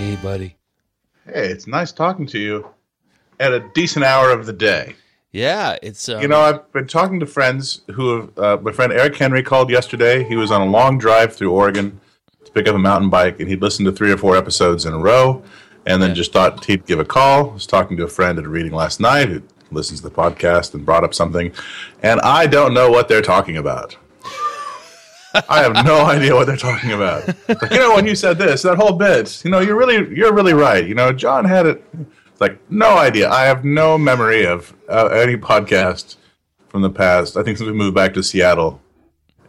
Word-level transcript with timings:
Hey, 0.00 0.16
buddy. 0.16 0.56
Hey, 1.26 1.48
it's 1.48 1.66
nice 1.66 1.92
talking 1.92 2.24
to 2.28 2.38
you 2.38 2.66
at 3.38 3.52
a 3.52 3.60
decent 3.74 4.02
hour 4.02 4.30
of 4.30 4.46
the 4.46 4.52
day. 4.54 4.94
Yeah, 5.30 5.76
it's 5.82 6.08
um, 6.08 6.22
You 6.22 6.28
know, 6.28 6.40
I've 6.40 6.72
been 6.72 6.86
talking 6.86 7.20
to 7.20 7.26
friends 7.26 7.82
who 7.90 8.16
have. 8.16 8.38
Uh, 8.38 8.56
my 8.62 8.72
friend 8.72 8.94
Eric 8.94 9.16
Henry 9.18 9.42
called 9.42 9.68
yesterday. 9.68 10.24
He 10.24 10.36
was 10.36 10.50
on 10.50 10.62
a 10.62 10.64
long 10.64 10.96
drive 10.96 11.36
through 11.36 11.52
Oregon 11.52 12.00
to 12.46 12.50
pick 12.50 12.66
up 12.66 12.74
a 12.74 12.78
mountain 12.78 13.10
bike, 13.10 13.40
and 13.40 13.48
he'd 13.50 13.60
listened 13.60 13.84
to 13.88 13.92
three 13.92 14.10
or 14.10 14.16
four 14.16 14.38
episodes 14.38 14.86
in 14.86 14.94
a 14.94 14.98
row, 14.98 15.42
and 15.84 16.00
then 16.00 16.08
Yeah. 16.10 16.14
just 16.14 16.32
thought 16.32 16.64
he'd 16.64 16.86
give 16.86 16.98
a 16.98 17.04
call. 17.04 17.50
I 17.50 17.52
was 17.52 17.66
talking 17.66 17.98
to 17.98 18.04
a 18.04 18.08
friend 18.08 18.38
at 18.38 18.46
a 18.46 18.48
reading 18.48 18.72
last 18.72 19.00
night 19.00 19.28
who 19.28 19.42
listens 19.70 20.00
to 20.00 20.08
the 20.08 20.14
podcast 20.14 20.72
and 20.72 20.86
brought 20.86 21.04
up 21.04 21.12
something, 21.12 21.52
and 22.02 22.22
I 22.22 22.46
don't 22.46 22.72
know 22.72 22.90
what 22.90 23.08
they're 23.08 23.20
talking 23.20 23.58
about. 23.58 23.98
I 25.48 25.62
have 25.62 25.84
no 25.84 26.04
idea 26.06 26.34
what 26.34 26.46
they're 26.46 26.56
talking 26.56 26.92
about. 26.92 27.26
Like, 27.48 27.70
you 27.70 27.78
know, 27.78 27.94
when 27.94 28.06
you 28.06 28.14
said 28.14 28.38
this, 28.38 28.62
that 28.62 28.76
whole 28.76 28.92
bit, 28.92 29.44
you 29.44 29.50
know, 29.50 29.60
you're 29.60 29.76
really, 29.76 30.14
you're 30.16 30.32
really 30.32 30.54
right. 30.54 30.86
You 30.86 30.94
know, 30.94 31.12
John 31.12 31.44
had 31.44 31.66
it. 31.66 31.84
It's 32.26 32.40
like 32.40 32.58
no 32.70 32.96
idea. 32.98 33.28
I 33.30 33.44
have 33.44 33.64
no 33.64 33.96
memory 33.98 34.44
of 34.46 34.74
uh, 34.88 35.06
any 35.08 35.36
podcast 35.36 36.16
from 36.68 36.82
the 36.82 36.90
past. 36.90 37.36
I 37.36 37.42
think 37.42 37.58
since 37.58 37.68
we 37.68 37.74
moved 37.76 37.94
back 37.94 38.14
to 38.14 38.22
Seattle 38.22 38.80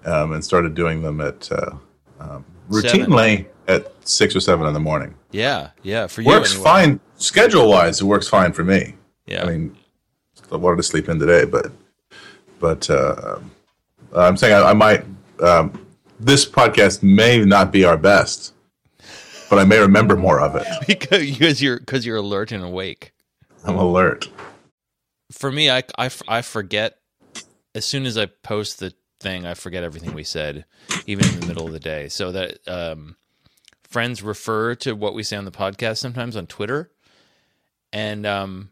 um, 0.05 0.34
and 0.34 0.44
started 0.44 0.75
doing 0.75 1.02
them 1.02 1.22
at 1.22 1.52
uh, 1.52 1.72
um, 2.20 2.45
Seven. 2.72 3.08
routinely 3.08 3.45
at 3.67 3.91
six 4.08 4.36
or 4.36 4.39
seven 4.39 4.67
in 4.67 4.73
the 4.73 4.80
morning. 4.80 5.16
yeah, 5.31 5.70
yeah. 5.84 6.08
For 6.08 6.22
you, 6.22 6.27
Works 6.27 6.52
anyway. 6.53 6.63
fine 6.63 7.00
schedule 7.16 7.70
wise. 7.70 8.02
It 8.02 8.05
works 8.05 8.27
fine 8.27 8.53
for 8.53 8.63
me. 8.63 8.95
Yeah, 9.27 9.44
I 9.44 9.50
mean, 9.50 9.77
I 10.52 10.55
wanted 10.58 10.77
to 10.77 10.84
sleep 10.84 11.08
in 11.09 11.20
today, 11.20 11.45
but 11.45 11.72
but 12.59 12.89
uh, 12.89 13.39
I'm 14.16 14.36
saying 14.38 14.53
I, 14.53 14.72
I 14.72 14.73
might. 14.73 15.05
Um, 15.41 15.88
this 16.20 16.48
podcast 16.48 17.02
may 17.02 17.44
not 17.44 17.72
be 17.72 17.84
our 17.84 17.98
best, 17.98 18.54
but 19.50 19.59
I 19.59 19.64
may 19.64 19.80
remember 19.80 20.16
more 20.16 20.39
of 20.39 20.56
it. 20.56 20.67
because 20.88 21.61
you're 21.61 21.80
because 21.80 22.06
you're 22.06 22.17
alert 22.17 22.52
and 22.52 22.64
awake. 22.64 23.14
I'm 23.66 23.78
alert. 23.78 24.30
For 25.31 25.52
me, 25.52 25.70
I 25.70 25.83
I 25.98 26.42
forget 26.42 26.98
as 27.73 27.86
soon 27.86 28.06
as 28.06 28.17
I 28.17 28.28
post 28.28 28.80
the 28.80 28.94
thing. 29.20 29.45
I 29.45 29.53
forget 29.53 29.83
everything 29.83 30.14
we 30.14 30.23
said, 30.23 30.66
even 31.06 31.25
in 31.25 31.39
the 31.39 31.45
middle 31.48 31.66
of 31.66 31.73
the 31.73 31.80
day. 31.80 32.09
So 32.09 32.31
that 32.31 32.59
um, 32.67 33.16
friends 33.88 34.22
refer 34.22 34.76
to 34.76 34.94
what 34.94 35.14
we 35.14 35.23
say 35.23 35.38
on 35.38 35.45
the 35.45 35.52
podcast 35.52 35.98
sometimes 35.98 36.36
on 36.36 36.48
Twitter, 36.48 36.92
and 37.94 38.26
um, 38.26 38.72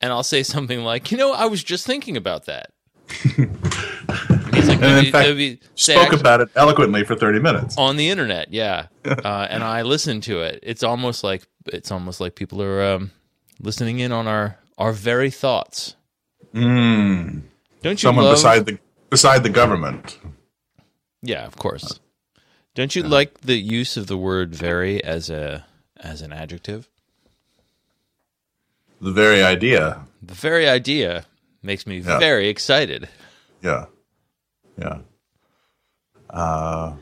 and 0.00 0.12
I'll 0.12 0.22
say 0.22 0.42
something 0.44 0.82
like, 0.82 1.10
you 1.10 1.18
know, 1.18 1.32
I 1.32 1.46
was 1.46 1.62
just 1.62 1.86
thinking 1.86 2.16
about 2.16 2.46
that. 2.46 2.72
And 4.68 4.80
like, 4.80 4.90
And 4.90 5.06
in 5.06 5.12
fact, 5.12 5.28
maybe 5.28 5.60
Spoke 5.74 5.96
actually- 5.98 6.20
about 6.20 6.40
it 6.40 6.48
eloquently 6.56 7.04
for 7.04 7.14
30 7.16 7.40
minutes. 7.40 7.76
on 7.78 7.96
the 7.96 8.08
internet 8.08 8.52
yeah. 8.52 8.86
Uh, 9.04 9.46
and 9.50 9.62
i 9.64 9.82
listened 9.82 10.22
to 10.24 10.40
it. 10.40 10.58
It's 10.62 10.82
almost 10.82 11.22
like 11.24 11.46
it's 11.66 11.90
almost 11.90 12.20
like 12.20 12.34
people 12.34 12.62
are 12.62 12.82
um, 12.94 13.10
listening 13.60 13.98
in 14.00 14.12
on 14.12 14.26
our 14.26 14.58
our 14.78 14.92
very 14.92 15.30
thoughts. 15.30 15.94
Mm, 16.54 17.42
don't 17.82 17.92
you 18.02 18.08
someone 18.08 18.24
love 18.24 18.34
beside 18.36 18.66
the 18.66 18.78
beside 19.10 19.42
the 19.42 19.50
government. 19.50 20.18
yeah 21.22 21.44
of 21.46 21.56
course. 21.56 22.00
Don't 22.74 22.94
you 22.94 23.02
like 23.02 23.40
the 23.40 23.56
use 23.56 23.96
of 23.96 24.06
the 24.06 24.16
word 24.18 24.54
very 24.54 25.02
as 25.04 25.30
a 25.30 25.64
as 25.98 26.20
an 26.22 26.32
adjective? 26.32 26.88
The 29.00 29.12
very 29.12 29.42
idea. 29.42 30.06
the 30.22 30.34
very 30.34 30.68
idea 30.68 31.24
makes 31.62 31.86
me 31.86 31.98
Yeah. 31.98 32.18
very 32.18 32.48
excited. 32.48 33.08
Yeah, 33.62 33.86
yeah. 34.78 34.98
Uh, 36.30 36.96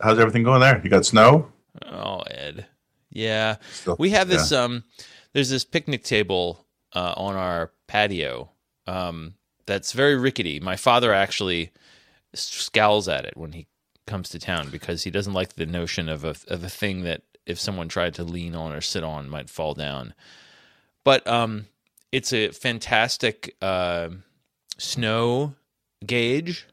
how's 0.00 0.18
everything 0.18 0.42
going 0.42 0.60
there? 0.60 0.80
You 0.82 0.90
got 0.90 1.04
snow? 1.04 1.52
oh 1.86 2.20
ed 2.22 2.66
yeah 3.10 3.56
Still- 3.72 3.96
we 4.00 4.10
have 4.10 4.26
this 4.28 4.50
um 4.50 4.82
there's 5.32 5.50
this 5.50 5.64
picnic 5.64 6.02
table 6.02 6.66
uh, 6.92 7.14
on 7.16 7.36
our 7.36 7.70
patio 7.86 8.50
um 8.88 9.34
that's 9.66 9.92
very 9.92 10.16
rickety 10.16 10.58
my 10.58 10.74
father 10.74 11.12
actually 11.12 11.70
scowls 12.34 13.06
at 13.06 13.24
it 13.24 13.36
when 13.36 13.52
he 13.52 13.68
comes 14.08 14.28
to 14.30 14.40
town 14.40 14.70
because 14.70 15.04
he 15.04 15.10
doesn't 15.10 15.34
like 15.34 15.54
the 15.54 15.66
notion 15.66 16.08
of 16.08 16.24
a 16.24 16.34
of 16.48 16.64
a 16.64 16.68
thing 16.68 17.02
that 17.04 17.22
if 17.46 17.60
someone 17.60 17.88
tried 17.88 18.14
to 18.14 18.24
lean 18.24 18.56
on 18.56 18.72
or 18.72 18.80
sit 18.80 19.04
on 19.04 19.28
might 19.28 19.48
fall 19.48 19.74
down 19.74 20.14
but 21.04 21.24
um 21.28 21.66
it's 22.10 22.32
a 22.32 22.48
fantastic 22.50 23.54
uh, 23.60 24.08
snow 24.78 25.54
gauge 26.06 26.66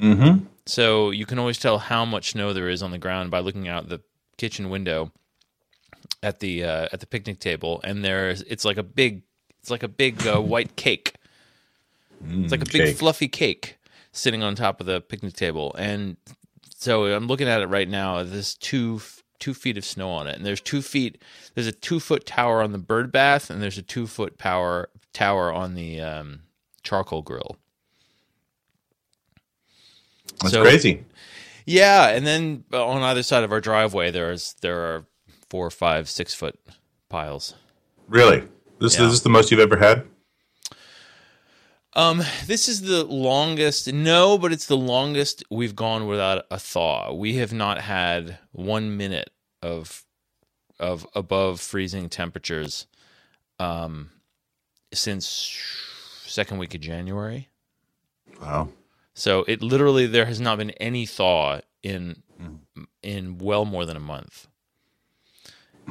Mm-hmm. 0.00 0.44
so 0.64 1.10
you 1.10 1.26
can 1.26 1.40
always 1.40 1.58
tell 1.58 1.78
how 1.78 2.04
much 2.04 2.30
snow 2.30 2.52
there 2.52 2.68
is 2.68 2.84
on 2.84 2.92
the 2.92 2.98
ground 2.98 3.32
by 3.32 3.40
looking 3.40 3.66
out 3.66 3.88
the 3.88 4.00
kitchen 4.36 4.70
window 4.70 5.10
at 6.22 6.38
the 6.38 6.62
uh, 6.64 6.88
at 6.92 7.00
the 7.00 7.06
picnic 7.06 7.40
table, 7.40 7.80
and 7.82 8.04
there's 8.04 8.42
it's 8.42 8.64
like 8.64 8.76
a 8.76 8.82
big 8.84 9.22
it's 9.60 9.70
like 9.70 9.82
a 9.82 9.88
big 9.88 10.24
uh, 10.26 10.40
white 10.40 10.76
cake. 10.76 11.14
It's 12.28 12.52
like 12.52 12.62
a 12.62 12.64
big 12.64 12.82
cake. 12.82 12.96
fluffy 12.96 13.26
cake 13.28 13.78
sitting 14.12 14.42
on 14.42 14.54
top 14.54 14.80
of 14.80 14.86
the 14.86 15.00
picnic 15.00 15.34
table, 15.34 15.74
and 15.76 16.16
so 16.76 17.06
I'm 17.06 17.26
looking 17.26 17.48
at 17.48 17.60
it 17.60 17.66
right 17.66 17.88
now. 17.88 18.22
There's 18.22 18.54
two 18.54 19.00
two 19.40 19.54
feet 19.54 19.76
of 19.78 19.84
snow 19.84 20.10
on 20.10 20.26
it, 20.28 20.36
and 20.36 20.46
there's 20.46 20.60
two 20.60 20.82
feet. 20.82 21.22
There's 21.54 21.66
a 21.66 21.72
two 21.72 21.98
foot 21.98 22.24
tower 22.26 22.62
on 22.62 22.70
the 22.72 22.78
bird 22.78 23.10
bath, 23.10 23.50
and 23.50 23.60
there's 23.60 23.78
a 23.78 23.82
two 23.82 24.06
foot 24.06 24.38
power 24.38 24.90
tower 25.12 25.52
on 25.52 25.74
the 25.74 26.00
um, 26.00 26.40
charcoal 26.84 27.22
grill. 27.22 27.56
That's 30.40 30.52
So- 30.52 30.62
crazy. 30.62 31.04
Yeah, 31.66 32.08
and 32.08 32.26
then 32.26 32.64
on 32.72 33.02
either 33.02 33.22
side 33.22 33.44
of 33.44 33.52
our 33.52 33.60
driveway, 33.60 34.10
there's 34.10 34.54
there 34.62 34.80
are 34.80 35.04
four, 35.50 35.70
five, 35.70 36.08
six 36.08 36.32
foot 36.34 36.58
piles. 37.10 37.54
Really? 38.08 38.44
This, 38.80 38.96
Yeah. 38.96 39.04
this 39.04 39.12
is 39.14 39.22
the 39.22 39.28
most 39.28 39.50
you've 39.50 39.60
ever 39.60 39.76
had? 39.76 40.06
Um, 41.94 42.22
this 42.46 42.68
is 42.68 42.82
the 42.82 43.04
longest. 43.04 43.92
No, 43.92 44.38
but 44.38 44.52
it's 44.52 44.66
the 44.66 44.76
longest 44.76 45.42
we've 45.50 45.74
gone 45.74 46.06
without 46.06 46.46
a 46.50 46.58
thaw. 46.58 47.12
We 47.12 47.36
have 47.36 47.52
not 47.52 47.80
had 47.82 48.38
one 48.52 48.96
minute 48.96 49.30
of 49.62 50.04
of 50.78 51.04
above 51.14 51.60
freezing 51.60 52.08
temperatures, 52.08 52.86
um, 53.58 54.10
since 54.94 55.52
second 56.24 56.58
week 56.58 56.72
of 56.74 56.80
January. 56.80 57.48
Wow. 58.40 58.68
So 59.18 59.44
it 59.48 59.62
literally 59.62 60.06
there 60.06 60.26
has 60.26 60.40
not 60.40 60.58
been 60.58 60.70
any 60.70 61.04
thaw 61.04 61.60
in 61.82 62.22
in 63.02 63.38
well 63.38 63.64
more 63.64 63.84
than 63.84 63.96
a 63.96 64.00
month. 64.00 64.46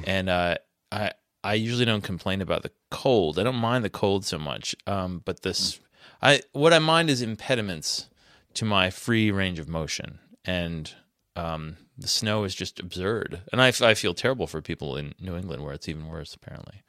And 0.05 0.29
uh, 0.29 0.55
I 0.93 1.11
I 1.43 1.55
usually 1.55 1.83
don't 1.83 2.05
complain 2.05 2.41
about 2.41 2.63
the 2.63 2.71
cold. 2.89 3.37
I 3.37 3.43
don't 3.43 3.55
mind 3.55 3.83
the 3.83 3.89
cold 3.89 4.23
so 4.25 4.39
much. 4.39 4.75
Um, 4.87 5.21
but 5.25 5.41
this 5.41 5.81
I 6.21 6.41
what 6.53 6.71
I 6.71 6.79
mind 6.79 7.09
is 7.09 7.21
impediments 7.21 8.07
to 8.53 8.63
my 8.63 8.89
free 8.89 9.29
range 9.29 9.59
of 9.59 9.67
motion. 9.67 10.19
And 10.45 10.93
um, 11.35 11.75
the 11.97 12.07
snow 12.07 12.45
is 12.45 12.55
just 12.55 12.79
absurd. 12.79 13.41
And 13.51 13.61
I, 13.61 13.73
I 13.81 13.93
feel 13.93 14.13
terrible 14.13 14.47
for 14.47 14.61
people 14.61 14.95
in 14.95 15.15
New 15.19 15.35
England 15.35 15.65
where 15.65 15.73
it's 15.73 15.89
even 15.89 16.07
worse 16.07 16.33
apparently. 16.33 16.81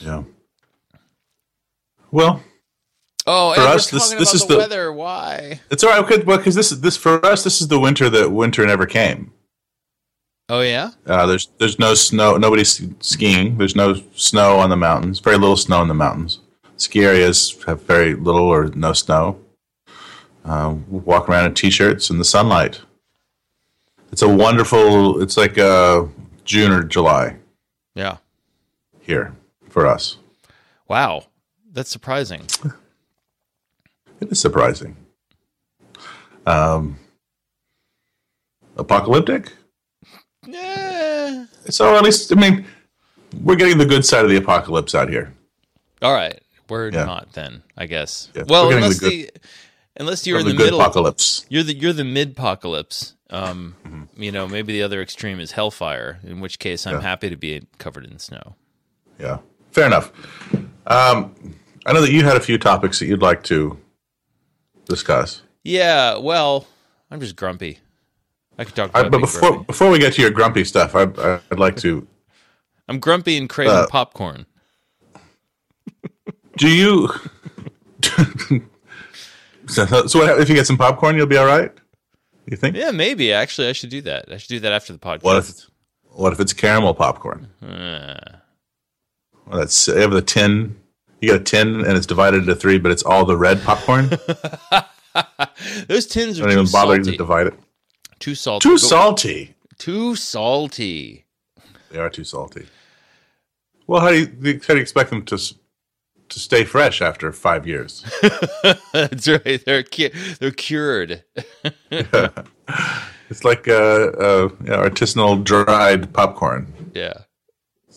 Yeah. 0.00 0.24
Well, 2.10 2.42
Oh, 3.26 3.54
For 3.54 3.60
and 3.60 3.68
us, 3.70 3.90
this- 3.90 4.02
talking 4.10 4.18
this 4.18 4.30
about 4.30 4.34
is 4.34 4.46
the, 4.46 4.54
the- 4.54 4.58
weather. 4.58 4.92
Why? 4.92 5.60
it's 5.70 5.84
all 5.84 5.90
right. 5.90 6.02
Okay, 6.04 6.22
well, 6.22 6.38
because 6.38 6.54
this 6.54 6.72
is 6.72 6.80
this 6.80 6.96
for 6.96 7.24
us. 7.24 7.44
This 7.44 7.60
is 7.60 7.68
the 7.68 7.78
winter 7.78 8.10
that 8.10 8.30
winter 8.32 8.66
never 8.66 8.86
came. 8.86 9.32
Oh 10.48 10.60
yeah. 10.60 10.90
Uh, 11.06 11.26
there's 11.26 11.48
there's 11.58 11.78
no 11.78 11.94
snow. 11.94 12.36
Nobody's 12.36 12.82
skiing. 13.00 13.56
There's 13.58 13.76
no 13.76 13.94
snow 14.14 14.58
on 14.58 14.70
the 14.70 14.76
mountains. 14.76 15.20
Very 15.20 15.38
little 15.38 15.56
snow 15.56 15.80
in 15.82 15.88
the 15.88 15.94
mountains. 15.94 16.40
Ski 16.76 17.04
areas 17.04 17.56
have 17.66 17.82
very 17.82 18.14
little 18.14 18.42
or 18.48 18.66
no 18.74 18.92
snow. 18.92 19.38
Uh, 20.44 20.74
walk 20.88 21.28
around 21.28 21.46
in 21.46 21.54
t-shirts 21.54 22.10
in 22.10 22.18
the 22.18 22.24
sunlight. 22.24 22.80
It's 24.10 24.22
a 24.22 24.28
wonderful. 24.28 25.22
It's 25.22 25.36
like 25.36 25.56
uh, 25.58 26.06
June 26.44 26.72
or 26.72 26.82
July 26.82 27.36
Yeah. 27.94 28.16
here 29.00 29.32
for 29.70 29.86
us. 29.86 30.18
Wow, 30.88 31.26
that's 31.72 31.88
surprising. 31.90 32.42
It 34.22 34.30
is 34.30 34.40
surprising. 34.40 34.96
Um, 36.46 36.96
apocalyptic. 38.76 39.52
Yeah. 40.46 41.46
So 41.68 41.96
at 41.96 42.02
least 42.04 42.32
I 42.32 42.36
mean, 42.36 42.64
we're 43.42 43.56
getting 43.56 43.78
the 43.78 43.86
good 43.86 44.04
side 44.04 44.24
of 44.24 44.30
the 44.30 44.36
apocalypse 44.36 44.94
out 44.94 45.08
here. 45.08 45.32
All 46.02 46.12
right, 46.14 46.40
we're 46.68 46.90
Yeah. 46.90 47.04
not 47.04 47.32
then. 47.32 47.62
I 47.76 47.86
guess. 47.86 48.30
Yeah, 48.34 48.44
well, 48.48 48.70
unless 48.70 48.98
the 49.00 49.08
the, 49.08 49.30
unless 49.98 50.26
you're 50.26 50.38
in 50.40 50.46
the, 50.46 50.52
the, 50.52 50.56
good 50.58 50.64
middle, 50.66 50.80
apocalypse. 50.80 51.44
you're 51.48 51.62
the 51.64 51.74
you're 51.74 51.92
the 51.92 52.04
mid 52.04 52.30
apocalypse. 52.32 53.14
Um, 53.30 53.74
Mm-hmm. 53.84 54.22
you 54.22 54.30
know, 54.30 54.46
maybe 54.46 54.72
the 54.74 54.82
other 54.82 55.00
extreme 55.02 55.40
is 55.40 55.52
hellfire. 55.52 56.20
In 56.22 56.40
which 56.40 56.58
case, 56.58 56.86
I'm 56.86 56.94
Yeah. 56.96 57.00
happy 57.00 57.28
to 57.30 57.36
be 57.36 57.62
covered 57.78 58.04
in 58.04 58.18
snow. 58.18 58.54
Yeah, 59.18 59.38
fair 59.70 59.86
enough. 59.86 60.12
Um, 60.86 61.34
I 61.86 61.92
know 61.92 62.00
that 62.02 62.12
you 62.12 62.24
had 62.24 62.36
a 62.36 62.40
few 62.40 62.58
topics 62.58 62.98
that 63.00 63.06
you'd 63.06 63.22
like 63.22 63.42
to 63.44 63.78
discuss. 64.86 65.42
Yeah. 65.64 66.16
Well, 66.18 66.66
I'm 67.10 67.20
just 67.20 67.36
grumpy. 67.36 67.78
I 68.58 68.64
could 68.64 68.74
talk 68.74 68.90
I, 68.94 69.00
about. 69.00 69.10
but 69.12 69.18
being 69.18 69.20
before 69.22 69.50
grumpy. 69.50 69.64
before 69.66 69.90
we 69.90 69.98
get 69.98 70.12
to 70.14 70.22
your 70.22 70.30
grumpy 70.30 70.64
stuff, 70.64 70.94
I, 70.94 71.40
I'd 71.50 71.58
like 71.58 71.76
to. 71.76 72.06
I'm 72.88 72.98
grumpy 72.98 73.36
and 73.38 73.48
craving 73.48 73.74
Uh, 73.74 73.86
popcorn. 73.88 74.46
Do 76.58 76.68
you? 76.68 77.08
so, 79.66 79.86
so 80.06 80.18
what, 80.18 80.40
if 80.40 80.48
you 80.48 80.54
get 80.54 80.66
some 80.66 80.76
popcorn, 80.76 81.16
you'll 81.16 81.26
be 81.26 81.36
all 81.36 81.46
right. 81.46 81.72
You 82.46 82.56
think? 82.56 82.76
Yeah, 82.76 82.90
maybe 82.90 83.32
actually 83.32 83.68
I 83.68 83.72
should 83.72 83.90
do 83.90 84.02
that. 84.02 84.30
I 84.30 84.36
should 84.36 84.48
do 84.48 84.60
that 84.60 84.72
after 84.72 84.92
the 84.92 84.98
podcast. 84.98 85.22
What 85.22 85.36
if? 85.38 85.66
What 86.10 86.32
if 86.32 86.40
it's 86.40 86.52
caramel 86.52 86.94
popcorn? 86.94 87.46
Uh, 87.62 88.18
Well, 89.46 89.60
that's 89.60 89.88
you 89.88 89.94
have 89.94 90.10
the 90.10 90.20
tin. 90.22 90.76
You 91.22 91.28
got 91.28 91.40
a 91.40 91.44
tin, 91.44 91.76
and 91.84 91.96
it's 91.96 92.04
divided 92.06 92.38
into 92.42 92.54
three, 92.54 92.78
but 92.78 92.92
it's 92.92 93.02
all 93.04 93.24
the 93.24 93.36
red 93.36 93.62
popcorn. 93.62 94.08
those 95.88 96.06
tins 96.06 96.38
are 96.40 96.42
Don't 96.44 96.52
too 96.52 96.60
even 96.60 96.72
bother 96.72 96.98
to 96.98 97.04
salty. 97.04 97.16
divide 97.16 97.46
it. 97.46 97.54
Too 98.18 98.34
salty. 98.34 98.62
Too 98.68 98.72
Go- 98.74 98.76
salty. 98.76 99.54
Too 99.78 100.16
salty. 100.16 101.24
They 101.90 101.98
are 101.98 102.10
too 102.10 102.24
salty. 102.24 102.66
Well, 103.86 104.00
how 104.00 104.10
do 104.10 104.16
you 104.18 104.60
how 104.66 104.74
do 104.74 104.76
you 104.76 104.80
expect 104.82 105.10
them 105.10 105.24
to 105.26 105.36
to 105.36 106.38
stay 106.40 106.64
fresh 106.64 107.00
after 107.02 107.30
five 107.32 107.66
years? 107.66 108.04
That's 108.92 109.28
right. 109.28 109.62
They're 109.64 109.82
cu- 109.82 110.10
they're 110.40 110.50
cured. 110.50 111.22
It's 113.30 113.44
like 113.44 113.66
uh, 113.66 113.72
uh, 113.72 114.48
artisanal 114.66 115.42
dried 115.42 116.12
popcorn. 116.12 116.66
yeah. 116.94 117.14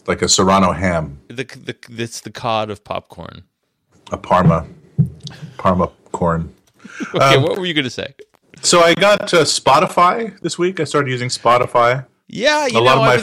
Like 0.07 0.21
a 0.21 0.29
serrano 0.29 0.71
ham, 0.71 1.19
The 1.29 1.43
the 1.45 1.75
it's 2.03 2.21
the 2.21 2.31
cod 2.31 2.69
of 2.69 2.83
popcorn. 2.83 3.43
a 4.11 4.17
parma, 4.17 4.67
parma 5.57 5.89
corn. 6.11 6.53
Okay, 7.15 7.35
Um, 7.35 7.43
what 7.43 7.57
were 7.57 7.65
you 7.65 7.73
gonna 7.73 7.89
say? 7.89 8.13
So 8.61 8.79
I 8.81 8.93
got 8.93 9.33
uh, 9.33 9.41
Spotify 9.43 10.39
this 10.41 10.57
week. 10.59 10.79
I 10.79 10.83
started 10.83 11.09
using 11.09 11.29
Spotify. 11.29 12.05
Yeah, 12.27 12.67
you 12.67 12.77
a 12.77 12.81
know, 12.81 12.83
lot 12.83 12.97
of 12.97 13.03
my 13.03 13.13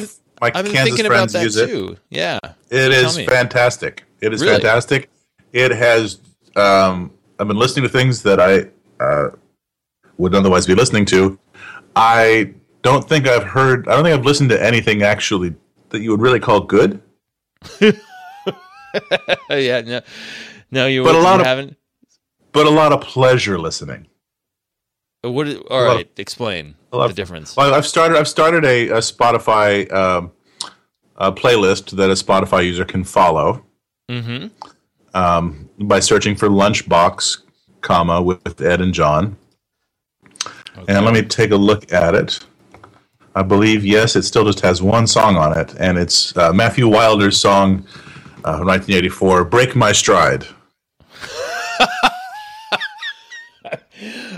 I've 0.48 0.64
been, 0.64 0.72
my 0.72 0.78
Kansas 0.84 1.06
friends 1.06 1.34
use 1.34 1.56
it. 1.56 1.68
too. 1.68 1.96
Yeah. 2.10 2.38
It 2.70 2.90
is 2.92 3.16
fantastic. 3.20 4.02
It 4.20 4.32
is 4.34 4.40
Really? 4.40 4.54
fantastic. 4.54 5.08
It 5.52 5.70
has. 5.70 6.18
Um, 6.56 7.12
I've 7.38 7.46
been 7.48 7.56
listening 7.56 7.84
to 7.84 7.88
things 7.88 8.22
that 8.24 8.40
I 8.40 8.66
uh, 9.02 9.30
would 10.18 10.34
otherwise 10.34 10.66
be 10.66 10.74
listening 10.74 11.04
to. 11.06 11.38
I 11.94 12.52
don't 12.82 13.08
think 13.08 13.28
I've 13.28 13.44
heard. 13.44 13.86
I 13.88 13.94
don't 13.94 14.02
think 14.04 14.18
I've 14.18 14.24
listened 14.26 14.50
to 14.50 14.60
anything 14.62 15.02
actually 15.02 15.54
that 15.92 16.00
you 16.00 16.10
would 16.10 16.20
really 16.20 16.40
call 16.40 16.60
good. 16.60 17.00
yeah. 19.50 19.80
No, 19.80 20.00
no, 20.70 20.86
you, 20.86 21.04
But 21.04 21.14
a 21.14 21.18
lot 21.20 21.40
of- 21.40 21.46
haven't. 21.46 21.76
But 22.52 22.66
a 22.66 22.70
lot 22.70 22.92
of 22.92 23.00
pleasure 23.00 23.58
listening. 23.58 24.06
What? 25.22 25.48
is- 25.48 25.60
All 25.70 25.82
right, 25.84 26.10
explain 26.18 26.74
a 26.92 26.96
lot 26.98 27.04
the 27.06 27.10
of- 27.10 27.16
difference. 27.16 27.56
Well, 27.56 27.72
I've 27.74 27.86
started. 27.86 28.18
I've 28.18 28.28
started 28.28 28.64
a, 28.64 28.88
a 28.88 28.98
Spotify 28.98 29.90
um, 29.92 30.32
a 31.16 31.32
playlist 31.32 31.90
that 31.96 32.10
a 32.10 32.14
Spotify 32.14 32.64
user 32.66 32.84
can 32.84 33.04
follow 33.04 33.64
Mm-hmm. 34.10 34.48
um, 35.14 35.70
by 35.78 36.00
searching 36.00 36.34
for 36.36 36.48
Lunchbox, 36.48 37.38
comma 37.80 38.20
with 38.20 38.60
Ed 38.60 38.80
and 38.82 38.92
John. 38.92 39.36
And 40.88 41.04
let 41.06 41.14
me 41.14 41.22
take 41.22 41.52
a 41.52 41.56
look 41.56 41.90
at 41.92 42.14
it. 42.14 42.40
I 43.34 43.42
believe 43.42 43.84
yes, 43.84 44.14
it 44.16 44.22
still 44.22 44.44
just 44.44 44.60
has 44.60 44.82
one 44.82 45.06
song 45.06 45.36
on 45.36 45.56
it, 45.56 45.74
and 45.78 45.96
it's 45.98 46.36
uh, 46.36 46.52
Matthew 46.52 46.86
Wilder's 46.88 47.40
song, 47.40 47.86
uh, 48.44 48.60
1984, 48.60 49.44
"Break 49.44 49.74
My 49.76 49.92
Stride." 49.92 50.46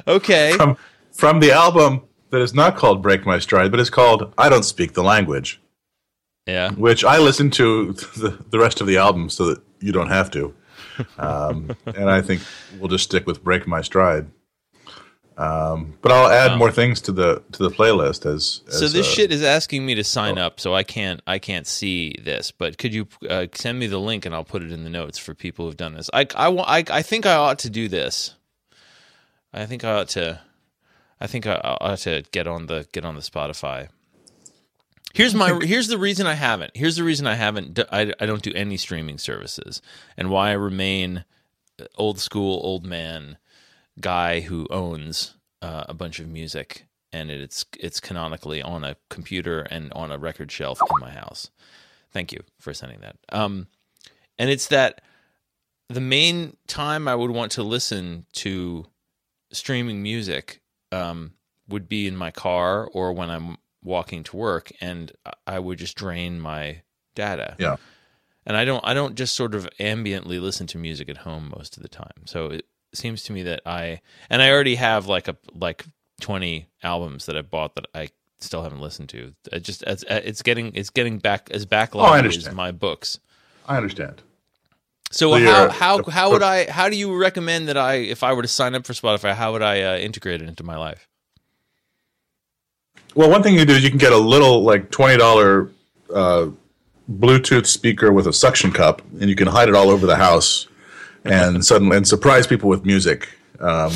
Okay. 0.07 0.53
from 0.53 0.77
from 1.13 1.41
the 1.41 1.51
album 1.51 2.03
that 2.31 2.41
is 2.43 2.53
not 2.53 2.77
called 2.77 3.03
"Break 3.03 3.25
My 3.25 3.39
Stride," 3.39 3.71
but 3.71 3.81
it's 3.81 3.91
called 3.91 4.33
"I 4.37 4.49
Don't 4.49 4.65
Speak 4.65 4.93
the 4.93 5.03
Language." 5.03 5.61
Yeah. 6.47 6.73
which 6.73 7.05
I 7.05 7.19
listened 7.19 7.55
to 7.55 7.95
the, 7.95 8.39
the 8.51 8.59
rest 8.59 8.83
of 8.83 8.87
the 8.87 8.99
album 8.99 9.31
so 9.31 9.47
that 9.47 9.63
you 9.81 9.93
don't 9.93 10.11
have 10.11 10.31
to. 10.33 10.53
Um, 11.17 11.75
and 11.87 12.11
I 12.11 12.21
think 12.21 12.43
we'll 12.79 12.89
just 12.89 13.05
stick 13.05 13.27
with 13.27 13.43
"Break 13.43 13.67
My 13.67 13.81
Stride." 13.81 14.27
Um, 15.37 15.95
but 16.01 16.13
I'll 16.13 16.29
add 16.29 16.59
more 16.59 16.71
things 16.71 17.01
to 17.03 17.13
the 17.13 17.43
to 17.53 17.63
the 17.65 17.71
playlist 17.71 18.25
as. 18.25 18.61
So 18.69 18.87
this 18.87 19.07
uh, 19.09 19.11
shit 19.11 19.33
is 19.33 19.43
asking 19.43 19.85
me 19.85 19.97
to 19.97 20.05
sign 20.05 20.39
up, 20.39 20.61
so 20.61 20.75
I 20.75 20.85
can't 20.85 21.21
I 21.27 21.41
can't 21.41 21.67
see 21.67 22.15
this. 22.23 22.53
But 22.53 22.79
could 22.79 22.95
you 22.95 23.09
uh, 23.29 23.47
send 23.53 23.79
me 23.81 23.89
the 23.89 23.99
link 23.99 24.27
and 24.27 24.35
I'll 24.35 24.45
put 24.45 24.63
it 24.63 24.71
in 24.71 24.85
the 24.85 24.91
notes 24.91 25.19
for 25.19 25.35
people 25.35 25.67
who've 25.67 25.77
done 25.77 25.95
this. 25.95 26.09
I 26.13 26.27
I, 26.37 26.49
wa- 26.49 26.65
I, 26.67 26.85
I 26.89 27.03
think 27.03 27.27
I 27.27 27.35
ought 27.35 27.59
to 27.61 27.71
do 27.71 27.89
this. 27.89 28.35
I 29.53 29.67
think 29.67 29.83
I 29.83 29.93
ought 29.93 30.09
to. 30.11 30.41
I 31.21 31.27
think 31.27 31.47
I 31.47 31.55
ought 31.57 31.99
to 32.01 32.23
get 32.31 32.47
on 32.47 32.67
the 32.67 32.87
get 32.93 33.05
on 33.05 33.17
the 33.17 33.21
Spotify. 33.21 33.89
Here's 35.15 35.35
my 35.35 35.59
here's 35.63 35.89
the 35.89 35.99
reason 35.99 36.27
I 36.29 36.35
haven't. 36.35 36.77
Here's 36.77 36.97
the 36.97 37.05
reason 37.05 37.27
I 37.27 37.35
haven't. 37.35 37.81
I 37.91 38.13
I 38.21 38.27
don't 38.27 38.43
do 38.43 38.53
any 38.55 38.77
streaming 38.77 39.19
services, 39.19 39.83
and 40.17 40.31
why 40.31 40.51
I 40.51 40.55
remain 40.55 41.25
old 41.97 42.21
school 42.21 42.61
old 42.63 42.85
man 42.85 43.37
guy 44.01 44.41
who 44.41 44.67
owns 44.71 45.37
uh, 45.63 45.85
a 45.89 45.95
bunch 45.95 46.21
of 46.21 46.29
music, 46.29 46.87
and 47.13 47.31
it's 47.31 47.65
it's 47.79 48.01
canonically 48.01 48.63
on 48.63 48.85
a 48.85 48.97
computer 49.11 49.63
and 49.63 49.93
on 49.93 50.11
a 50.11 50.19
record 50.19 50.51
shelf 50.51 50.81
in 50.81 51.01
my 51.01 51.11
house. 51.11 51.51
Thank 52.13 52.33
you 52.33 52.41
for 52.61 52.73
sending 52.75 53.01
that. 53.01 53.17
Um, 53.31 53.67
and 54.39 54.51
it's 54.51 54.69
that 54.69 55.01
the 55.89 56.01
main 56.01 56.57
time 56.67 57.09
I 57.09 57.15
would 57.15 57.31
want 57.31 57.53
to 57.53 57.63
listen 57.63 58.27
to 58.35 58.87
streaming 59.53 60.03
music 60.03 60.61
um, 60.93 61.33
would 61.69 61.89
be 61.89 62.07
in 62.07 62.17
my 62.17 62.31
car 62.31 62.87
or 62.87 63.13
when 63.13 63.31
I'm 63.31 63.57
walking 63.83 64.23
to 64.25 64.37
work, 64.37 64.73
and 64.81 65.13
I 65.47 65.59
would 65.59 65.79
just 65.79 65.97
drain 65.97 66.41
my 66.41 66.83
data. 67.15 67.57
Yeah. 67.59 67.77
And 68.47 68.57
I 68.57 68.65
don't 68.65 68.85
I 68.87 68.93
don't 68.93 69.15
just 69.15 69.35
sort 69.35 69.55
of 69.55 69.69
ambiently 69.81 70.41
listen 70.41 70.67
to 70.69 70.79
music 70.79 71.09
at 71.09 71.19
home 71.19 71.53
most 71.57 71.77
of 71.77 71.83
the 71.83 71.89
time. 71.89 72.27
So 72.27 72.47
it 72.49 72.67
seems 72.97 73.23
to 73.25 73.33
me 73.33 73.43
that 73.45 73.63
I 73.67 74.01
and 74.31 74.43
I 74.43 74.51
already 74.51 74.77
have 74.77 75.07
like 75.07 75.29
a 75.29 75.37
like 75.55 75.85
20 76.21 76.67
albums 76.83 77.27
that 77.27 77.37
I 77.37 77.43
bought 77.43 77.75
that 77.75 77.87
I 77.95 78.09
still 78.39 78.63
haven't 78.63 78.81
listened 78.81 79.09
to. 79.11 79.35
It 79.53 79.61
just 79.61 79.83
it's, 79.87 80.05
it's 80.09 80.43
getting 80.43 80.75
it's 80.75 80.91
getting 80.91 81.19
back 81.19 81.51
as 81.51 81.67
Oh, 81.71 82.01
I 82.01 82.19
as 82.25 82.53
my 82.53 82.73
books. 82.73 83.19
I 83.67 83.77
understand. 83.77 84.23
So 85.11 85.31
So 85.31 85.45
how 85.45 85.71
how 85.71 86.03
how 86.11 86.31
would 86.33 86.43
I 86.43 86.71
how 86.71 86.89
do 86.89 86.97
you 86.97 87.17
recommend 87.17 87.69
that 87.69 87.77
I 87.77 87.95
if 87.95 88.23
I 88.23 88.33
were 88.33 88.43
to 88.43 88.49
sign 88.49 88.75
up 88.75 88.87
for 88.87 88.93
Spotify 88.93 89.35
how 89.35 89.53
would 89.53 89.63
I 89.63 89.83
uh, 89.83 89.97
integrate 89.99 90.43
it 90.43 90.49
into 90.49 90.65
my 90.65 90.77
life? 90.77 91.09
Well, 93.15 93.31
one 93.31 93.43
thing 93.43 93.55
you 93.55 93.65
do 93.65 93.75
is 93.75 93.85
you 93.85 93.91
can 93.91 93.99
get 93.99 94.13
a 94.13 94.19
little 94.19 94.63
like 94.63 94.91
twenty 94.91 95.17
dollar 95.17 95.71
uh, 96.13 96.49
Bluetooth 97.11 97.67
speaker 97.67 98.13
with 98.13 98.27
a 98.27 98.33
suction 98.33 98.73
cup, 98.73 99.03
and 99.21 99.31
you 99.31 99.37
can 99.37 99.47
hide 99.47 99.69
it 99.69 99.75
all 99.75 99.89
over 99.89 100.07
the 100.07 100.17
house, 100.17 100.67
and 101.25 101.65
suddenly 101.71 101.97
and 101.97 102.07
surprise 102.07 102.47
people 102.47 102.69
with 102.69 102.85
music. 102.85 103.29
Um, 103.61 103.93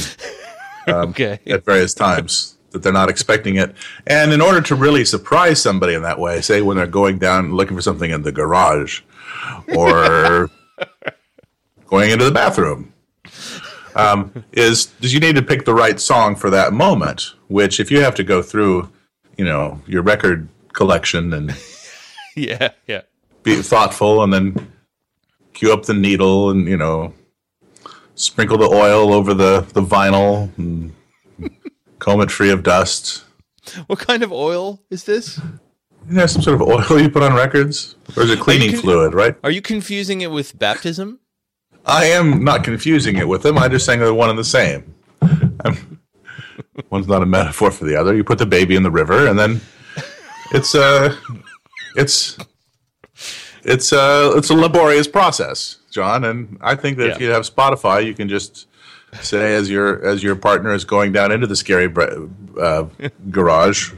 Okay. 0.88 1.40
at 1.46 1.64
various 1.66 1.92
times 1.92 2.56
that 2.70 2.82
they're 2.82 2.92
not 2.92 3.10
expecting 3.10 3.56
it. 3.56 3.74
And 4.06 4.32
in 4.32 4.40
order 4.40 4.60
to 4.62 4.74
really 4.74 5.04
surprise 5.04 5.60
somebody 5.60 5.92
in 5.94 6.02
that 6.02 6.18
way, 6.18 6.40
say 6.40 6.62
when 6.62 6.76
they're 6.78 6.86
going 6.86 7.18
down 7.18 7.54
looking 7.54 7.76
for 7.76 7.82
something 7.82 8.10
in 8.10 8.22
the 8.22 8.32
garage 8.32 9.02
or 9.74 10.48
going 11.86 12.10
into 12.10 12.24
the 12.24 12.30
bathroom, 12.30 12.92
um, 13.94 14.44
is 14.52 14.92
is 15.02 15.12
you 15.12 15.20
need 15.20 15.34
to 15.36 15.42
pick 15.42 15.64
the 15.64 15.74
right 15.74 16.00
song 16.00 16.36
for 16.36 16.50
that 16.50 16.72
moment. 16.72 17.34
Which, 17.48 17.80
if 17.80 17.90
you 17.90 18.00
have 18.00 18.14
to 18.14 18.24
go 18.24 18.42
through, 18.42 18.88
you 19.36 19.44
know, 19.44 19.82
your 19.86 20.02
record 20.02 20.48
collection 20.72 21.32
and 21.32 21.54
yeah, 22.36 22.70
yeah. 22.86 23.02
be 23.42 23.56
thoughtful, 23.56 24.22
and 24.22 24.32
then 24.32 24.72
cue 25.52 25.72
up 25.72 25.84
the 25.84 25.94
needle 25.94 26.50
and 26.50 26.68
you 26.68 26.76
know 26.76 27.12
sprinkle 28.18 28.58
the 28.58 28.66
oil 28.66 29.12
over 29.12 29.32
the 29.32 29.66
the 29.72 29.82
vinyl 29.82 30.50
and 30.58 30.92
comb 31.98 32.20
it 32.20 32.30
free 32.30 32.50
of 32.50 32.62
dust. 32.62 33.24
What 33.86 33.98
kind 33.98 34.22
of 34.22 34.32
oil 34.32 34.80
is 34.90 35.04
this? 35.04 35.40
Know, 36.06 36.24
some 36.26 36.40
sort 36.40 36.60
of 36.60 36.62
oil 36.62 37.00
you 37.00 37.10
put 37.10 37.22
on 37.22 37.34
records, 37.34 37.96
or 38.16 38.22
is 38.22 38.30
it 38.30 38.40
cleaning 38.40 38.72
con- 38.72 38.80
fluid? 38.80 39.14
Right? 39.14 39.36
Are 39.44 39.50
you 39.50 39.60
confusing 39.60 40.20
it 40.22 40.30
with 40.30 40.58
baptism? 40.58 41.20
I 41.84 42.06
am 42.06 42.44
not 42.44 42.64
confusing 42.64 43.16
it 43.16 43.28
with 43.28 43.42
them. 43.42 43.56
I'm 43.58 43.70
just 43.70 43.86
saying 43.86 44.00
they're 44.00 44.12
one 44.12 44.30
and 44.30 44.38
the 44.38 44.44
same. 44.44 44.94
I'm, 45.64 46.00
one's 46.90 47.08
not 47.08 47.22
a 47.22 47.26
metaphor 47.26 47.70
for 47.70 47.84
the 47.84 47.96
other. 47.96 48.14
You 48.14 48.24
put 48.24 48.38
the 48.38 48.46
baby 48.46 48.76
in 48.76 48.82
the 48.82 48.90
river, 48.90 49.26
and 49.26 49.38
then 49.38 49.60
it's 50.52 50.74
a 50.74 51.16
it's 51.96 52.38
it's 53.64 53.92
a 53.92 54.32
it's 54.36 54.50
a 54.50 54.54
laborious 54.54 55.08
process, 55.08 55.76
John. 55.98 56.24
And 56.24 56.58
I 56.60 56.74
think 56.76 56.96
that 56.98 57.10
if 57.10 57.20
you 57.20 57.30
have 57.30 57.42
Spotify, 57.42 58.04
you 58.04 58.14
can 58.14 58.28
just 58.28 58.66
say 59.20 59.54
as 59.54 59.68
your 59.68 60.04
as 60.06 60.22
your 60.22 60.36
partner 60.36 60.72
is 60.74 60.84
going 60.84 61.12
down 61.12 61.32
into 61.32 61.46
the 61.46 61.56
scary 61.56 61.92
uh, 62.60 62.84
garage. 63.30 63.92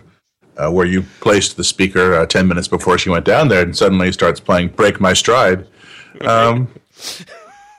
Uh, 0.56 0.70
where 0.70 0.84
you 0.84 1.00
placed 1.20 1.56
the 1.56 1.64
speaker 1.64 2.14
uh, 2.14 2.26
10 2.26 2.46
minutes 2.46 2.68
before 2.68 2.98
she 2.98 3.08
went 3.08 3.24
down 3.24 3.48
there 3.48 3.62
and 3.62 3.74
suddenly 3.74 4.12
starts 4.12 4.40
playing 4.40 4.68
Break 4.68 5.00
My 5.00 5.14
Stride. 5.14 5.66
Um, 6.20 6.68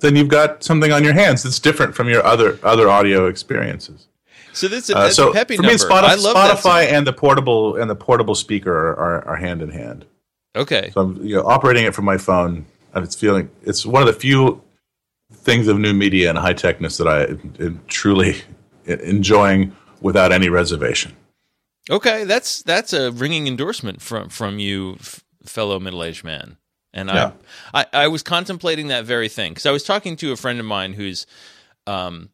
then 0.00 0.16
you've 0.16 0.28
got 0.28 0.64
something 0.64 0.90
on 0.90 1.04
your 1.04 1.12
hands 1.12 1.44
that's 1.44 1.60
different 1.60 1.94
from 1.94 2.08
your 2.08 2.24
other 2.24 2.58
other 2.64 2.88
audio 2.88 3.26
experiences. 3.26 4.08
So 4.52 4.66
this 4.66 4.90
is 4.90 4.96
Uh, 4.96 5.10
so 5.10 5.30
a 5.30 5.32
peppy 5.32 5.56
for 5.56 5.62
number. 5.62 5.74
me, 5.74 5.78
Spotify, 5.78 6.02
I 6.02 6.14
love 6.16 6.34
that 6.34 6.56
Spotify 6.58 6.86
and 6.90 7.06
the 7.06 7.12
portable 7.12 7.76
and 7.76 7.88
the 7.88 7.94
portable 7.94 8.34
speaker 8.34 8.72
are, 8.72 8.96
are, 8.98 9.28
are 9.28 9.36
hand 9.36 9.62
in 9.62 9.70
hand. 9.70 10.06
Okay. 10.58 10.90
So 10.92 11.00
I'm 11.00 11.24
you 11.24 11.36
know, 11.36 11.46
operating 11.46 11.84
it 11.84 11.94
from 11.94 12.04
my 12.04 12.18
phone, 12.18 12.66
and 12.94 13.04
it's 13.04 13.14
feeling 13.14 13.48
it's 13.62 13.86
one 13.86 14.02
of 14.02 14.12
the 14.12 14.18
few 14.18 14.62
things 15.32 15.68
of 15.68 15.78
new 15.78 15.94
media 15.94 16.28
and 16.28 16.38
high 16.38 16.54
techness 16.54 16.98
that 16.98 17.06
I 17.08 17.24
am 17.64 17.80
truly 17.86 18.42
enjoying 18.86 19.74
without 20.00 20.32
any 20.32 20.48
reservation. 20.48 21.14
Okay, 21.90 22.24
that's 22.24 22.62
that's 22.62 22.92
a 22.92 23.12
ringing 23.12 23.46
endorsement 23.46 24.02
from 24.02 24.28
from 24.28 24.58
you, 24.58 24.96
f- 25.00 25.24
fellow 25.44 25.78
middle 25.78 26.02
aged 26.02 26.24
man. 26.24 26.56
And 26.92 27.08
Yeah. 27.08 27.32
I, 27.72 27.82
I 27.92 28.04
I 28.04 28.08
was 28.08 28.22
contemplating 28.22 28.88
that 28.88 29.04
very 29.04 29.28
thing 29.28 29.52
because 29.52 29.66
I 29.66 29.70
was 29.70 29.84
talking 29.84 30.16
to 30.16 30.32
a 30.32 30.36
friend 30.36 30.58
of 30.58 30.66
mine 30.66 30.94
who's, 30.94 31.26
um, 31.86 32.30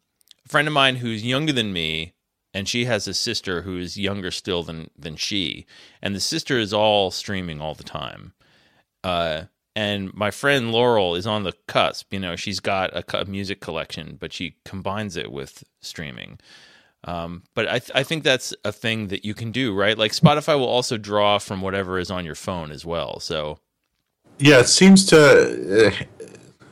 a 0.47 0.49
friend 0.49 0.67
of 0.67 0.75
mine 0.75 0.97
who's 0.97 1.25
younger 1.25 1.53
than 1.53 1.73
me, 1.73 2.14
and 2.55 2.69
she 2.69 2.85
has 2.87 3.07
a 3.07 3.13
sister 3.13 3.63
who 3.63 3.77
is 3.77 3.99
younger 3.99 4.31
still 4.31 4.63
than 4.63 4.89
than 4.97 5.17
she, 5.17 5.67
and 6.01 6.15
the 6.15 6.21
sister 6.21 6.59
is 6.59 6.73
all 6.73 7.11
streaming 7.11 7.61
all 7.61 7.75
the 7.75 7.85
time. 7.85 8.33
Uh, 9.03 9.43
and 9.77 10.15
my 10.15 10.31
friend 10.31 10.71
Laurel 10.71 11.17
is 11.17 11.27
on 11.27 11.43
the 11.43 11.53
cusp. 11.67 12.13
You 12.13 12.21
know, 12.21 12.37
she's 12.37 12.61
got 12.61 12.93
a 12.95 13.25
music 13.25 13.61
collection, 13.61 14.17
but 14.21 14.33
she 14.33 14.57
combines 14.65 15.17
it 15.17 15.33
with 15.33 15.65
streaming. 15.83 16.39
Um, 17.03 17.43
but 17.55 17.69
I, 17.69 17.79
th- 17.81 17.91
I 17.95 18.03
think 18.03 18.25
that's 18.25 18.55
a 18.65 18.73
thing 18.73 19.09
that 19.09 19.25
you 19.25 19.35
can 19.35 19.53
do, 19.53 19.75
right? 19.75 19.99
Like 19.99 20.13
Spotify 20.13 20.59
will 20.59 20.69
also 20.69 20.97
draw 20.97 21.39
from 21.39 21.61
whatever 21.61 21.99
is 21.99 22.11
on 22.11 22.25
your 22.25 22.35
phone 22.35 22.71
as 22.71 22.87
well. 22.87 23.21
So 23.21 23.59
Yeah, 24.39 24.61
it 24.61 24.69
seems 24.69 25.05
to 25.07 25.89
uh, 25.89 25.91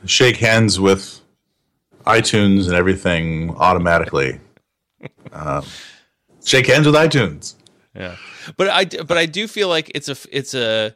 shake 0.05 0.37
hands 0.37 0.79
with 0.79 1.21
iTunes 2.05 2.65
and 2.65 2.73
everything 2.73 3.55
automatically. 3.57 4.39
Um, 5.31 5.65
shake 6.43 6.67
hands 6.67 6.85
with 6.85 6.95
iTunes. 6.95 7.55
yeah, 7.95 8.15
but 8.57 8.69
I 8.69 8.85
but 8.85 9.17
I 9.17 9.25
do 9.25 9.47
feel 9.47 9.67
like 9.69 9.91
it's 9.95 10.09
a 10.09 10.15
it's 10.31 10.53
a 10.53 10.95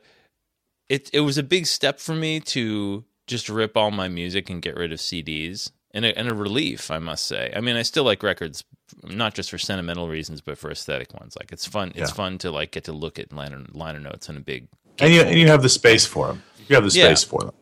it 0.89 1.09
it 1.13 1.21
was 1.21 1.37
a 1.37 1.43
big 1.43 1.65
step 1.65 1.99
for 1.99 2.15
me 2.15 2.39
to 2.41 3.03
just 3.27 3.49
rip 3.49 3.75
all 3.75 3.91
my 3.91 4.07
music 4.07 4.49
and 4.49 4.61
get 4.61 4.75
rid 4.75 4.91
of 4.91 4.99
CDs. 4.99 5.71
And 5.91 6.05
a, 6.05 6.15
and 6.19 6.29
a 6.29 6.35
relief, 6.35 6.91
I 6.91 6.99
must 6.99 7.25
say. 7.25 7.51
I 7.55 7.61
mean, 7.61 7.75
I 7.75 7.81
still 7.81 8.03
like 8.03 8.21
records, 8.21 8.63
not 9.03 9.33
just 9.33 9.49
for 9.49 9.57
sentimental 9.57 10.07
reasons, 10.09 10.41
but 10.41 10.57
for 10.57 10.69
aesthetic 10.69 11.11
ones. 11.13 11.35
Like 11.39 11.51
it's 11.51 11.65
fun. 11.65 11.89
It's 11.95 12.11
Yeah. 12.11 12.15
fun 12.15 12.37
to 12.39 12.51
like 12.51 12.71
get 12.71 12.83
to 12.83 12.91
look 12.91 13.17
at 13.17 13.33
liner 13.33 13.63
liner 13.71 13.99
notes 13.99 14.29
on 14.29 14.37
a 14.37 14.41
big 14.41 14.67
And 14.99 15.11
you, 15.13 15.21
and 15.21 15.39
you 15.39 15.47
have 15.47 15.63
the 15.63 15.69
space 15.69 16.05
for 16.05 16.27
them. 16.27 16.43
You 16.67 16.75
have 16.75 16.83
the 16.83 16.95
Yeah. 16.95 17.05
space 17.05 17.23
for 17.23 17.39
them. 17.39 17.53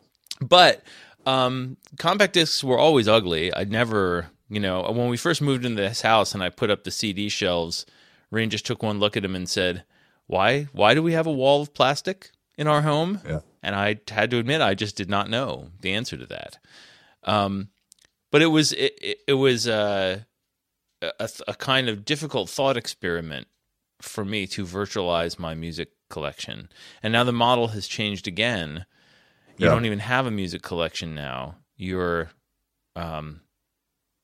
But 0.42 0.84
um, 1.26 1.78
compact 1.98 2.34
discs 2.34 2.62
were 2.64 2.80
always 2.80 3.08
ugly. 3.08 3.54
I 3.54 3.64
never, 3.64 4.28
you 4.50 4.60
know, 4.60 4.82
when 4.92 5.10
we 5.10 5.18
first 5.18 5.42
moved 5.42 5.66
into 5.66 5.82
this 5.82 6.02
house 6.02 6.34
and 6.34 6.44
I 6.44 6.50
put 6.50 6.70
up 6.70 6.84
the 6.84 6.92
CD 6.92 7.30
shelves, 7.30 7.86
Rain 8.32 8.50
just 8.50 8.66
took 8.66 8.84
one 8.84 9.00
look 9.00 9.16
at 9.18 9.24
them 9.24 9.36
and 9.36 9.50
said, 9.50 9.84
"Why? 10.28 10.64
Why 10.72 10.94
do 10.94 11.02
we 11.04 11.14
have 11.14 11.28
a 11.28 11.32
wall 11.32 11.62
of 11.62 11.74
plastic 11.74 12.32
in 12.58 12.68
our 12.68 12.82
home?" 12.82 13.22
Yeah. 13.28 13.40
And 13.64 13.76
I 13.76 14.00
had 14.10 14.30
to 14.32 14.38
admit, 14.38 14.62
I 14.62 14.76
just 14.76 14.96
did 14.96 15.10
not 15.10 15.30
know 15.30 15.70
the 15.82 15.94
answer 15.94 16.16
to 16.18 16.26
that. 16.28 16.60
Um, 17.24 17.70
but 18.32 18.42
it 18.44 18.48
was 18.48 18.72
it, 18.74 18.98
it, 19.02 19.18
it 19.28 19.34
was 19.34 19.68
uh, 19.68 20.22
a, 21.02 21.30
a 21.48 21.54
kind 21.56 21.90
of 21.90 22.06
difficult 22.06 22.50
thought 22.50 22.78
experiment 22.78 23.48
for 24.02 24.24
me 24.26 24.46
to 24.48 24.66
virtualize 24.66 25.40
my 25.40 25.56
music 25.56 25.90
collection. 26.10 26.70
And 27.02 27.12
now 27.14 27.24
the 27.24 27.32
model 27.34 27.70
has 27.70 27.88
changed 27.88 28.28
again. 28.28 28.86
You 29.58 29.66
Yeah. 29.66 29.72
don't 29.72 29.86
even 29.86 30.00
have 30.00 30.26
a 30.28 30.32
music 30.32 30.62
collection 30.62 31.16
now. 31.16 31.56
You're 31.78 32.30
um, 32.96 33.42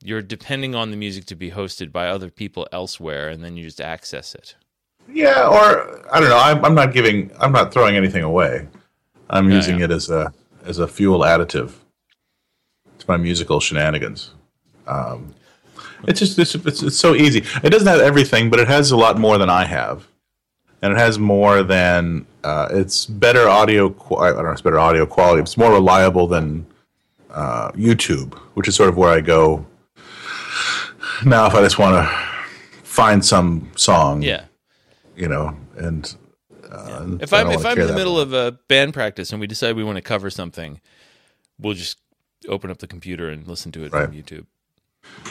you're 0.03 0.21
depending 0.21 0.75
on 0.75 0.91
the 0.91 0.97
music 0.97 1.25
to 1.25 1.35
be 1.35 1.51
hosted 1.51 1.91
by 1.91 2.07
other 2.07 2.29
people 2.29 2.67
elsewhere, 2.71 3.29
and 3.29 3.43
then 3.43 3.57
you 3.57 3.63
just 3.63 3.81
access 3.81 4.33
it. 4.35 4.55
Yeah, 5.11 5.47
or 5.47 6.05
I 6.13 6.19
don't 6.19 6.29
know. 6.29 6.37
I'm, 6.37 6.63
I'm 6.65 6.75
not 6.75 6.93
giving. 6.93 7.31
I'm 7.39 7.51
not 7.51 7.73
throwing 7.73 7.95
anything 7.95 8.23
away. 8.23 8.67
I'm 9.29 9.49
Yeah, 9.49 9.55
using 9.57 9.79
yeah. 9.79 9.85
it 9.85 9.91
as 9.91 10.09
a 10.09 10.33
as 10.65 10.77
a 10.79 10.87
fuel 10.87 11.19
additive 11.21 11.73
to 12.99 13.05
my 13.07 13.17
musical 13.17 13.59
shenanigans. 13.59 14.31
Um, 14.87 15.33
it's 16.07 16.19
just 16.19 16.37
it's, 16.39 16.55
it's 16.55 16.83
it's 16.83 16.97
so 16.97 17.15
easy. 17.15 17.43
It 17.63 17.69
doesn't 17.71 17.87
have 17.87 17.99
everything, 18.01 18.49
but 18.49 18.59
it 18.59 18.67
has 18.67 18.91
a 18.91 18.97
lot 18.97 19.17
more 19.17 19.37
than 19.37 19.49
I 19.49 19.65
have, 19.65 20.07
and 20.81 20.93
it 20.93 20.97
has 20.99 21.17
more 21.19 21.63
than 21.63 22.25
uh, 22.43 22.67
it's 22.71 23.05
better 23.05 23.47
audio. 23.49 23.89
qu- 23.89 24.17
I 24.17 24.31
don't 24.31 24.43
know. 24.43 24.51
It's 24.51 24.61
better 24.61 24.79
audio 24.79 25.05
quality. 25.05 25.41
It's 25.41 25.57
more 25.57 25.71
reliable 25.71 26.27
than 26.27 26.65
uh, 27.31 27.71
YouTube, 27.71 28.33
which 28.55 28.67
is 28.67 28.75
sort 28.75 28.89
of 28.89 28.97
where 28.97 29.09
I 29.09 29.21
go 29.21 29.65
now 31.25 31.45
if 31.47 31.53
I 31.53 31.61
just 31.61 31.77
want 31.79 31.95
to 32.07 32.15
find 32.83 33.23
some 33.25 33.69
song 33.75 34.21
Yeah. 34.21 34.45
you 35.15 35.27
know, 35.27 35.55
and 35.77 36.13
uh, 36.71 37.05
If 37.19 37.33
I 37.33 37.41
I'm 37.41 37.51
if 37.51 37.65
I'm 37.65 37.79
in 37.79 37.87
the 37.87 37.93
middle 37.95 38.19
of 38.19 38.33
a 38.33 38.53
band 38.67 38.93
practice 38.93 39.31
and 39.31 39.39
we 39.41 39.47
decide 39.47 39.75
we 39.75 39.83
want 39.83 39.97
to 39.97 40.01
cover 40.01 40.29
something, 40.29 40.79
we'll 41.59 41.73
just 41.73 41.97
open 42.47 42.71
up 42.71 42.77
the 42.79 42.87
computer 42.87 43.29
and 43.29 43.47
listen 43.47 43.71
to 43.73 43.83
it 43.85 43.91
Right. 43.93 44.05
from 44.07 44.15
YouTube. 44.15 44.45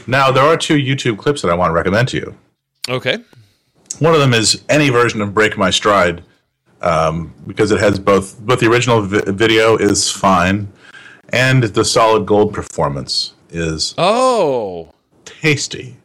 now 0.07 0.31
there 0.31 0.45
are 0.45 0.57
two 0.57 0.77
YouTube 0.77 1.19
clips 1.19 1.43
that 1.43 1.51
I 1.51 1.55
want 1.55 1.71
to 1.71 1.75
recommend 1.75 2.09
to 2.09 2.17
you. 2.17 2.35
Okay. 2.89 3.19
One 3.99 4.15
of 4.15 4.21
them 4.21 4.33
is 4.35 4.63
any 4.69 4.89
version 4.91 5.21
of 5.21 5.35
"Break 5.35 5.57
My 5.59 5.71
Stride" 5.71 6.23
um, 6.81 7.35
because 7.47 7.71
it 7.73 7.81
has 7.81 7.99
both 7.99 8.39
both 8.41 8.61
the 8.61 8.69
original 8.71 9.03
vi- 9.03 9.23
video 9.33 9.77
is 9.77 10.11
fine, 10.11 10.69
and 11.31 11.65
the 11.65 11.85
solid 11.85 12.25
gold 12.27 12.55
performance 12.55 13.35
is 13.51 13.95
Oh. 13.99 14.93
Tasty. 15.41 15.97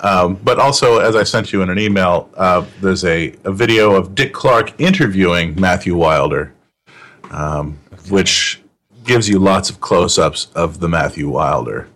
Um, 0.00 0.34
but 0.42 0.58
also, 0.58 0.98
as 0.98 1.16
I 1.16 1.22
sent 1.22 1.52
you 1.52 1.62
in 1.62 1.70
an 1.70 1.78
email, 1.78 2.28
uh, 2.34 2.66
there's 2.80 3.04
a, 3.04 3.34
a 3.44 3.52
video 3.52 3.94
of 3.94 4.14
Dick 4.14 4.34
Clark 4.34 4.78
interviewing 4.78 5.58
Matthew 5.58 5.96
Wilder, 5.96 6.52
um, 7.30 7.78
which 8.10 8.60
gives 9.04 9.28
you 9.28 9.38
lots 9.38 9.70
of 9.70 9.80
close 9.80 10.18
ups 10.18 10.48
of 10.54 10.80
the 10.80 10.88
Matthew 10.88 11.28
Wilder 11.28 11.88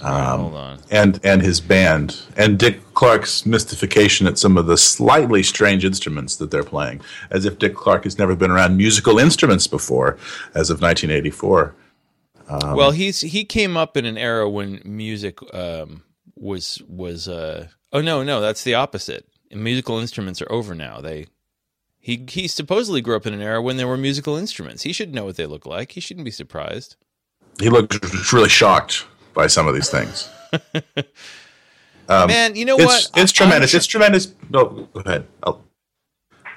hold 0.00 0.54
on. 0.54 0.78
and, 0.90 1.20
and 1.22 1.42
his 1.42 1.60
band, 1.60 2.22
and 2.36 2.58
Dick 2.58 2.94
Clark's 2.94 3.44
mystification 3.44 4.26
at 4.26 4.38
some 4.38 4.56
of 4.56 4.66
the 4.66 4.76
slightly 4.76 5.42
strange 5.42 5.84
instruments 5.84 6.36
that 6.36 6.50
they're 6.50 6.64
playing, 6.64 7.00
as 7.30 7.44
if 7.44 7.58
Dick 7.58 7.74
Clark 7.74 8.04
has 8.04 8.18
never 8.18 8.34
been 8.34 8.50
around 8.50 8.76
musical 8.76 9.18
instruments 9.18 9.66
before, 9.66 10.16
as 10.54 10.70
of 10.70 10.80
1984. 10.80 11.74
Um, 12.50 12.74
well, 12.76 12.90
he's 12.90 13.20
he 13.20 13.44
came 13.44 13.76
up 13.76 13.96
in 13.96 14.04
an 14.04 14.18
era 14.18 14.48
when 14.50 14.80
music 14.84 15.38
um, 15.54 16.02
was 16.36 16.82
was 16.88 17.28
uh, 17.28 17.68
oh 17.92 18.00
no 18.00 18.22
no 18.22 18.40
that's 18.40 18.64
the 18.64 18.74
opposite. 18.74 19.26
Musical 19.52 19.98
instruments 19.98 20.40
are 20.42 20.50
over 20.50 20.74
now. 20.74 21.00
They 21.00 21.26
he 21.98 22.24
he 22.28 22.48
supposedly 22.48 23.00
grew 23.00 23.16
up 23.16 23.26
in 23.26 23.34
an 23.34 23.40
era 23.42 23.60
when 23.62 23.76
there 23.76 23.86
were 23.88 23.96
musical 23.96 24.36
instruments. 24.36 24.82
He 24.82 24.92
should 24.92 25.14
know 25.14 25.24
what 25.26 25.36
they 25.36 25.46
look 25.46 25.66
like. 25.66 25.92
He 25.92 26.00
shouldn't 26.00 26.24
be 26.24 26.30
surprised. 26.30 26.96
He 27.60 27.68
looked 27.68 28.32
really 28.32 28.48
shocked 28.48 29.06
by 29.34 29.46
some 29.46 29.66
of 29.68 29.74
these 29.74 29.90
things. 29.90 30.28
Man, 32.08 32.56
you 32.56 32.64
know 32.64 32.76
It's 32.76 32.84
what? 32.84 33.10
it's 33.22 33.32
I- 33.32 33.36
tremendous. 33.36 33.74
It's 33.74 33.86
tremendous. 33.86 34.34
No, 34.50 34.88
go 34.92 35.00
ahead. 35.00 35.26
I'll, 35.44 35.62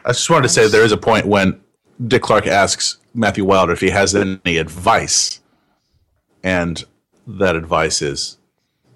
I 0.06 0.10
just 0.10 0.30
wanted 0.30 0.44
to 0.44 0.50
say 0.50 0.68
there 0.68 0.84
is 0.84 0.92
a 0.92 0.98
point 0.98 1.26
when 1.28 1.62
Dick 2.08 2.24
Clark 2.24 2.48
asks 2.48 2.98
Matthew 3.14 3.46
Wilder 3.46 3.72
if 3.74 3.80
he 3.80 3.90
has 3.92 4.16
any 4.16 4.58
advice, 4.58 5.40
and 6.44 6.84
that 7.26 7.56
advice 7.56 8.02
is, 8.02 8.38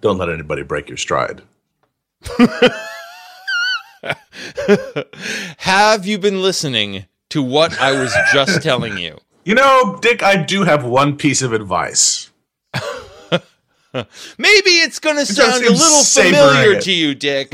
"Don't 0.02 0.18
let 0.18 0.30
anybody 0.30 0.64
break 0.64 0.90
your 0.90 0.98
stride." 0.98 1.42
Have 5.58 6.06
you 6.06 6.18
been 6.18 6.42
listening 6.42 7.06
to 7.30 7.42
what 7.42 7.80
I 7.80 8.00
was 8.00 8.14
just 8.34 8.62
telling 8.62 8.98
you? 8.98 9.18
You 9.48 9.56
know, 9.56 9.98
Dick, 10.02 10.24
I 10.24 10.36
do 10.44 10.64
have 10.66 10.84
one 10.84 11.16
piece 11.16 11.42
of 11.42 11.54
advice. 11.54 12.32
Maybe 12.74 14.72
it's 14.82 15.00
going 15.00 15.16
to 15.16 15.26
sound 15.26 15.64
a 15.64 15.72
little 15.72 16.04
familiar 16.04 16.74
it. 16.74 16.82
to 16.82 16.92
you, 16.92 17.16
Dick. 17.16 17.52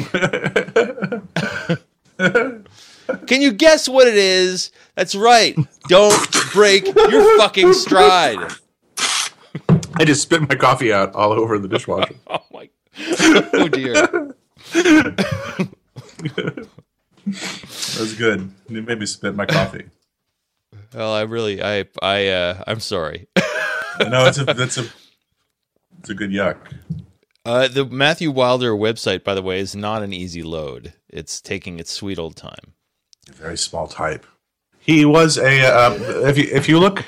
Can 3.27 3.41
you 3.43 3.51
guess 3.51 3.87
what 3.87 4.07
it 4.07 4.15
is? 4.15 4.71
That's 4.95 5.13
right. 5.13 5.55
Don't 5.87 6.51
break 6.51 6.87
your 6.87 7.37
fucking 7.37 7.73
stride. 7.73 8.39
I 10.03 10.05
just 10.05 10.23
spit 10.23 10.41
my 10.41 10.55
coffee 10.55 10.91
out 10.91 11.15
all 11.15 11.31
over 11.31 11.57
the 11.57 11.69
dishwasher. 11.69 12.15
Oh 12.29 12.41
my. 12.51 12.69
Oh 13.53 13.69
dear. 13.69 13.93
that 13.93 15.67
was 17.97 18.13
good. 18.15 18.51
It 18.69 18.85
made 18.85 18.99
me 18.99 19.05
spit 19.05 19.33
my 19.33 19.45
coffee. 19.45 19.85
Well, 20.93 21.13
I 21.13 21.21
really, 21.21 21.63
I, 21.63 21.85
I, 22.01 22.27
uh, 22.27 22.63
I'm 22.67 22.81
sorry. 22.81 23.29
no, 23.37 24.25
it's 24.25 24.39
a 24.39 24.43
that's 24.43 24.77
a 24.77 24.87
it's 25.99 26.09
a 26.09 26.13
good 26.13 26.31
yuck. 26.31 26.57
Uh, 27.45 27.69
the 27.69 27.85
Matthew 27.85 28.29
Wilder 28.29 28.73
website, 28.73 29.23
by 29.23 29.33
the 29.33 29.41
way, 29.41 29.61
is 29.61 29.73
not 29.73 30.03
an 30.03 30.11
easy 30.11 30.43
load. 30.43 30.91
It's 31.07 31.39
taking 31.39 31.79
its 31.79 31.91
sweet 31.93 32.19
old 32.19 32.35
time. 32.35 32.73
Very 33.31 33.57
small 33.57 33.87
type. 33.87 34.25
He 34.79 35.05
was 35.05 35.37
a. 35.37 35.61
Uh, 35.65 35.93
if 36.27 36.37
you 36.37 36.49
if 36.51 36.67
you 36.67 36.77
look, 36.77 37.05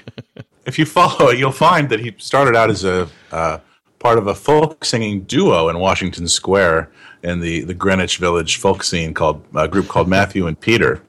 if 0.65 0.77
you 0.79 0.85
follow 0.85 1.29
it, 1.29 1.37
you'll 1.39 1.51
find 1.51 1.89
that 1.89 1.99
he 1.99 2.13
started 2.17 2.55
out 2.55 2.69
as 2.69 2.83
a 2.83 3.07
uh, 3.31 3.59
part 3.99 4.17
of 4.17 4.27
a 4.27 4.35
folk 4.35 4.83
singing 4.85 5.21
duo 5.21 5.69
in 5.69 5.79
Washington 5.79 6.27
Square 6.27 6.91
in 7.23 7.39
the, 7.39 7.61
the 7.61 7.73
Greenwich 7.73 8.17
Village 8.17 8.57
folk 8.57 8.83
scene 8.83 9.13
called 9.13 9.43
a 9.55 9.67
group 9.67 9.87
called 9.87 10.07
Matthew 10.07 10.47
and 10.47 10.59
Peter 10.59 11.01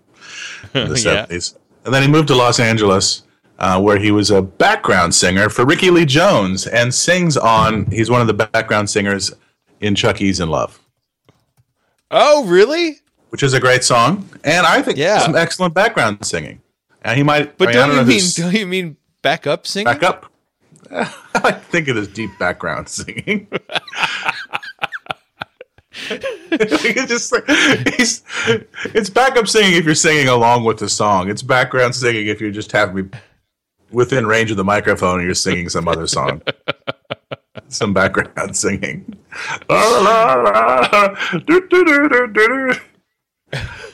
in 0.75 0.89
the 0.89 1.01
Yeah. 1.05 1.27
70s. 1.27 1.57
And 1.85 1.93
then 1.95 2.03
he 2.03 2.09
moved 2.09 2.29
to 2.29 2.35
Los 2.35 2.59
Angeles, 2.59 3.23
uh, 3.59 3.81
where 3.81 3.99
he 3.99 4.11
was 4.11 4.31
a 4.31 4.43
background 4.43 5.15
singer 5.15 5.49
for 5.49 5.65
Rickie 5.65 5.91
Lee 5.91 6.05
Jones 6.07 6.67
and 6.67 6.93
sings 6.95 7.37
on, 7.37 7.87
he's 7.91 8.11
one 8.11 8.21
of 8.21 8.27
the 8.27 8.35
background 8.35 8.91
singers 8.91 9.33
in 9.81 9.95
Chuck 9.95 10.21
E's 10.23 10.41
in 10.41 10.49
Love, 10.49 10.81
Oh, 12.11 12.45
really? 12.47 13.01
which 13.31 13.43
is 13.43 13.53
a 13.55 13.61
great 13.61 13.85
song. 13.85 14.29
And 14.45 14.67
I 14.67 14.81
think 14.83 14.97
Yeah. 14.99 15.19
some 15.19 15.37
excellent 15.37 15.75
background 15.75 16.25
singing. 16.25 16.61
And 17.03 17.17
he 17.17 17.23
might, 17.23 17.59
But 17.59 17.69
I 17.69 17.73
mean, 17.73 17.79
I 17.81 17.87
don't, 17.87 17.97
you 17.99 18.05
mean 18.07 18.23
don't 18.37 18.55
you 18.55 18.67
mean 18.67 18.97
back 19.27 19.47
up 19.49 19.67
singing? 19.67 19.87
back 19.87 20.05
up. 20.05 20.33
I 20.93 21.51
think 21.51 21.89
it 21.89 21.97
is 21.97 22.07
deep 22.07 22.31
background 22.39 22.89
singing. 22.89 23.49
it's 26.53 27.07
just 27.09 27.33
like, 27.33 27.45
he's, 27.97 28.23
it's 28.95 29.11
backup 29.11 29.49
singing 29.49 29.73
if 29.73 29.85
you're 29.85 29.97
singing 29.97 30.29
along 30.29 30.63
with 30.63 30.79
the 30.79 30.89
song. 30.89 31.29
It's 31.29 31.43
background 31.43 31.97
singing 31.97 32.29
if 32.29 32.41
you 32.41 32.53
just 32.53 32.71
have 32.71 32.95
me 32.95 33.09
within 33.91 34.27
range 34.27 34.53
of 34.53 34.57
the 34.57 34.65
microphone 34.65 35.19
and 35.19 35.27
you're 35.27 35.35
singing 35.35 35.69
some 35.69 35.89
other 35.89 36.07
song. 36.07 36.41
some 37.67 37.93
background 37.93 38.57
singing. 38.57 39.13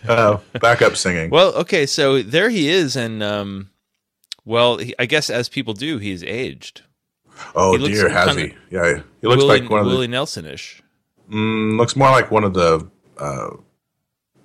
Uh, 0.07 0.39
backup 0.61 0.97
singing. 0.97 1.31
Well, 1.31 1.55
okay, 1.55 1.87
so 1.87 2.21
there 2.21 2.51
he 2.51 2.69
is, 2.69 2.97
and 2.97 3.23
um, 3.23 3.72
well, 4.45 4.79
he, 4.79 4.95
I 4.99 5.07
guess 5.07 5.31
as 5.31 5.49
people 5.49 5.75
do, 5.75 5.99
he's 5.99 6.23
aged. 6.23 6.83
oh 7.55 7.77
he 7.77 7.89
dear, 7.89 8.09
has 8.09 8.37
he? 8.37 8.55
Yeah, 8.71 9.03
he 9.21 9.27
looks 9.27 9.43
Willie, 9.43 9.61
like 9.61 9.71
one 9.71 9.81
of 9.81 9.87
the 9.87 9.93
Willie 9.93 10.09
Nelson-ish. 10.09 10.83
Mm, 11.31 11.79
looks 11.79 11.97
more 11.97 12.11
like 12.11 12.31
one 12.31 12.45
of 12.45 12.55
the 12.55 12.89
uh, 13.19 13.51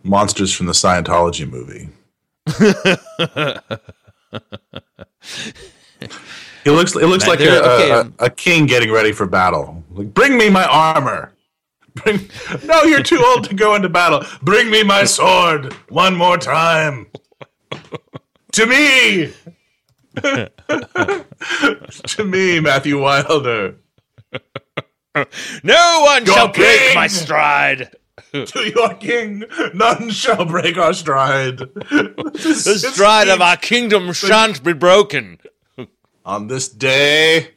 monsters 0.03 0.53
from 0.53 0.67
the 0.67 0.73
Scientology 0.73 1.49
movie. 1.49 1.89
he 6.63 6.69
looks. 6.69 6.95
It 6.95 7.07
looks 7.07 7.27
like 7.27 7.39
a, 7.41 7.61
okay, 7.61 7.89
a, 7.91 8.01
um, 8.01 8.13
a 8.19 8.29
king 8.29 8.65
getting 8.65 8.91
ready 8.91 9.11
for 9.11 9.25
battle. 9.25 9.83
Like, 9.91 10.13
bring 10.13 10.37
me 10.37 10.49
my 10.49 10.65
armor. 10.65 11.33
Bring. 11.95 12.29
No, 12.63 12.83
you're 12.83 13.03
too 13.03 13.21
old 13.25 13.43
to 13.45 13.55
go 13.55 13.75
into 13.75 13.89
battle. 13.89 14.23
Bring 14.41 14.69
me 14.69 14.83
my 14.83 15.03
sword 15.03 15.73
one 15.89 16.15
more 16.15 16.37
time. 16.37 17.07
to 18.53 18.65
me. 18.65 19.33
to 22.07 22.23
me, 22.23 22.59
Matthew 22.59 22.99
Wilder. 22.99 23.75
No 25.63 26.01
one 26.05 26.25
Your 26.25 26.35
shall 26.35 26.47
break 26.51 26.95
my 26.95 27.07
stride. 27.07 27.95
to 28.31 28.71
your 28.75 28.93
king, 28.95 29.43
none 29.73 30.09
shall 30.09 30.45
break 30.45 30.77
our 30.77 30.93
stride. 30.93 31.59
The 32.37 32.91
stride 32.93 33.27
of 33.29 33.41
our 33.41 33.57
kingdom 33.57 34.13
shan't 34.13 34.63
be 34.63 34.73
broken. 34.73 35.39
on 36.25 36.47
this 36.47 36.67
day. 36.67 37.51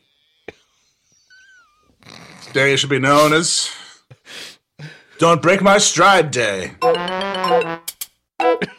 This 2.07 2.53
day 2.53 2.77
should 2.77 2.91
be 2.91 2.99
known 2.99 3.33
as 3.33 3.71
Don't 5.19 5.43
Break 5.43 5.61
My 5.63 5.79
Stride 5.79 6.31
Day. 6.31 6.73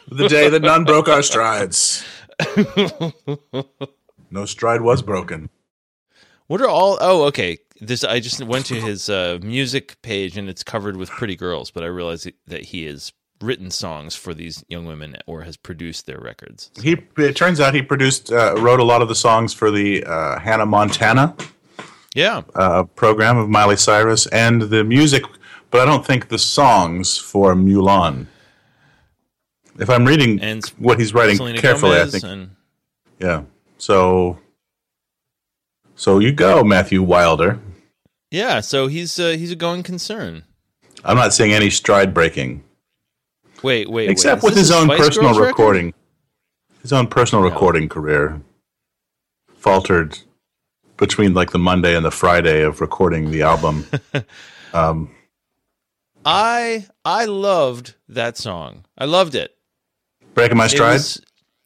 The 0.08 0.28
day 0.28 0.48
that 0.48 0.62
none 0.62 0.84
broke 0.84 1.08
our 1.08 1.22
strides. 1.22 2.04
No 4.30 4.46
stride 4.46 4.80
was 4.80 5.02
broken. 5.02 5.50
What 6.46 6.62
are 6.62 6.68
all? 6.68 6.96
Oh, 7.00 7.24
okay. 7.24 7.58
This 7.80 8.02
I 8.02 8.18
just 8.18 8.42
went 8.42 8.64
to 8.66 8.76
his 8.76 9.10
uh, 9.10 9.38
music 9.42 10.00
page 10.00 10.38
and 10.38 10.48
it's 10.48 10.62
covered 10.64 10.96
with 10.96 11.10
pretty 11.10 11.36
girls, 11.36 11.70
but 11.70 11.82
I 11.82 11.86
realized 11.86 12.30
that 12.46 12.64
he 12.66 12.86
has 12.86 13.12
written 13.42 13.70
songs 13.70 14.14
for 14.14 14.32
these 14.32 14.64
young 14.68 14.86
women 14.86 15.16
or 15.26 15.42
has 15.42 15.56
produced 15.58 16.06
their 16.06 16.18
records. 16.18 16.70
He 16.80 16.96
it 17.18 17.36
turns 17.36 17.60
out 17.60 17.74
he 17.74 17.82
produced 17.82 18.32
uh, 18.32 18.54
wrote 18.58 18.80
a 18.80 18.84
lot 18.84 19.02
of 19.02 19.08
the 19.08 19.14
songs 19.14 19.52
for 19.52 19.70
the 19.70 20.02
uh, 20.04 20.38
Hannah 20.38 20.64
Montana 20.66 21.36
Yeah, 22.14 22.42
uh, 22.54 22.84
program 22.84 23.36
of 23.36 23.50
Miley 23.50 23.76
Cyrus 23.76 24.26
and 24.28 24.62
the 24.62 24.82
music, 24.82 25.24
but 25.70 25.80
I 25.80 25.84
don't 25.84 26.06
think 26.06 26.28
the 26.28 26.38
songs 26.38 27.18
for 27.18 27.54
Mulan. 27.54 28.28
If 29.82 29.90
I'm 29.90 30.04
reading 30.06 30.40
and 30.40 30.64
what 30.78 31.00
he's 31.00 31.12
writing 31.12 31.36
Selena 31.36 31.60
carefully, 31.60 31.96
Gomez 31.96 32.14
I 32.14 32.18
think 32.20 32.32
and 32.32 32.50
yeah. 33.18 33.42
So, 33.78 34.38
so 35.96 36.20
you 36.20 36.30
go, 36.32 36.62
Matthew 36.62 37.02
Wilder. 37.02 37.58
yeah. 38.30 38.60
So 38.60 38.86
he's 38.86 39.18
uh, 39.18 39.30
he's 39.30 39.50
a 39.50 39.56
going 39.56 39.82
concern. 39.82 40.44
I'm 41.04 41.16
not 41.16 41.34
seeing 41.34 41.52
any 41.52 41.68
stride 41.68 42.14
breaking, 42.14 42.62
Wait, 43.64 43.90
wait, 43.90 44.08
except 44.08 44.44
wait. 44.44 44.50
with 44.50 44.56
his 44.56 44.70
own 44.70 44.84
Spice 44.86 44.98
personal 45.00 45.28
Girls 45.30 45.38
record? 45.40 45.48
recording. 45.50 45.94
His 46.82 46.92
own 46.92 47.08
personal 47.08 47.42
recording 47.44 47.88
career 47.88 48.40
faltered 49.56 50.16
between 50.96 51.34
like 51.34 51.50
the 51.50 51.58
Monday 51.58 51.96
and 51.96 52.04
the 52.04 52.10
Friday 52.12 52.62
of 52.62 52.80
recording 52.80 53.32
the 53.32 53.42
album. 53.42 53.84
I 56.24 56.86
I 57.04 57.24
loved 57.24 57.96
that 58.08 58.36
song. 58.36 58.84
I 58.96 59.06
loved 59.06 59.34
it. 59.34 59.56
Breaking 60.34 60.56
my 60.56 60.66
It 60.66 60.70
stride. 60.70 60.92
was, 60.94 61.20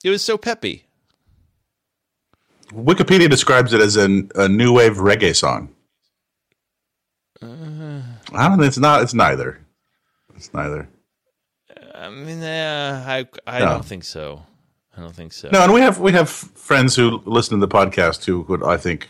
it 0.05 0.11
was 0.11 0.22
so 0.22 0.37
peppy. 0.38 0.85
Wikipedia 2.72 3.31
describes 3.31 3.72
it 3.72 3.81
as 3.81 3.96
a, 3.96 4.22
a 4.35 4.48
new 4.48 4.72
wave 4.72 4.96
reggae 4.96 5.35
song. 5.35 5.72
Uh. 7.40 8.02
I 8.33 8.48
don't 8.48 8.59
think 8.59 8.68
it's 8.68 8.79
not. 8.79 9.02
It's 9.02 9.14
neither. 9.14 9.61
It's 10.35 10.52
neither. 10.52 10.88
I 11.94 12.11
mean, 12.11 12.42
uh, 12.42 13.05
I 13.07 13.26
I 13.46 13.61
No. 13.61 13.66
don't 13.66 13.85
think 13.85 14.05
so. 14.05 14.42
I 14.96 15.00
don't 15.00 15.14
think 15.14 15.33
so. 15.33 15.48
No, 15.52 15.62
and 15.62 15.72
we 15.72 15.81
have 15.81 16.00
we 16.00 16.12
have 16.12 16.29
friends 16.29 16.96
who 16.96 17.22
listen 17.24 17.59
to 17.61 17.66
the 17.66 17.72
podcast 17.72 18.24
who 18.24 18.40
would 18.48 18.62
I 18.64 18.76
think 18.79 19.09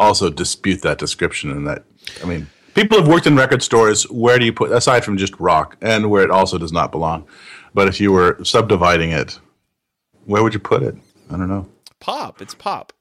also 0.00 0.28
dispute 0.30 0.82
that 0.82 0.98
description 0.98 1.50
and 1.50 1.66
that 1.66 1.84
I 2.22 2.26
mean 2.26 2.48
people 2.74 2.98
have 2.98 3.08
worked 3.08 3.26
in 3.26 3.36
record 3.36 3.62
stores 3.62 4.10
where 4.10 4.38
do 4.38 4.44
you 4.44 4.52
put 4.52 4.72
aside 4.72 5.04
from 5.04 5.16
just 5.16 5.38
rock 5.38 5.76
and 5.80 6.10
where 6.10 6.22
it 6.24 6.30
also 6.30 6.58
does 6.58 6.72
not 6.72 6.90
belong. 6.92 7.26
But 7.76 7.88
if 7.88 8.00
you 8.00 8.10
were 8.10 8.42
subdividing 8.42 9.10
it, 9.10 9.38
where 10.24 10.42
would 10.42 10.54
you 10.54 10.60
put 10.60 10.82
it? 10.82 10.96
I 11.30 11.36
don't 11.36 11.46
know. 11.50 11.68
Pop. 12.00 12.40
It's 12.40 12.54
pop. 12.54 12.94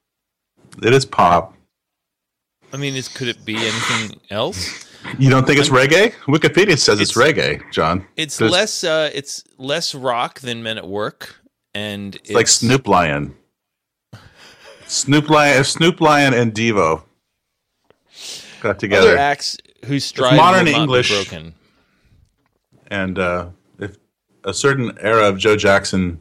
It 0.83 0.93
is 0.93 1.05
pop. 1.05 1.53
I 2.73 2.77
mean, 2.77 2.93
is 2.93 3.07
could 3.07 3.29
it 3.29 3.45
be 3.45 3.55
anything 3.55 4.19
else? 4.29 4.85
You 5.17 5.29
don't 5.29 5.47
think 5.47 5.59
it's 5.61 5.69
reggae? 5.69 6.11
Wikipedia 6.27 6.77
says 6.77 6.99
it's, 6.99 7.15
It's- 7.15 7.15
reggae, 7.33 7.61
John. 7.71 8.05
It's 8.17 8.35
There's- 8.37 8.51
less. 8.51 8.83
Uh, 8.83 9.09
it's 9.13 9.45
less 9.57 9.95
rock 9.95 10.41
than 10.41 10.61
Men 10.61 10.77
at 10.77 10.85
Work, 10.89 11.37
and 11.73 12.15
it's, 12.15 12.25
It's 12.31 12.35
like 12.35 12.47
Snoop 12.49 12.85
Lion. 12.85 13.33
Snoop 14.87 15.29
Lion, 15.29 15.63
Snoop 15.63 16.01
Lion 16.01 16.33
and 16.33 16.53
Devo 16.53 17.03
got 18.59 18.77
together. 18.77 19.07
Other 19.11 19.17
acts 19.17 19.57
whose 19.85 20.03
stride 20.03 20.35
modern 20.35 20.65
will 20.65 20.71
not 20.73 20.77
be 20.77 20.81
English- 20.81 21.09
broken. 21.29 21.53
and 22.87 23.17
uh, 23.17 23.47
a 24.45 24.53
certain 24.53 24.97
era 24.99 25.27
of 25.27 25.37
Joe 25.37 25.57
Jackson 25.57 26.19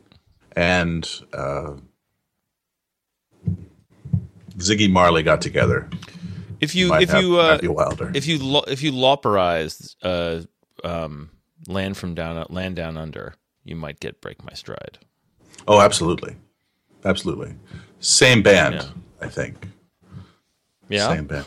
and 0.57 1.09
uh, 1.33 1.75
Ziggy 4.59 4.91
Marley 4.91 5.23
got 5.23 5.41
together, 5.41 5.89
If 6.61 6.75
you 6.75 6.89
might 6.89 7.03
if 7.03 7.11
have 7.11 7.23
you 7.23 7.41
uh, 7.41 7.49
Matthew 7.53 7.73
Wilder. 7.73 8.11
if 8.15 8.27
you 8.27 8.39
lo- 8.39 8.65
if 8.69 8.83
you 8.83 8.93
uh, 10.03 10.43
um, 10.85 11.31
land 11.67 11.97
from 11.97 12.15
down 12.15 12.47
land 12.51 12.77
down 12.77 12.97
under, 12.97 13.35
you 13.65 13.77
might 13.77 14.01
get 14.01 14.21
break 14.21 14.45
my 14.45 14.53
stride. 14.55 14.99
oh, 15.67 15.81
absolutely, 15.81 16.37
absolutely, 17.05 17.55
same 18.01 18.43
band, 18.43 18.75
Yeah. 18.77 18.89
I 19.21 19.29
think. 19.29 19.57
Yeah. 20.89 21.09
Same 21.09 21.27
band. 21.27 21.47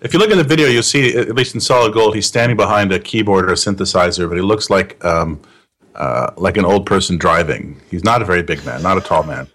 If 0.00 0.14
you 0.14 0.18
look 0.18 0.30
at 0.30 0.36
the 0.38 0.44
video, 0.44 0.66
you'll 0.66 0.82
see, 0.82 1.14
at 1.14 1.34
least 1.34 1.54
in 1.54 1.60
Solid 1.60 1.92
Gold, 1.92 2.14
he's 2.14 2.26
standing 2.26 2.56
behind 2.56 2.90
a 2.90 2.98
keyboard 2.98 3.44
or 3.44 3.52
a 3.52 3.56
synthesizer, 3.56 4.26
but 4.28 4.34
he 4.36 4.40
looks 4.42 4.70
like 4.70 5.02
um, 5.04 5.38
uh, 5.94 6.32
like 6.36 6.56
an 6.56 6.64
old 6.64 6.86
person 6.86 7.16
driving. 7.18 7.80
He's 7.90 8.04
not 8.04 8.22
a 8.22 8.24
very 8.24 8.42
big 8.42 8.64
man, 8.64 8.82
not 8.82 8.98
a 8.98 9.00
tall 9.00 9.22
man. 9.24 9.48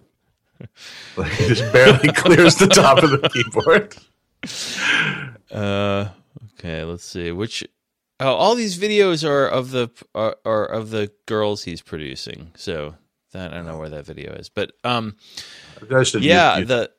Like, 1.17 1.31
he 1.33 1.47
just 1.47 1.71
barely 1.71 2.09
clears 2.13 2.55
the 2.55 2.67
top 2.67 3.01
of 3.03 3.09
the 3.09 3.29
keyboard. 3.29 3.95
Uh, 5.51 6.09
okay, 6.53 6.83
let's 6.83 7.05
see 7.05 7.31
which. 7.31 7.63
Oh, 8.19 8.33
all 8.33 8.55
these 8.55 8.77
videos 8.77 9.27
are 9.27 9.47
of 9.47 9.71
the 9.71 9.89
are, 10.13 10.35
are 10.43 10.65
of 10.65 10.89
the 10.89 11.11
girls 11.27 11.63
he's 11.63 11.81
producing. 11.81 12.51
So 12.55 12.95
that 13.31 13.53
I 13.53 13.57
don't 13.57 13.65
know 13.67 13.77
where 13.77 13.89
that 13.89 14.05
video 14.05 14.33
is, 14.33 14.49
but 14.49 14.71
um, 14.83 15.15
yeah, 16.19 16.57
you- 16.57 16.65
the. 16.65 16.91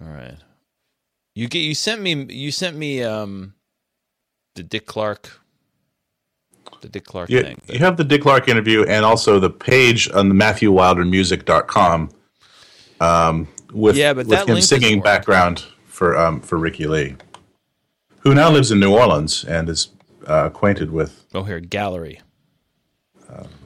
All 0.00 0.08
right, 0.08 0.36
you 1.34 1.46
get 1.48 1.60
you 1.60 1.74
sent 1.74 2.00
me 2.00 2.26
you 2.34 2.50
sent 2.50 2.76
me 2.76 3.02
um, 3.02 3.54
the 4.56 4.62
Dick 4.64 4.86
Clark, 4.86 5.40
the 6.80 6.88
Dick 6.88 7.04
Clark 7.04 7.30
you, 7.30 7.42
thing. 7.42 7.60
you 7.66 7.78
have 7.78 7.96
the 7.96 8.04
Dick 8.04 8.22
Clark 8.22 8.48
interview 8.48 8.84
and 8.84 9.04
also 9.04 9.38
the 9.40 9.50
page 9.50 10.10
on 10.12 10.28
the 10.28 10.34
matthew 10.34 10.70
MatthewWilderMusic.com, 10.70 12.10
um, 13.00 13.48
with 13.72 13.96
Yeah, 13.96 14.12
but 14.14 14.26
with 14.26 14.48
him 14.48 14.60
singing 14.60 15.00
background 15.00 15.64
for 15.86 16.16
um, 16.16 16.40
for 16.40 16.58
Rickie 16.58 16.86
Lee, 16.86 17.16
who 18.20 18.34
now 18.34 18.50
lives 18.50 18.70
in 18.70 18.80
New 18.80 18.92
Orleans 18.94 19.44
and 19.44 19.68
is 19.68 19.88
uh, 20.26 20.44
acquainted 20.46 20.90
with 20.90 21.24
Oh, 21.34 21.42
here, 21.42 21.60
gallery. 21.60 22.20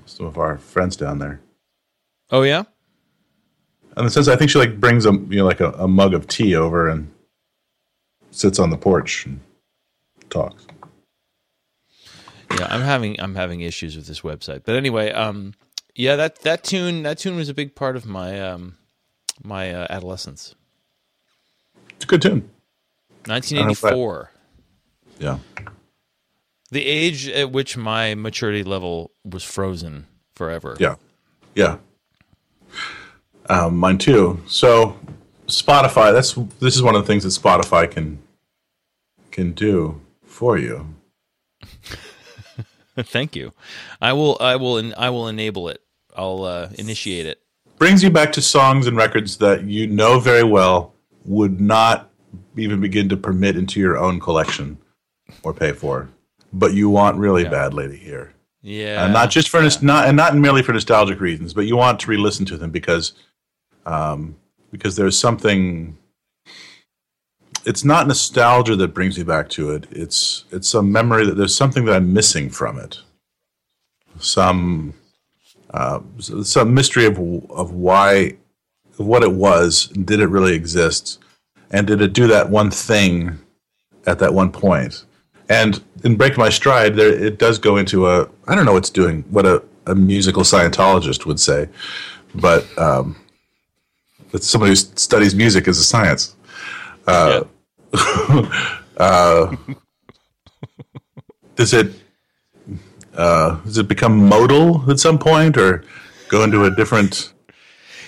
some 0.06 0.26
of 0.26 0.38
our 0.38 0.58
friends 0.58 0.96
down 0.96 1.18
there. 1.18 1.40
Oh 2.30 2.42
yeah. 2.42 2.64
And 3.96 4.06
it 4.06 4.10
says 4.10 4.28
I 4.28 4.36
think 4.36 4.50
she 4.50 4.58
like 4.58 4.78
brings 4.80 5.06
a 5.06 5.12
you 5.12 5.38
know 5.38 5.44
like 5.44 5.60
a, 5.60 5.72
a 5.72 5.88
mug 5.88 6.14
of 6.14 6.26
tea 6.28 6.54
over 6.54 6.88
and 6.88 7.12
sits 8.30 8.58
on 8.58 8.70
the 8.70 8.76
porch 8.76 9.26
and 9.26 9.40
talks. 10.30 10.67
Yeah, 12.52 12.66
I'm 12.70 12.80
having 12.82 13.20
I'm 13.20 13.34
having 13.34 13.60
issues 13.60 13.96
with 13.96 14.06
this 14.06 14.20
website. 14.22 14.62
But 14.64 14.74
anyway, 14.76 15.12
um, 15.12 15.54
yeah, 15.94 16.16
that 16.16 16.40
that 16.42 16.64
tune 16.64 17.02
that 17.02 17.18
tune 17.18 17.36
was 17.36 17.48
a 17.48 17.54
big 17.54 17.74
part 17.74 17.96
of 17.96 18.06
my 18.06 18.40
um, 18.40 18.76
my 19.42 19.72
uh, 19.72 19.86
adolescence. 19.90 20.54
It's 21.96 22.04
a 22.04 22.08
good 22.08 22.22
tune. 22.22 22.48
1984, 23.26 24.30
Yeah. 25.18 25.38
the 26.70 26.86
age 26.86 27.28
at 27.28 27.50
which 27.52 27.76
my 27.76 28.14
maturity 28.14 28.62
level 28.64 29.10
was 29.24 29.44
frozen 29.44 30.06
forever. 30.34 30.76
Yeah. 30.78 30.94
Yeah. 31.54 31.78
Um, 33.50 33.76
mine 33.76 33.98
too. 33.98 34.40
So 34.46 34.96
Spotify, 35.46 36.12
that's 36.12 36.32
this 36.60 36.76
is 36.76 36.82
one 36.82 36.94
of 36.94 37.02
the 37.02 37.06
things 37.06 37.24
that 37.24 37.30
Spotify 37.30 37.90
can 37.90 38.18
can 39.30 39.52
do 39.52 40.00
for 40.24 40.56
you. 40.56 40.94
Thank 43.06 43.36
you. 43.36 43.52
I 44.00 44.12
will 44.12 44.36
I 44.40 44.56
will 44.56 44.92
I 44.96 45.10
will 45.10 45.28
enable 45.28 45.68
it. 45.68 45.80
I'll 46.16 46.44
uh, 46.44 46.68
initiate 46.78 47.26
it. 47.26 47.40
Brings 47.78 48.02
you 48.02 48.10
back 48.10 48.32
to 48.32 48.42
songs 48.42 48.86
and 48.86 48.96
records 48.96 49.36
that 49.38 49.64
you 49.64 49.86
know 49.86 50.18
very 50.18 50.42
well 50.42 50.94
would 51.24 51.60
not 51.60 52.10
even 52.56 52.80
begin 52.80 53.08
to 53.10 53.16
permit 53.16 53.56
into 53.56 53.78
your 53.78 53.96
own 53.96 54.18
collection 54.18 54.78
or 55.42 55.54
pay 55.54 55.72
for, 55.72 56.08
but 56.52 56.74
you 56.74 56.90
want 56.90 57.16
really 57.18 57.44
Yeah. 57.44 57.50
badly 57.50 57.88
to 57.88 57.94
hear. 57.96 58.34
Yeah. 58.60 59.04
uh, 59.04 59.08
not 59.08 59.30
just 59.30 59.48
for 59.48 59.62
nos- 59.62 59.80
not 59.82 60.08
and 60.08 60.16
not 60.16 60.34
merely 60.36 60.62
for 60.62 60.72
nostalgic 60.72 61.20
reasons, 61.20 61.54
but 61.54 61.66
you 61.66 61.76
want 61.76 62.00
to 62.00 62.10
re-listen 62.10 62.44
to 62.46 62.56
them 62.56 62.70
because, 62.72 63.12
um, 63.86 64.36
because 64.72 64.96
there's 64.96 65.16
something. 65.16 65.96
It's 67.68 67.84
not 67.84 68.06
nostalgia 68.06 68.76
that 68.76 68.94
brings 68.94 69.18
me 69.18 69.24
back 69.24 69.50
to 69.50 69.72
it. 69.72 69.86
It's 69.90 70.46
it's 70.50 70.72
a 70.72 70.82
memory 70.82 71.26
that 71.26 71.36
there's 71.36 71.54
something 71.54 71.84
that 71.84 71.96
I'm 71.96 72.14
missing 72.14 72.48
from 72.48 72.78
it. 72.78 72.98
Some, 74.20 74.94
uh, 75.74 76.00
some 76.18 76.72
mystery 76.72 77.04
of 77.04 77.18
of 77.50 77.72
why, 77.72 78.38
of 78.98 79.06
what 79.06 79.22
it 79.22 79.32
was. 79.32 79.88
Did 79.88 80.20
it 80.20 80.28
really 80.28 80.54
exist, 80.54 81.18
and 81.70 81.86
did 81.86 82.00
it 82.00 82.14
do 82.14 82.26
that 82.28 82.48
one 82.48 82.70
thing 82.70 83.38
at 84.06 84.18
that 84.18 84.32
one 84.32 84.50
point? 84.50 85.04
And 85.50 85.84
in 86.04 86.16
Break 86.16 86.38
My 86.38 86.48
Stride, 86.48 86.96
there 86.96 87.12
it 87.12 87.38
does 87.38 87.58
go 87.58 87.76
into 87.76 88.08
a 88.08 88.26
I 88.46 88.54
don't 88.54 88.64
know 88.64 88.72
what's 88.72 88.88
doing 88.88 89.24
what 89.28 89.44
a, 89.44 89.62
a 89.84 89.94
musical 89.94 90.42
Scientologist 90.42 91.26
would 91.26 91.38
say, 91.38 91.68
but 92.34 92.64
um, 92.78 93.14
somebody 94.40 94.70
who 94.70 94.76
studies 94.76 95.34
music 95.34 95.68
as 95.68 95.78
a 95.78 95.84
science. 95.84 96.34
Yeah. 97.06 97.42
Does 101.56 101.74
it 101.74 101.92
uh, 103.16 103.56
does 103.64 103.78
it 103.78 103.88
become 103.88 104.28
modal 104.28 104.88
at 104.90 105.00
some 105.00 105.18
point, 105.18 105.56
or 105.56 105.82
go 106.28 106.44
into 106.44 106.64
a 106.64 106.70
different? 106.70 107.32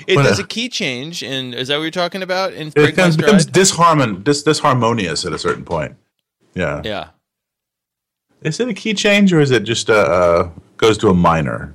It 0.07 0.17
does 0.17 0.39
a- 0.39 0.43
a 0.43 0.47
key 0.47 0.69
change, 0.69 1.23
and 1.23 1.53
is 1.55 1.69
that 1.69 1.77
what 1.77 1.83
you're 1.83 1.91
talking 1.91 2.23
about? 2.23 2.53
In 2.53 2.69
It 2.69 2.75
becomes, 2.75 3.17
becomes 3.17 3.47
disharmon 3.47 4.23
dis, 4.23 4.45
disharmonious 4.45 5.27
at 5.27 5.33
a 5.33 5.39
certain 5.39 5.65
point. 5.65 5.97
Yeah. 6.55 6.81
Yeah. 6.85 7.09
Is 8.43 8.61
it 8.61 8.69
a 8.69 8.75
key 8.75 8.95
change, 8.95 9.33
or 9.33 9.41
is 9.41 9.51
it 9.51 9.65
just 9.65 9.89
a, 9.89 9.97
uh 9.99 10.51
goes 10.77 10.97
to 10.99 11.09
a 11.09 11.15
minor? 11.15 11.75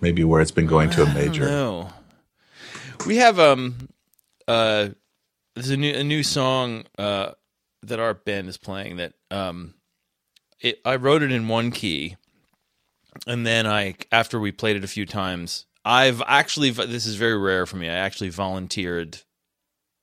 Maybe 0.00 0.24
where 0.24 0.40
it's 0.40 0.50
been 0.50 0.66
going 0.66 0.90
to 0.90 1.04
a 1.04 1.14
major. 1.14 1.46
No. 1.46 1.90
We 3.06 3.16
have 3.16 3.38
um 3.38 3.88
uh 4.48 4.88
there's 5.54 5.70
a 5.70 5.76
new 5.76 5.92
a 5.92 6.04
new 6.04 6.22
song 6.22 6.84
uh 6.98 7.32
that 7.82 8.00
our 8.00 8.14
band 8.14 8.48
is 8.48 8.56
playing 8.56 8.96
that 8.96 9.14
um 9.30 9.74
it 10.60 10.80
I 10.84 10.96
wrote 10.96 11.22
it 11.22 11.32
in 11.32 11.48
one 11.48 11.70
key 11.70 12.16
and 13.26 13.46
then 13.46 13.66
I 13.66 13.94
after 14.10 14.38
we 14.38 14.52
played 14.52 14.76
it 14.76 14.84
a 14.84 14.88
few 14.88 15.06
times 15.06 15.66
I've 15.84 16.22
actually 16.26 16.70
this 16.70 17.06
is 17.06 17.16
very 17.16 17.36
rare 17.36 17.66
for 17.66 17.76
me 17.76 17.88
I 17.88 17.94
actually 17.94 18.30
volunteered 18.30 19.18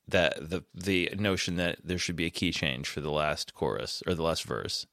that 0.07 0.49
the 0.49 0.63
the 0.73 1.09
notion 1.17 1.55
that 1.57 1.79
there 1.83 1.97
should 1.97 2.15
be 2.15 2.25
a 2.25 2.31
key 2.31 2.51
change 2.51 2.87
for 2.87 3.01
the 3.01 3.11
last 3.11 3.53
chorus 3.53 4.03
or 4.05 4.13
the 4.13 4.23
last 4.23 4.43
verse 4.43 4.85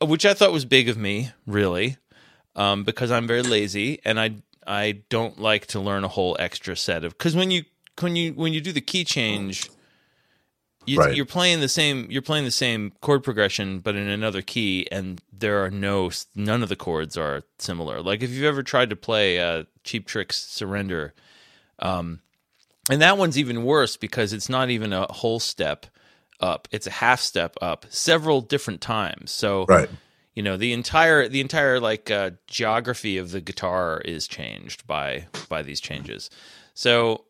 which 0.00 0.24
I 0.24 0.34
thought 0.34 0.52
was 0.52 0.64
big 0.64 0.88
of 0.88 0.96
me 0.96 1.30
really 1.46 1.96
um, 2.56 2.84
because 2.84 3.10
I'm 3.10 3.26
very 3.26 3.42
lazy 3.42 4.00
and 4.04 4.20
I 4.20 4.36
I 4.66 5.02
don't 5.08 5.38
like 5.38 5.66
to 5.68 5.80
learn 5.80 6.04
a 6.04 6.08
whole 6.08 6.36
extra 6.38 6.76
set 6.76 7.04
of 7.04 7.16
because 7.16 7.34
when 7.34 7.50
you 7.50 7.64
when 8.02 8.16
you 8.16 8.32
when 8.32 8.52
you 8.52 8.60
do 8.60 8.72
the 8.72 8.80
key 8.80 9.04
change, 9.04 9.70
you, 10.86 10.98
Right. 10.98 11.14
you're 11.14 11.26
playing 11.26 11.60
the 11.60 11.68
same 11.68 12.06
you're 12.10 12.22
playing 12.22 12.44
the 12.44 12.50
same 12.50 12.92
chord 13.00 13.22
progression 13.22 13.80
but 13.80 13.94
in 13.96 14.08
another 14.08 14.42
key 14.42 14.86
and 14.90 15.20
there 15.32 15.64
are 15.64 15.70
no 15.70 16.10
none 16.34 16.62
of 16.62 16.68
the 16.68 16.76
chords 16.76 17.16
are 17.16 17.42
similar. 17.58 18.02
Like 18.02 18.22
if 18.22 18.30
you've 18.30 18.44
ever 18.44 18.62
tried 18.62 18.90
to 18.90 18.96
play 18.96 19.40
uh, 19.40 19.64
Cheap 19.84 20.06
Trick's 20.06 20.36
Surrender, 20.40 21.14
um, 21.78 22.20
and 22.90 23.00
that 23.02 23.18
one's 23.18 23.38
even 23.38 23.64
worse 23.64 23.96
because 23.96 24.32
it's 24.32 24.48
not 24.48 24.70
even 24.70 24.92
a 24.92 25.10
whole 25.12 25.40
step 25.40 25.86
up; 26.40 26.68
it's 26.70 26.86
a 26.86 26.90
half 26.90 27.20
step 27.20 27.56
up 27.62 27.86
several 27.88 28.40
different 28.40 28.80
times. 28.80 29.30
So 29.30 29.66
Right. 29.68 29.88
you 30.34 30.42
know 30.42 30.56
the 30.56 30.72
entire 30.72 31.28
the 31.28 31.40
entire 31.40 31.80
like 31.80 32.10
uh, 32.10 32.30
geography 32.46 33.18
of 33.18 33.30
the 33.30 33.40
guitar 33.40 34.00
is 34.04 34.26
changed 34.26 34.86
by 34.86 35.26
by 35.48 35.62
these 35.62 35.80
changes 35.80 36.30
so 36.74 37.24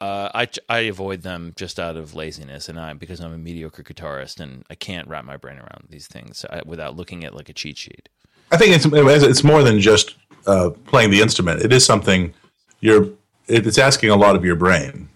uh, 0.00 0.30
I 0.34 0.48
I 0.68 0.78
avoid 0.80 1.22
them 1.22 1.52
just 1.56 1.78
out 1.78 1.96
of 1.96 2.14
laziness 2.14 2.68
and 2.68 2.78
I 2.80 2.92
because 2.94 3.20
I'm 3.20 3.32
a 3.32 3.38
mediocre 3.38 3.82
guitarist 3.82 4.40
and 4.40 4.64
I 4.70 4.74
can't 4.74 5.06
wrap 5.08 5.24
my 5.24 5.36
brain 5.36 5.58
around 5.58 5.88
these 5.90 6.06
things 6.06 6.44
without 6.64 6.96
looking 6.96 7.24
at 7.24 7.34
like 7.34 7.48
a 7.48 7.52
cheat 7.52 7.76
sheet. 7.78 8.08
I 8.52 8.56
think 8.56 8.74
it's 8.74 8.86
it's 8.86 9.44
more 9.44 9.62
than 9.62 9.78
just 9.80 10.14
uh, 10.46 10.70
playing 10.86 11.10
the 11.10 11.20
instrument. 11.20 11.62
It 11.62 11.72
is 11.72 11.84
something 11.84 12.32
you're. 12.80 13.08
It's 13.46 13.78
asking 13.78 14.10
a 14.10 14.16
lot 14.16 14.36
of 14.36 14.44
your 14.44 14.54
brain 14.56 15.08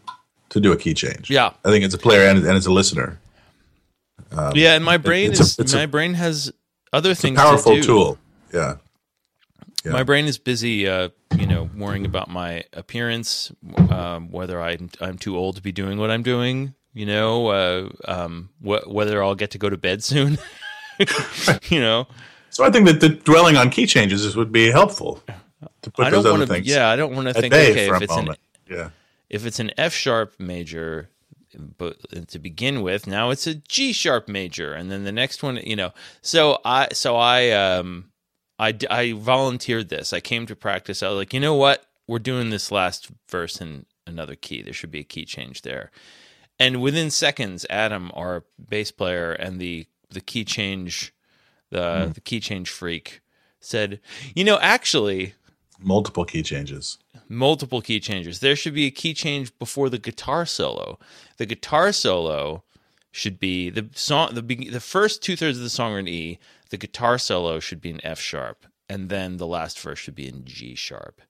to 0.51 0.61
do 0.61 0.73
a 0.73 0.77
key 0.77 0.92
change. 0.92 1.31
Yeah. 1.31 1.53
I 1.64 1.70
think 1.70 1.85
it's 1.85 1.94
a 1.94 1.99
player 1.99 2.27
and, 2.29 2.38
and 2.38 2.57
as 2.57 2.66
a 2.66 2.73
listener, 2.73 3.18
yeah, 4.55 4.75
and 4.75 4.85
my 4.85 4.97
brain 4.97 5.31
it's 5.31 5.59
a- 5.59 5.62
is 5.62 5.73
a- 5.73 5.77
my 5.77 5.87
brain 5.87 6.14
has 6.14 6.53
other 6.92 7.14
things 7.14 7.38
powerful 7.38 7.75
to 7.77 7.81
do. 7.81 7.87
tool. 7.87 8.18
Yeah. 8.53 8.77
Yeah. 9.85 9.92
My 9.92 10.03
brain 10.03 10.25
is 10.27 10.38
busy, 10.38 10.88
uh, 10.88 11.11
you 11.38 11.47
know, 11.47 11.54
worrying 11.79 12.07
about 12.07 12.29
my 12.31 12.65
appearance, 12.73 13.53
um, 13.91 14.31
whether 14.31 14.61
I'm 14.61 14.91
I'm 15.01 15.19
too 15.19 15.37
old 15.37 15.57
to 15.57 15.63
be 15.63 15.73
doing 15.73 15.99
what 15.99 16.11
I'm 16.11 16.23
doing, 16.23 16.75
you 16.93 17.07
know, 17.07 17.49
uh, 17.49 17.89
um, 18.07 18.51
wh- 18.61 18.87
whether 18.87 19.23
I'll 19.23 19.35
get 19.35 19.51
to 19.53 19.59
go 19.59 19.69
to 19.71 19.77
bed 19.77 20.03
soon, 20.05 20.39
you 21.69 21.81
know. 21.81 22.07
So 22.51 22.65
I 22.65 22.71
think 22.71 22.87
that 22.87 23.01
the 23.01 23.09
dwelling 23.09 23.57
on 23.57 23.71
key 23.71 23.87
changes 23.87 24.25
is- 24.25 24.37
would 24.37 24.53
be 24.53 24.71
helpful 24.71 25.21
to 25.83 25.91
put 25.91 26.07
I 26.07 26.11
those 26.11 26.25
don't 26.25 26.33
other 26.35 26.39
want 26.41 26.49
to. 26.49 26.55
things 26.55 26.67
Yeah, 26.69 26.89
I 26.89 26.97
don't 26.97 27.15
want 27.15 27.29
to 27.29 27.35
think. 27.35 27.53
Okay, 27.53 27.89
if 27.89 28.03
it's 28.03 28.17
an 28.17 28.29
yeah. 28.71 28.91
if 29.29 29.45
it's 29.47 29.59
an 29.61 29.71
F 29.77 29.93
sharp 29.93 30.35
major, 30.39 31.09
but 31.79 31.97
to 32.29 32.39
begin 32.39 32.83
with, 32.83 33.07
now 33.07 33.31
it's 33.31 33.47
a 33.47 33.55
G 33.57 33.93
sharp 33.93 34.29
major, 34.29 34.73
and 34.73 34.91
then 34.91 35.05
the 35.05 35.13
next 35.13 35.43
one, 35.43 35.57
you 35.57 35.77
know. 35.77 35.93
So 36.23 36.59
I, 36.65 36.89
so 36.93 37.17
I, 37.17 37.51
um, 37.51 38.11
I, 38.59 38.77
I 38.90 39.12
volunteered 39.12 39.88
this. 39.88 40.12
I 40.12 40.21
came 40.21 40.47
to 40.47 40.57
practice. 40.57 41.03
I 41.03 41.09
was 41.09 41.17
like, 41.19 41.35
you 41.35 41.40
know 41.40 41.55
what, 41.55 41.87
we're 42.07 42.19
doing 42.19 42.51
this 42.51 42.71
last 42.71 43.11
verse 43.29 43.61
in 43.61 43.87
another 44.07 44.37
key. 44.37 44.62
There 44.62 44.73
should 44.73 44.90
be 44.90 45.01
a 45.01 45.05
key 45.05 45.25
change 45.25 45.62
there. 45.62 45.90
And 46.59 46.81
within 46.81 47.11
seconds, 47.11 47.67
Adam, 47.69 48.11
our 48.14 48.45
bass 48.69 48.90
player, 48.93 49.33
and 49.33 49.61
the 49.61 49.87
the 50.11 50.21
key 50.21 50.45
change, 50.45 51.12
the 51.71 51.79
mm-hmm. 51.79 52.12
the 52.12 52.21
key 52.21 52.38
change 52.38 52.71
freak, 52.71 53.21
said, 53.61 54.01
you 54.37 54.45
know, 54.45 54.59
actually, 54.61 55.35
Multiple 55.81 56.25
key 56.25 56.43
changes. 56.45 56.99
multiple 57.29 57.81
key 57.83 57.99
changes. 57.99 58.38
There 58.38 58.55
should 58.55 58.75
be 58.75 58.87
a 58.87 58.90
key 58.93 59.12
change 59.14 59.57
before 59.59 59.90
the 59.90 59.99
guitar 59.99 60.47
solo. 60.47 60.99
The 61.38 61.47
guitar 61.47 61.93
solo 61.93 62.62
should 63.11 63.40
be 63.40 63.71
the 63.71 63.88
song. 63.95 64.35
The 64.35 64.43
the 64.43 64.81
first 64.81 65.23
two 65.23 65.35
thirds 65.37 65.59
of 65.59 65.64
the 65.64 65.71
song 65.71 65.93
are 65.95 65.99
in 65.99 66.07
E. 66.09 66.38
The 66.75 66.79
guitar 66.89 67.19
solo 67.19 67.61
should 67.61 67.81
be 67.81 67.91
in 67.91 68.05
F 68.05 68.19
sharp, 68.19 68.67
and 68.89 69.09
then 69.09 69.37
the 69.37 69.47
last 69.47 69.79
verse 69.79 70.01
should 70.01 70.17
be 70.17 70.27
in 70.27 70.45
G 70.45 70.75
sharp. 70.75 71.21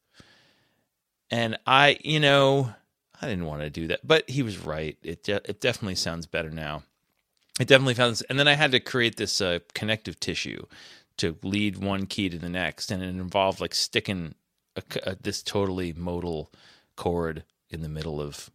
And 1.31 1.59
I, 1.67 1.99
you 2.03 2.19
know, 2.19 2.73
I 3.21 3.29
didn't 3.29 3.45
want 3.45 3.61
to 3.61 3.69
do 3.69 3.87
that, 3.89 4.01
but 4.03 4.31
he 4.31 4.43
was 4.43 4.57
right. 4.57 4.97
It 5.03 5.23
de- 5.25 5.43
it 5.47 5.61
definitely 5.61 5.97
sounds 5.97 6.25
better 6.25 6.49
now. 6.49 6.85
It 7.61 7.69
definitely 7.69 7.93
sounds. 7.93 8.23
And 8.23 8.39
then 8.39 8.49
I 8.49 8.55
had 8.55 8.73
to 8.73 8.81
create 8.81 9.19
this 9.19 9.43
uh, 9.43 9.59
connective 9.75 10.19
tissue 10.19 10.65
to 11.19 11.37
lead 11.43 11.77
one 11.77 12.07
key 12.07 12.31
to 12.31 12.39
the 12.39 12.49
next, 12.49 12.91
and 12.91 13.03
it 13.03 13.09
involved 13.09 13.61
like 13.61 13.75
sticking 13.75 14.37
a, 14.77 14.83
a- 15.03 15.17
this 15.17 15.43
totally 15.43 15.93
modal 15.93 16.51
chord 16.97 17.45
in 17.69 17.83
the 17.83 17.91
middle 17.91 18.19
of 18.19 18.51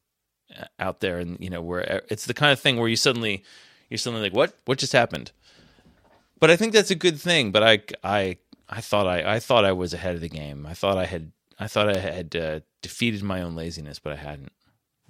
uh, 0.60 0.64
out 0.80 1.02
there, 1.02 1.20
and 1.20 1.40
you 1.40 1.52
know 1.52 1.62
where 1.62 2.02
it's 2.10 2.26
the 2.26 2.34
kind 2.34 2.52
of 2.52 2.60
thing 2.60 2.78
where 2.78 2.90
you 2.90 2.96
suddenly 2.96 3.44
you're 3.92 4.00
suddenly 4.00 4.24
like, 4.24 4.34
what 4.34 4.58
what 4.66 4.80
just 4.80 4.94
happened? 4.94 5.32
But 6.40 6.52
I 6.52 6.56
think 6.56 6.74
that's 6.74 6.92
a 6.92 6.96
good 6.96 7.20
thing. 7.20 7.52
But 7.52 7.64
I 7.64 7.82
I 8.04 8.38
I 8.68 8.82
thought 8.82 9.08
I 9.08 9.36
I 9.36 9.40
thought 9.40 9.66
I 9.66 9.72
was 9.72 9.94
ahead 9.94 10.16
of 10.16 10.22
the 10.22 10.30
game. 10.30 10.66
I 10.66 10.74
thought 10.74 10.98
I 10.98 11.06
had 11.06 11.32
I 11.60 11.68
thought 11.68 11.90
I 11.90 12.00
had 12.00 12.36
uh, 12.36 12.60
defeated 12.82 13.24
my 13.24 13.42
own 13.42 13.56
laziness, 13.56 14.00
but 14.00 14.14
I 14.14 14.18
hadn't. 14.18 14.52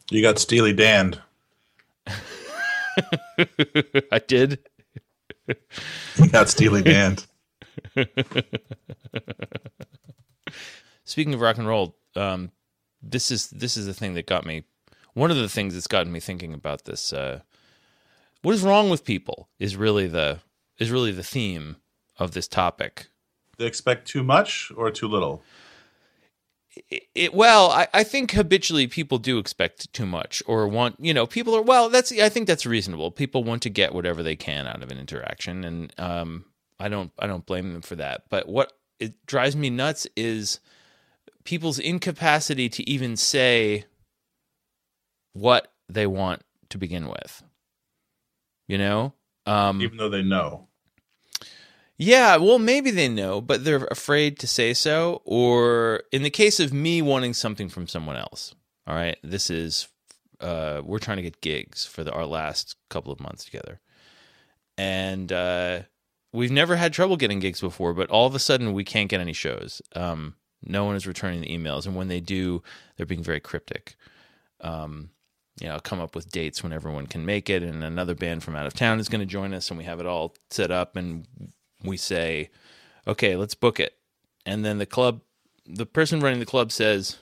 You 0.09 0.21
got 0.21 0.39
Steely 0.39 0.73
Dan. 0.73 1.21
I 4.11 4.19
did. 4.25 4.59
You 5.47 6.29
got 6.31 6.49
Steely 6.49 6.81
Dan. 6.81 7.17
Speaking 11.03 11.33
of 11.33 11.41
rock 11.41 11.57
and 11.57 11.67
roll, 11.67 11.95
um, 12.15 12.51
this 13.01 13.29
is 13.31 13.49
this 13.49 13.77
is 13.77 13.85
the 13.85 13.93
thing 13.93 14.15
that 14.15 14.25
got 14.25 14.45
me. 14.45 14.63
One 15.13 15.31
of 15.31 15.37
the 15.37 15.49
things 15.49 15.73
that's 15.75 15.87
gotten 15.87 16.11
me 16.11 16.19
thinking 16.19 16.53
about 16.53 16.85
this. 16.85 17.13
Uh, 17.13 17.41
what 18.41 18.55
is 18.55 18.63
wrong 18.63 18.89
with 18.89 19.03
people 19.03 19.49
is 19.59 19.75
really 19.75 20.07
the 20.07 20.39
is 20.79 20.91
really 20.91 21.11
the 21.11 21.23
theme 21.23 21.75
of 22.17 22.31
this 22.31 22.47
topic. 22.47 23.07
They 23.57 23.65
expect 23.65 24.07
too 24.07 24.23
much 24.23 24.71
or 24.75 24.89
too 24.89 25.07
little. 25.07 25.43
It, 26.89 27.03
it, 27.13 27.33
well, 27.33 27.71
I, 27.71 27.87
I 27.93 28.03
think 28.03 28.31
habitually 28.31 28.87
people 28.87 29.17
do 29.17 29.37
expect 29.37 29.91
too 29.91 30.05
much 30.05 30.41
or 30.47 30.67
want, 30.67 30.95
you 30.99 31.13
know, 31.13 31.25
people 31.25 31.53
are, 31.55 31.61
well, 31.61 31.89
that's, 31.89 32.11
I 32.11 32.29
think 32.29 32.47
that's 32.47 32.65
reasonable. 32.65 33.11
People 33.11 33.43
want 33.43 33.61
to 33.63 33.69
get 33.69 33.93
whatever 33.93 34.23
they 34.23 34.37
can 34.37 34.65
out 34.65 34.81
of 34.81 34.89
an 34.91 34.97
interaction. 34.97 35.65
And, 35.65 35.93
um, 35.99 36.45
I 36.79 36.87
don't, 36.87 37.11
I 37.19 37.27
don't 37.27 37.45
blame 37.45 37.73
them 37.73 37.81
for 37.81 37.95
that. 37.95 38.23
But 38.29 38.47
what 38.47 38.71
it 38.99 39.25
drives 39.25 39.57
me 39.57 39.69
nuts 39.69 40.07
is 40.15 40.61
people's 41.43 41.79
incapacity 41.79 42.69
to 42.69 42.89
even 42.89 43.17
say 43.17 43.85
what 45.33 45.73
they 45.89 46.07
want 46.07 46.43
to 46.69 46.77
begin 46.77 47.09
with. 47.09 47.43
You 48.69 48.77
know? 48.77 49.13
Um, 49.45 49.81
even 49.81 49.97
though 49.97 50.09
they 50.09 50.21
know. 50.21 50.68
Yeah, 52.01 52.37
well, 52.37 52.59
maybe 52.59 52.91
they 52.91 53.09
know, 53.09 53.41
but 53.41 53.65
they're 53.65 53.83
afraid 53.91 54.39
to 54.39 54.47
say 54.47 54.73
so. 54.73 55.21
Or 55.25 56.03
in 56.13 56.23
the 56.23 56.29
case 56.29 56.61
of 56.61 56.71
me 56.71 57.01
wanting 57.01 57.33
something 57.33 57.67
from 57.67 57.87
someone 57.87 58.15
else, 58.15 58.55
all 58.87 58.95
right, 58.95 59.17
this 59.21 59.49
is 59.49 59.89
uh, 60.39 60.81
we're 60.85 60.99
trying 60.99 61.17
to 61.17 61.23
get 61.23 61.41
gigs 61.41 61.85
for 61.85 62.05
the, 62.05 62.13
our 62.13 62.25
last 62.25 62.77
couple 62.89 63.11
of 63.11 63.19
months 63.19 63.43
together, 63.43 63.81
and 64.77 65.33
uh, 65.33 65.81
we've 66.31 66.53
never 66.53 66.77
had 66.77 66.93
trouble 66.93 67.17
getting 67.17 67.39
gigs 67.39 67.59
before. 67.59 67.93
But 67.93 68.09
all 68.09 68.25
of 68.25 68.33
a 68.33 68.39
sudden, 68.39 68.71
we 68.71 68.85
can't 68.85 69.09
get 69.09 69.19
any 69.19 69.33
shows. 69.33 69.81
Um, 69.93 70.35
no 70.63 70.85
one 70.85 70.95
is 70.95 71.05
returning 71.05 71.41
the 71.41 71.49
emails, 71.49 71.85
and 71.85 71.97
when 71.97 72.07
they 72.07 72.21
do, 72.21 72.63
they're 72.95 73.05
being 73.05 73.23
very 73.23 73.41
cryptic. 73.41 73.97
Um, 74.61 75.09
you 75.59 75.67
know, 75.67 75.77
come 75.79 75.99
up 75.99 76.15
with 76.15 76.31
dates 76.31 76.63
when 76.63 76.71
everyone 76.71 77.07
can 77.07 77.25
make 77.25 77.49
it, 77.49 77.61
and 77.61 77.83
another 77.83 78.15
band 78.15 78.41
from 78.41 78.55
out 78.55 78.67
of 78.67 78.73
town 78.73 79.01
is 79.01 79.09
going 79.09 79.19
to 79.19 79.25
join 79.25 79.53
us, 79.53 79.69
and 79.69 79.77
we 79.77 79.83
have 79.83 79.99
it 79.99 80.05
all 80.05 80.33
set 80.49 80.71
up, 80.71 80.95
and 80.95 81.27
we 81.83 81.97
say, 81.97 82.49
okay, 83.07 83.35
let's 83.35 83.55
book 83.55 83.79
it. 83.79 83.95
And 84.45 84.63
then 84.63 84.77
the 84.77 84.85
club, 84.85 85.21
the 85.65 85.85
person 85.85 86.19
running 86.19 86.39
the 86.39 86.45
club 86.45 86.71
says, 86.71 87.17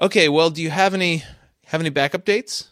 okay, 0.00 0.28
well, 0.28 0.50
do 0.50 0.62
you 0.62 0.70
have 0.70 0.94
any 0.94 1.24
have 1.66 1.80
any 1.80 1.90
backup 1.90 2.24
dates? 2.24 2.70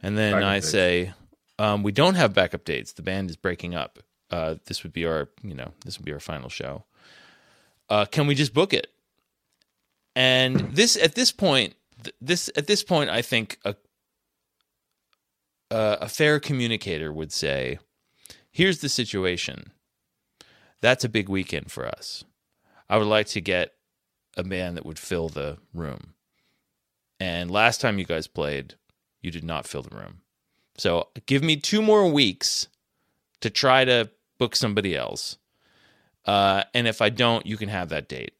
And 0.00 0.16
then 0.16 0.32
backup 0.34 0.48
I 0.48 0.54
dates. 0.56 0.70
say, 0.70 1.12
um, 1.58 1.82
we 1.82 1.92
don't 1.92 2.14
have 2.14 2.34
backup 2.34 2.64
dates. 2.64 2.92
The 2.92 3.02
band 3.02 3.30
is 3.30 3.36
breaking 3.36 3.74
up. 3.74 3.98
Uh, 4.30 4.56
this 4.66 4.82
would 4.82 4.92
be 4.92 5.06
our, 5.06 5.28
you 5.42 5.54
know, 5.54 5.72
this 5.84 5.98
would 5.98 6.04
be 6.04 6.12
our 6.12 6.20
final 6.20 6.48
show. 6.48 6.84
Uh, 7.88 8.04
can 8.04 8.26
we 8.26 8.34
just 8.34 8.52
book 8.52 8.72
it? 8.72 8.88
And 10.14 10.60
this, 10.74 10.96
at 10.96 11.14
this 11.14 11.32
point, 11.32 11.74
this 12.20 12.48
at 12.56 12.68
this 12.68 12.84
point, 12.84 13.10
I 13.10 13.22
think 13.22 13.58
a 13.64 13.74
a 15.70 16.08
fair 16.08 16.40
communicator 16.40 17.12
would 17.12 17.32
say, 17.32 17.78
Here's 18.50 18.78
the 18.80 18.88
situation. 18.88 19.72
That's 20.80 21.04
a 21.04 21.08
big 21.08 21.28
weekend 21.28 21.70
for 21.70 21.86
us. 21.86 22.24
I 22.88 22.96
would 22.96 23.06
like 23.06 23.26
to 23.28 23.40
get 23.40 23.74
a 24.36 24.42
band 24.42 24.76
that 24.76 24.86
would 24.86 24.98
fill 24.98 25.28
the 25.28 25.58
room. 25.74 26.14
And 27.20 27.50
last 27.50 27.80
time 27.80 27.98
you 27.98 28.04
guys 28.04 28.26
played, 28.26 28.74
you 29.20 29.30
did 29.30 29.44
not 29.44 29.66
fill 29.66 29.82
the 29.82 29.96
room. 29.96 30.22
So 30.76 31.08
give 31.26 31.42
me 31.42 31.56
two 31.56 31.82
more 31.82 32.10
weeks 32.10 32.68
to 33.40 33.50
try 33.50 33.84
to 33.84 34.10
book 34.38 34.54
somebody 34.54 34.96
else. 34.96 35.36
Uh, 36.24 36.62
and 36.74 36.86
if 36.86 37.02
I 37.02 37.08
don't, 37.10 37.46
you 37.46 37.56
can 37.56 37.68
have 37.68 37.88
that 37.88 38.08
date. 38.08 38.34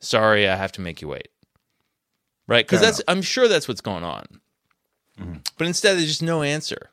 Sorry, 0.00 0.48
I 0.48 0.56
have 0.56 0.72
to 0.72 0.80
make 0.80 1.00
you 1.00 1.08
wait. 1.08 1.28
Right? 2.46 2.66
Because 2.66 2.80
that's 2.80 3.00
I'm 3.06 3.22
sure 3.22 3.48
that's 3.48 3.68
what's 3.68 3.80
going 3.80 4.02
on. 4.02 4.24
Mm-hmm. 5.18 5.36
But 5.56 5.66
instead, 5.66 5.96
there's 5.96 6.08
just 6.08 6.22
no 6.22 6.42
answer. 6.42 6.90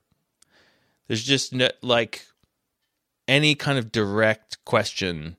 There's 1.08 1.24
just 1.24 1.54
no, 1.54 1.70
like 1.82 2.26
any 3.28 3.56
kind 3.56 3.78
of 3.78 3.92
direct 3.92 4.63
question 4.66 5.38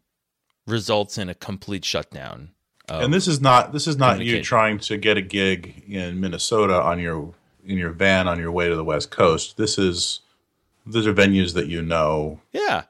results 0.67 1.19
in 1.19 1.29
a 1.29 1.35
complete 1.35 1.85
shutdown. 1.85 2.51
And 2.89 3.13
this 3.13 3.29
is 3.29 3.41
not 3.41 3.73
this 3.73 3.87
is 3.87 3.99
not 3.99 4.21
you 4.21 4.43
trying 4.43 4.79
to 4.81 4.97
get 4.97 5.19
a 5.19 5.23
gig 5.23 5.85
in 5.87 6.21
Minnesota 6.21 6.81
on 6.81 6.99
your 6.99 7.35
in 7.67 7.77
your 7.77 7.91
van 7.91 8.27
on 8.27 8.39
your 8.39 8.51
way 8.51 8.69
to 8.69 8.77
the 8.77 8.85
West 8.85 9.11
Coast. 9.11 9.59
This 9.59 9.77
is 9.77 10.21
these 10.87 11.07
are 11.07 11.13
venues 11.13 11.55
that 11.55 11.67
you 11.67 11.83
know. 11.83 12.41
Yeah. 12.53 12.85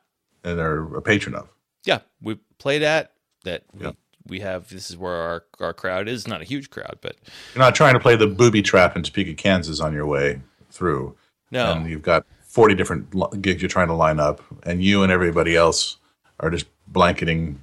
And 0.45 0.61
are 0.61 0.97
a 0.97 1.03
patron 1.03 1.35
of. 1.35 1.49
Yeah, 1.85 2.01
we 2.23 2.39
played 2.59 2.83
at 2.83 3.13
that. 3.45 3.65
We, 3.75 3.91
we 4.25 4.41
have 4.41 4.69
this 4.69 4.89
is 4.89 4.97
where 4.97 5.15
our 5.15 5.45
our 5.59 5.73
crowd 5.73 6.09
is. 6.09 6.29
Not 6.29 6.41
a 6.41 6.45
huge 6.45 6.71
crowd, 6.71 6.99
but 7.01 7.17
you're 7.55 7.65
not 7.65 7.75
trying 7.75 7.95
to 7.95 8.01
play 8.01 8.15
the 8.15 8.29
booby 8.29 8.63
trap 8.63 8.95
in 8.95 9.03
Topeka, 9.03 9.35
Kansas, 9.35 9.81
on 9.81 9.93
your 9.93 10.07
way 10.07 10.41
through. 10.71 11.17
No, 11.51 11.73
and 11.73 11.91
you've 11.91 12.03
got 12.03 12.25
40 12.59 12.75
different 12.75 13.41
gigs 13.41 13.63
you're 13.63 13.69
trying 13.69 13.87
to 13.87 13.95
line 13.95 14.19
up, 14.19 14.43
and 14.65 14.83
you 14.83 15.05
and 15.05 15.13
everybody 15.13 15.55
else 15.55 15.99
are 16.41 16.51
just 16.51 16.67
blanketing 16.89 17.61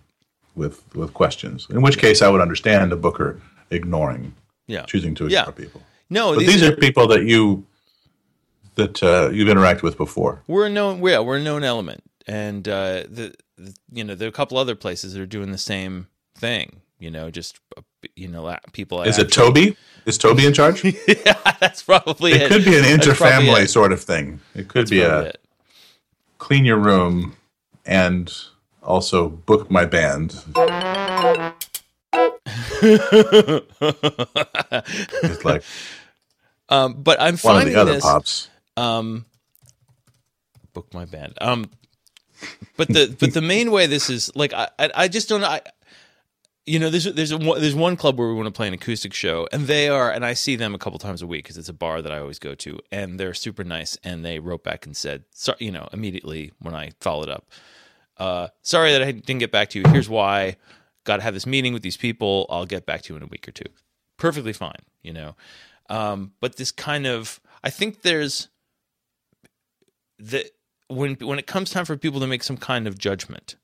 with 0.56 0.82
with 0.96 1.14
questions. 1.14 1.68
In 1.70 1.82
which 1.82 1.98
case, 1.98 2.22
I 2.22 2.30
would 2.30 2.40
understand 2.40 2.94
a 2.94 2.96
booker 2.96 3.42
ignoring, 3.72 4.34
yeah, 4.68 4.84
choosing 4.84 5.14
to 5.16 5.26
ignore 5.26 5.44
yeah. 5.48 5.52
people. 5.52 5.82
No, 6.10 6.32
but 6.32 6.40
these, 6.40 6.54
these 6.54 6.64
are, 6.64 6.72
are, 6.72 6.78
people 6.78 7.08
that 7.08 7.26
you 7.26 7.66
that 8.76 9.04
uh, 9.04 9.32
you've 9.34 9.50
interacted 9.50 9.82
with 9.82 9.98
before. 9.98 10.42
We're 10.48 10.68
a 10.68 10.70
known, 10.70 11.06
yeah, 11.06 11.20
we're 11.20 11.40
a 11.40 11.44
known 11.44 11.66
element, 11.66 12.02
and 12.26 12.66
uh, 12.66 13.04
the, 13.10 13.36
the 13.58 13.76
you 13.92 14.06
know 14.06 14.16
there 14.16 14.28
are 14.28 14.30
a 14.30 14.40
couple 14.40 14.58
other 14.58 14.76
places 14.76 15.12
that 15.12 15.22
are 15.22 15.26
doing 15.26 15.52
the 15.52 15.58
same 15.58 16.08
thing. 16.38 16.80
You 17.00 17.12
know, 17.12 17.30
just 17.30 17.60
you 18.16 18.28
know, 18.28 18.56
people. 18.74 19.02
Is 19.04 19.18
it 19.18 19.32
Toby? 19.32 19.78
Is 20.06 20.18
Toby 20.18 20.46
in 20.46 20.54
charge? 20.54 20.84
yeah, 21.08 21.34
that's 21.60 21.84
probably 21.84 22.34
it. 22.34 22.44
It 22.44 22.48
could 22.50 22.66
be 22.66 22.78
an 22.78 22.84
interfamily 22.84 23.68
sort 23.68 23.92
of 23.92 24.04
thing. 24.04 24.42
It 24.54 24.68
could 24.68 24.84
that's 24.84 24.92
be 24.92 25.02
a 25.02 25.22
it. 25.22 25.42
clean 26.38 26.66
your 26.66 26.78
room 26.78 27.36
and 27.86 28.32
also 28.84 29.30
book 29.30 29.72
my 29.72 29.86
band. 29.86 30.44
it's 32.82 35.46
like, 35.46 35.64
um, 36.70 37.02
but 37.02 37.20
I'm 37.20 37.34
one 37.34 37.38
finding 37.38 37.68
of 37.70 37.74
the 37.74 37.82
other 37.82 37.94
this, 37.94 38.04
pops. 38.04 38.50
Um, 38.78 39.26
book 40.74 40.94
my 40.94 41.06
band. 41.06 41.34
Um, 41.42 41.72
but 42.78 42.90
the 42.90 43.16
but 43.20 43.34
the 43.34 43.42
main 43.42 43.72
way 43.72 43.88
this 43.88 44.10
is 44.10 44.32
like 44.36 44.54
I 44.54 44.70
I, 44.78 44.92
I 44.96 45.08
just 45.08 45.30
don't 45.30 45.44
I 45.44 45.62
you 46.66 46.80
know, 46.80 46.90
there's 46.90 47.06
there's 47.06 47.32
a, 47.32 47.38
there's 47.38 47.76
one 47.76 47.96
club 47.96 48.18
where 48.18 48.28
we 48.28 48.34
want 48.34 48.48
to 48.48 48.52
play 48.52 48.68
an 48.68 48.74
acoustic 48.74 49.14
show, 49.14 49.48
and 49.52 49.68
they 49.68 49.88
are, 49.88 50.12
and 50.12 50.26
I 50.26 50.34
see 50.34 50.56
them 50.56 50.74
a 50.74 50.80
couple 50.80 50.98
times 50.98 51.22
a 51.22 51.28
week 51.28 51.44
because 51.44 51.58
it's 51.58 51.70
a 51.70 51.74
bar 51.74 52.02
that 52.02 52.12
I 52.12 52.20
always 52.20 52.40
go 52.40 52.56
to, 52.56 52.80
and 52.92 53.20
they're 53.20 53.36
super 53.36 53.64
nice, 53.64 53.98
and 54.04 54.26
they 54.26 54.40
wrote 54.40 54.64
back 54.64 54.86
and 54.86 54.98
said, 54.98 55.26
sorry, 55.32 55.58
you 55.60 55.72
know, 55.72 55.88
immediately 55.94 56.54
when 56.60 56.74
I 56.74 56.92
followed 57.00 57.30
up, 57.30 57.46
uh, 58.18 58.48
sorry 58.64 58.92
that 58.94 59.04
I 59.04 59.12
didn't 59.12 59.40
get 59.40 59.52
back 59.52 59.70
to 59.72 59.80
you. 59.80 59.86
Here's 59.90 60.10
why. 60.10 60.58
Got 61.04 61.18
to 61.18 61.24
have 61.24 61.36
this 61.36 61.46
meeting 61.46 61.72
with 61.72 61.84
these 61.84 61.98
people. 61.98 62.48
I'll 62.50 62.66
get 62.66 62.88
back 62.88 63.04
to 63.04 63.14
you 63.14 63.18
in 63.18 63.24
a 63.24 63.28
week 63.28 63.48
or 63.48 63.52
two. 63.52 63.70
Perfectly 64.18 64.54
fine, 64.54 64.82
you 65.04 65.14
know. 65.14 65.36
Um, 65.88 66.32
but 66.40 66.56
this 66.56 66.72
kind 66.72 67.06
of, 67.06 67.40
I 67.64 67.70
think 67.70 68.02
there's 68.02 68.48
the 70.18 70.50
when 70.88 71.16
when 71.16 71.38
it 71.38 71.46
comes 71.46 71.70
time 71.70 71.86
for 71.86 71.96
people 71.96 72.20
to 72.22 72.28
make 72.28 72.42
some 72.42 72.58
kind 72.58 72.88
of 72.88 72.98
judgment 72.98 73.56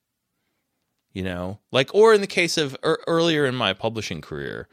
you 1.14 1.24
know? 1.24 1.60
Like 1.72 1.94
or 1.94 2.14
in 2.14 2.22
the 2.22 2.28
case 2.28 2.58
of 2.58 2.76
er, 2.84 3.00
earlier 3.08 3.46
in 3.46 3.56
my 3.56 3.74
publishing 3.74 4.22
career 4.22 4.68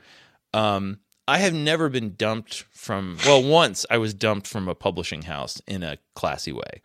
um, 0.54 0.98
i 1.26 1.38
have 1.38 1.54
never 1.54 1.88
been 1.88 2.14
dumped 2.14 2.64
from 2.70 3.18
well 3.24 3.42
once 3.42 3.84
i 3.90 3.98
was 3.98 4.14
dumped 4.14 4.46
from 4.46 4.68
a 4.68 4.74
publishing 4.74 5.22
house 5.22 5.60
in 5.66 5.82
a 5.82 5.98
classy 6.14 6.52
way. 6.52 6.82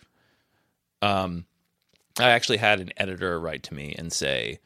Um, 1.01 1.45
i 2.19 2.29
actually 2.29 2.57
had 2.57 2.79
an 2.79 2.91
editor 2.97 3.39
write 3.39 3.63
to 3.63 3.73
me 3.73 3.95
and 3.97 4.11
say 4.11 4.59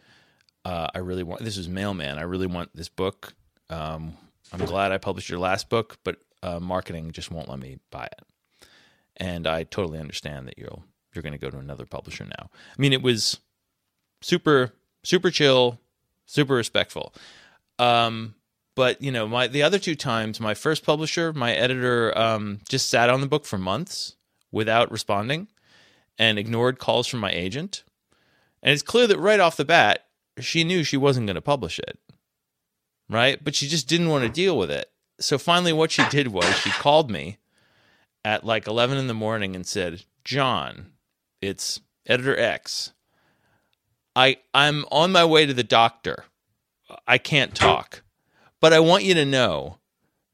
uh, 0.65 0.87
i 0.93 0.99
really 0.99 1.23
want 1.23 1.43
this 1.43 1.57
was 1.57 1.69
mailman 1.69 2.17
i 2.17 2.23
really 2.23 2.47
want 2.47 2.75
this 2.75 2.89
book. 2.89 3.33
Um, 3.69 4.17
i'm 4.53 4.65
glad 4.65 4.91
i 4.91 4.97
published 4.97 5.29
your 5.29 5.39
last 5.39 5.69
book 5.69 5.97
but 6.03 6.17
uh, 6.43 6.59
marketing 6.59 7.11
just 7.11 7.31
won't 7.31 7.49
let 7.49 7.59
me 7.59 7.79
buy 7.91 8.05
it. 8.05 8.23
And 9.17 9.47
i 9.47 9.63
totally 9.63 9.99
understand 9.99 10.47
that 10.47 10.57
you'll 10.57 10.83
you're 11.13 11.23
going 11.23 11.33
to 11.33 11.39
go 11.39 11.49
to 11.49 11.57
another 11.57 11.85
publisher 11.85 12.25
now. 12.25 12.49
I 12.51 12.81
mean 12.81 12.93
it 12.93 13.01
was 13.01 13.39
super 14.21 14.73
super 15.07 15.31
chill, 15.31 15.79
super 16.25 16.53
respectful. 16.53 17.13
Um, 17.79 18.35
but 18.75 19.01
you 19.01 19.11
know, 19.11 19.27
my 19.27 19.47
the 19.47 19.63
other 19.63 19.79
two 19.79 19.95
times, 19.95 20.39
my 20.39 20.53
first 20.53 20.85
publisher, 20.85 21.31
my 21.33 21.53
editor, 21.53 22.15
um, 22.17 22.59
just 22.67 22.89
sat 22.89 23.09
on 23.09 23.21
the 23.21 23.27
book 23.27 23.45
for 23.45 23.57
months 23.57 24.15
without 24.51 24.91
responding, 24.91 25.47
and 26.19 26.37
ignored 26.37 26.77
calls 26.77 27.07
from 27.07 27.21
my 27.21 27.31
agent. 27.31 27.83
And 28.61 28.73
it's 28.73 28.83
clear 28.83 29.07
that 29.07 29.19
right 29.19 29.39
off 29.39 29.55
the 29.55 29.65
bat, 29.65 30.05
she 30.39 30.63
knew 30.63 30.83
she 30.83 30.97
wasn't 30.97 31.27
going 31.27 31.35
to 31.35 31.41
publish 31.41 31.79
it, 31.79 31.97
right? 33.09 33.41
But 33.41 33.55
she 33.55 33.67
just 33.67 33.87
didn't 33.87 34.09
want 34.09 34.23
to 34.23 34.29
deal 34.29 34.57
with 34.57 34.69
it. 34.69 34.91
So 35.19 35.37
finally, 35.37 35.73
what 35.73 35.91
she 35.91 36.03
did 36.09 36.27
was 36.27 36.57
she 36.59 36.69
called 36.71 37.09
me 37.09 37.37
at 38.25 38.43
like 38.43 38.67
eleven 38.67 38.97
in 38.97 39.07
the 39.07 39.13
morning 39.13 39.55
and 39.55 39.65
said, 39.65 40.03
"John, 40.25 40.91
it's 41.41 41.79
editor 42.05 42.37
X." 42.37 42.91
I 44.17 44.37
I'm 44.51 44.83
on 44.91 45.11
my 45.11 45.23
way 45.23 45.45
to 45.45 45.53
the 45.53 45.63
doctor. 45.63 46.25
I 47.07 47.19
can't 47.19 47.53
talk. 47.53 48.01
But 48.59 48.73
I 48.73 48.79
want 48.79 49.03
you 49.03 49.13
to 49.13 49.25
know 49.25 49.77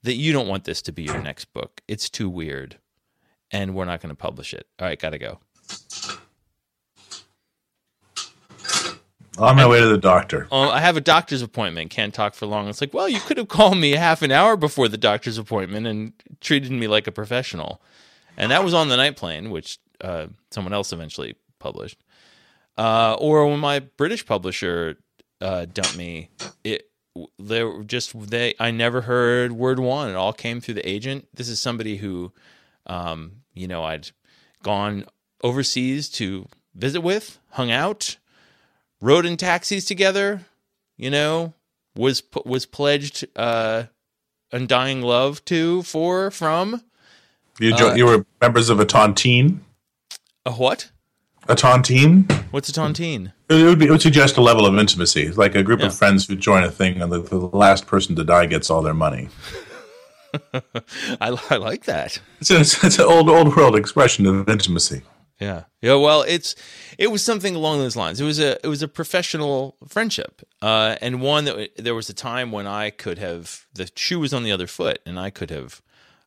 that 0.03 0.15
you 0.15 0.31
don't 0.31 0.47
want 0.47 0.63
this 0.63 0.81
to 0.83 0.93
be 0.93 1.03
your 1.03 1.21
next 1.21 1.45
book. 1.53 1.81
It's 1.87 2.09
too 2.09 2.29
weird. 2.29 2.77
And 3.51 3.75
we're 3.75 3.85
not 3.85 4.01
going 4.01 4.09
to 4.09 4.15
publish 4.15 4.53
it. 4.53 4.67
All 4.79 4.87
right, 4.87 4.97
got 4.99 5.09
to 5.09 5.19
go. 5.19 5.39
On 9.37 9.55
my 9.55 9.67
way 9.67 9.81
to 9.81 9.87
the 9.87 9.97
doctor. 9.97 10.47
Oh, 10.51 10.69
I 10.69 10.79
have 10.79 10.95
a 10.95 11.01
doctor's 11.01 11.41
appointment. 11.41 11.89
Can't 11.89 12.13
talk 12.13 12.35
for 12.35 12.45
long. 12.45 12.69
It's 12.69 12.79
like, 12.79 12.93
well, 12.93 13.09
you 13.09 13.19
could 13.19 13.37
have 13.37 13.47
called 13.49 13.77
me 13.77 13.91
half 13.91 14.21
an 14.21 14.31
hour 14.31 14.55
before 14.55 14.87
the 14.87 14.97
doctor's 14.97 15.37
appointment 15.37 15.87
and 15.87 16.13
treated 16.39 16.71
me 16.71 16.87
like 16.87 17.07
a 17.07 17.11
professional. 17.11 17.81
And 18.37 18.51
that 18.51 18.63
was 18.63 18.73
on 18.73 18.87
the 18.87 18.97
night 18.97 19.17
plane, 19.17 19.49
which 19.49 19.79
uh, 19.99 20.27
someone 20.51 20.73
else 20.73 20.93
eventually 20.93 21.35
published. 21.59 21.97
Uh, 22.77 23.15
or 23.19 23.45
when 23.47 23.59
my 23.59 23.79
British 23.79 24.25
publisher 24.25 24.97
uh, 25.41 25.65
dumped 25.65 25.97
me, 25.97 26.29
it 26.63 26.89
they 27.38 27.63
were 27.63 27.83
just 27.83 28.19
they 28.29 28.55
I 28.59 28.71
never 28.71 29.01
heard 29.01 29.51
word 29.51 29.79
one. 29.79 30.09
It 30.09 30.15
all 30.15 30.33
came 30.33 30.59
through 30.62 30.75
the 30.75 30.89
agent. 30.89 31.27
This 31.33 31.49
is 31.49 31.59
somebody 31.59 31.97
who, 31.97 32.31
um, 32.88 33.43
you 33.53 33.67
know, 33.67 33.83
I'd 33.83 34.09
gone 34.63 35.05
overseas 35.43 36.09
to 36.09 36.47
visit 36.73 37.01
with, 37.01 37.38
hung 37.51 37.69
out, 37.69 38.17
rode 39.01 39.25
in 39.25 39.38
taxis 39.38 39.86
together. 39.86 40.41
You 40.97 41.12
know, 41.12 41.53
was 41.95 42.23
was 42.45 42.65
pledged 42.65 43.25
uh, 43.36 43.83
undying 44.51 45.01
love 45.01 45.45
to 45.45 45.83
for 45.83 46.31
from 46.31 46.81
You 47.59 47.75
jo- 47.75 47.91
Uh, 47.91 47.95
you 47.95 48.05
were 48.05 48.25
members 48.41 48.69
of 48.69 48.79
a 48.79 48.86
tontine. 48.86 49.59
a 50.45 50.51
what? 50.53 50.89
A 51.49 51.56
tontine. 51.56 52.32
What's 52.51 52.69
a 52.69 52.71
tontine? 52.71 53.34
It 53.49 53.63
would 53.65 53.79
be. 53.79 53.86
It 53.88 53.91
would 53.91 54.01
suggest 54.01 54.38
a 54.38 54.41
level 54.41 54.65
of 54.65 54.77
intimacy, 54.77 55.23
It's 55.23 55.38
like 55.38 55.56
a 55.56 55.63
group 55.63 55.82
Yeah. 55.82 55.88
of 55.88 55.95
friends 55.95 56.25
who 56.27 56.36
join 56.36 56.63
a 56.63 56.71
thing, 56.71 57.01
and 57.01 57.12
the, 57.12 57.19
the 57.21 57.38
last 57.38 57.86
person 57.88 58.15
to 58.15 58.23
die 58.23 58.45
gets 58.45 58.69
all 58.69 58.82
their 58.82 58.93
money. 58.93 59.29
I, 60.53 61.38
I 61.49 61.58
like 61.58 61.86
that. 61.86 62.19
It's, 62.39 62.49
a, 62.49 62.60
it's, 62.60 62.84
it's 62.84 62.97
an 62.99 63.06
old 63.06 63.29
old 63.29 63.56
world 63.56 63.75
expression 63.75 64.25
of 64.25 64.47
intimacy. 64.49 65.01
Yeah. 65.39 65.63
Yeah. 65.82 65.95
Well, 65.95 66.21
it's 66.23 66.56
it 66.97 67.12
was 67.12 67.23
something 67.23 67.56
along 67.56 67.79
those 67.79 67.95
lines. 67.95 68.21
It 68.21 68.25
was 68.25 68.39
a 68.39 68.58
it 68.63 68.67
was 68.67 68.82
a 68.82 68.88
professional 68.88 69.75
friendship, 69.88 70.41
uh, 70.62 70.95
and 71.01 71.21
one 71.21 71.45
that 71.45 71.71
there 71.77 71.95
was 71.95 72.10
a 72.10 72.13
time 72.13 72.51
when 72.51 72.65
I 72.67 72.89
could 72.89 73.17
have 73.17 73.65
the 73.73 73.89
shoe 73.95 74.19
was 74.19 74.34
on 74.34 74.43
the 74.43 74.51
other 74.51 74.67
foot, 74.67 74.99
and 75.06 75.19
I 75.19 75.29
could 75.29 75.49
have 75.49 75.82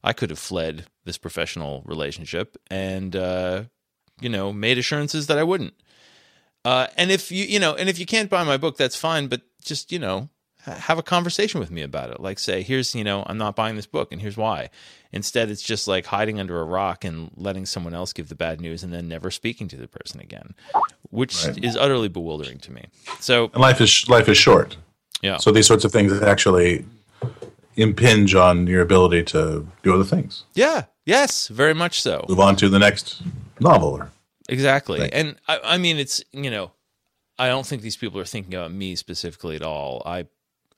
I 0.04 0.12
could 0.12 0.30
have 0.30 0.38
fled 0.38 0.86
this 1.04 1.18
professional 1.18 1.82
relationship 1.86 2.56
and 2.70 3.16
uh, 3.16 3.64
you 4.20 4.28
know 4.28 4.52
made 4.52 4.78
assurances 4.78 5.26
that 5.26 5.38
I 5.38 5.42
wouldn't. 5.44 5.74
Uh, 6.64 6.88
and 6.96 7.10
if 7.10 7.30
you 7.30 7.44
you 7.44 7.58
know, 7.60 7.74
and 7.74 7.88
if 7.88 7.98
you 7.98 8.06
can't 8.06 8.30
buy 8.30 8.42
my 8.44 8.56
book, 8.56 8.76
that's 8.76 8.96
fine. 8.96 9.28
But 9.28 9.42
just 9.62 9.92
you 9.92 9.98
know, 9.98 10.28
ha- 10.64 10.72
have 10.74 10.98
a 10.98 11.02
conversation 11.02 11.60
with 11.60 11.70
me 11.70 11.82
about 11.82 12.10
it. 12.10 12.20
Like 12.20 12.38
say, 12.38 12.62
here's 12.62 12.94
you 12.94 13.04
know, 13.04 13.22
I'm 13.26 13.38
not 13.38 13.54
buying 13.54 13.76
this 13.76 13.86
book, 13.86 14.10
and 14.12 14.20
here's 14.20 14.36
why. 14.36 14.70
Instead, 15.12 15.48
it's 15.48 15.62
just 15.62 15.86
like 15.88 16.06
hiding 16.06 16.40
under 16.40 16.60
a 16.60 16.64
rock 16.64 17.04
and 17.04 17.30
letting 17.36 17.64
someone 17.66 17.94
else 17.94 18.12
give 18.12 18.28
the 18.28 18.34
bad 18.34 18.60
news, 18.60 18.82
and 18.82 18.92
then 18.92 19.06
never 19.08 19.30
speaking 19.30 19.68
to 19.68 19.76
the 19.76 19.86
person 19.88 20.20
again, 20.20 20.54
which 21.10 21.46
Right. 21.46 21.64
is 21.64 21.76
utterly 21.76 22.08
bewildering 22.08 22.58
to 22.60 22.72
me. 22.72 22.86
So 23.20 23.44
And 23.54 23.62
life 23.62 23.80
is 23.80 24.08
life 24.08 24.28
is 24.28 24.36
short, 24.36 24.76
yeah, 25.22 25.36
so 25.38 25.52
these 25.52 25.66
sorts 25.68 25.84
of 25.84 25.92
things 25.92 26.12
actually 26.20 26.84
impinge 27.76 28.34
on 28.34 28.66
your 28.66 28.80
ability 28.82 29.22
to 29.22 29.66
do 29.82 29.94
other 29.94 30.04
things. 30.04 30.44
yeah, 30.54 30.84
yes, 31.04 31.46
very 31.48 31.74
much 31.74 32.00
so. 32.02 32.24
Move 32.28 32.40
on 32.40 32.56
to 32.56 32.68
the 32.68 32.78
next 32.78 33.22
novel. 33.60 33.88
Or, 33.88 34.10
Exactly. 34.48 35.00
Right. 35.00 35.10
And 35.12 35.36
I, 35.48 35.60
I 35.64 35.78
mean, 35.78 35.96
it's, 35.98 36.22
you 36.32 36.50
know, 36.50 36.70
I 37.38 37.48
don't 37.48 37.66
think 37.66 37.82
these 37.82 37.96
people 37.96 38.20
are 38.20 38.24
thinking 38.24 38.54
about 38.54 38.72
me 38.72 38.94
specifically 38.94 39.56
at 39.56 39.62
all. 39.62 40.02
I, 40.06 40.26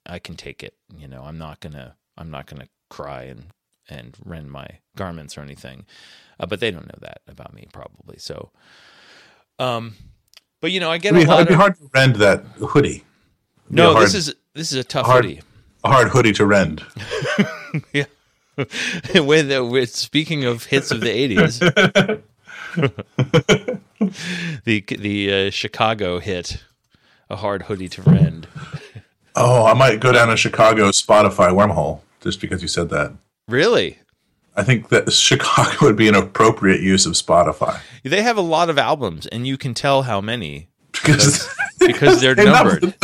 I 0.06 0.18
can 0.18 0.36
take 0.36 0.62
it, 0.62 0.74
you 0.96 1.06
know, 1.06 1.22
I'm 1.22 1.38
not 1.38 1.60
going 1.60 1.74
to, 1.74 1.94
I'm 2.16 2.30
not 2.30 2.46
to 2.46 2.68
cry 2.88 3.24
and, 3.24 3.46
and 3.88 4.16
rend 4.24 4.50
my 4.50 4.66
garments 4.96 5.36
or 5.36 5.42
anything. 5.42 5.84
Uh, 6.40 6.46
but 6.46 6.60
they 6.60 6.70
don't 6.70 6.86
know 6.86 6.98
that 7.00 7.20
about 7.28 7.52
me 7.52 7.66
probably. 7.72 8.16
So, 8.18 8.50
um, 9.58 9.94
but 10.60 10.72
you 10.72 10.80
know, 10.80 10.90
I 10.90 10.98
get 10.98 11.14
it'd, 11.14 11.24
a 11.24 11.26
be, 11.26 11.32
it'd 11.34 11.48
be 11.48 11.54
of, 11.54 11.60
hard 11.60 11.76
to 11.78 11.90
rend 11.94 12.16
that 12.16 12.44
hoodie. 12.70 13.04
It'd 13.66 13.76
no, 13.76 13.92
hard, 13.92 14.04
this 14.06 14.14
is, 14.14 14.34
this 14.54 14.72
is 14.72 14.78
a 14.78 14.84
tough 14.84 15.06
hard- 15.06 15.24
hoodie. 15.24 15.42
a 15.84 15.88
hard 15.88 16.08
hoodie 16.08 16.32
to 16.32 16.46
rend. 16.46 16.84
Yeah. 17.92 18.06
with, 19.14 19.70
with 19.70 19.94
speaking 19.94 20.44
of 20.44 20.64
hits 20.64 20.90
of 20.90 21.00
the 21.00 21.10
eighties, 21.10 21.60
the 24.64 24.84
the 24.86 25.32
uh, 25.32 25.50
Chicago 25.50 26.18
hit, 26.18 26.64
a 27.30 27.36
hard 27.36 27.62
hoodie 27.62 27.88
to 27.88 28.02
rend. 28.02 28.46
Oh, 29.34 29.66
I 29.66 29.74
might 29.74 30.00
go 30.00 30.12
down 30.12 30.30
a 30.30 30.36
Chicago 30.36 30.88
Spotify 30.90 31.50
wormhole 31.50 32.00
just 32.20 32.40
because 32.40 32.62
you 32.62 32.68
said 32.68 32.88
that. 32.90 33.12
Really, 33.46 33.98
I 34.56 34.62
think 34.62 34.88
that 34.88 35.12
Chicago 35.12 35.86
would 35.86 35.96
be 35.96 36.08
an 36.08 36.14
appropriate 36.14 36.80
use 36.80 37.06
of 37.06 37.12
Spotify 37.14 37.80
they 38.08 38.22
have 38.22 38.36
a 38.36 38.42
lot 38.42 38.70
of 38.70 38.78
albums, 38.78 39.26
and 39.26 39.46
you 39.46 39.56
can 39.56 39.74
tell 39.74 40.02
how 40.02 40.20
many 40.20 40.68
because 40.92 41.48
because 41.78 42.20
they're 42.20 42.34
numbered. 42.36 42.94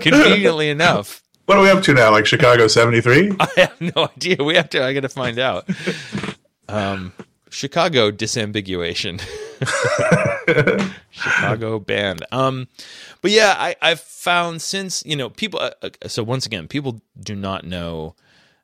Conveniently 0.00 0.70
enough, 0.70 1.22
what 1.46 1.58
are 1.58 1.62
we 1.62 1.70
up 1.70 1.82
to 1.84 1.94
now? 1.94 2.10
Like 2.10 2.26
Chicago 2.26 2.66
seventy 2.68 3.00
three? 3.00 3.34
I 3.38 3.48
have 3.56 3.80
no 3.80 4.08
idea. 4.16 4.42
We 4.42 4.56
have 4.56 4.70
to. 4.70 4.84
I 4.84 4.92
got 4.92 5.00
to 5.00 5.08
find 5.08 5.38
out. 5.38 5.68
Um, 6.68 7.12
Chicago 7.50 8.10
disambiguation. 8.10 9.20
Chicago 11.10 11.78
band. 11.78 12.24
Um, 12.30 12.68
but 13.22 13.30
yeah, 13.30 13.54
I 13.58 13.76
I've 13.80 14.00
found 14.00 14.62
since 14.62 15.02
you 15.04 15.16
know 15.16 15.30
people. 15.30 15.60
Uh, 15.60 15.70
uh, 15.82 16.08
so 16.08 16.22
once 16.22 16.46
again, 16.46 16.68
people 16.68 17.00
do 17.18 17.34
not 17.34 17.64
know 17.64 18.14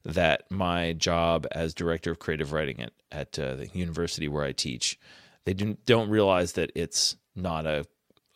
that 0.05 0.51
my 0.51 0.93
job 0.93 1.47
as 1.53 1.73
director 1.75 2.13
of 2.13 2.19
creative 2.19 2.53
writing 2.53 2.81
at 2.81 2.93
at 3.11 3.39
uh, 3.39 3.55
the 3.57 3.69
university 3.73 4.29
where 4.29 4.45
I 4.45 4.53
teach, 4.53 4.99
they 5.45 5.55
do, 5.55 5.77
don't 5.87 6.11
realize 6.11 6.53
that 6.53 6.71
it's 6.75 7.17
not 7.35 7.67
a 7.67 7.87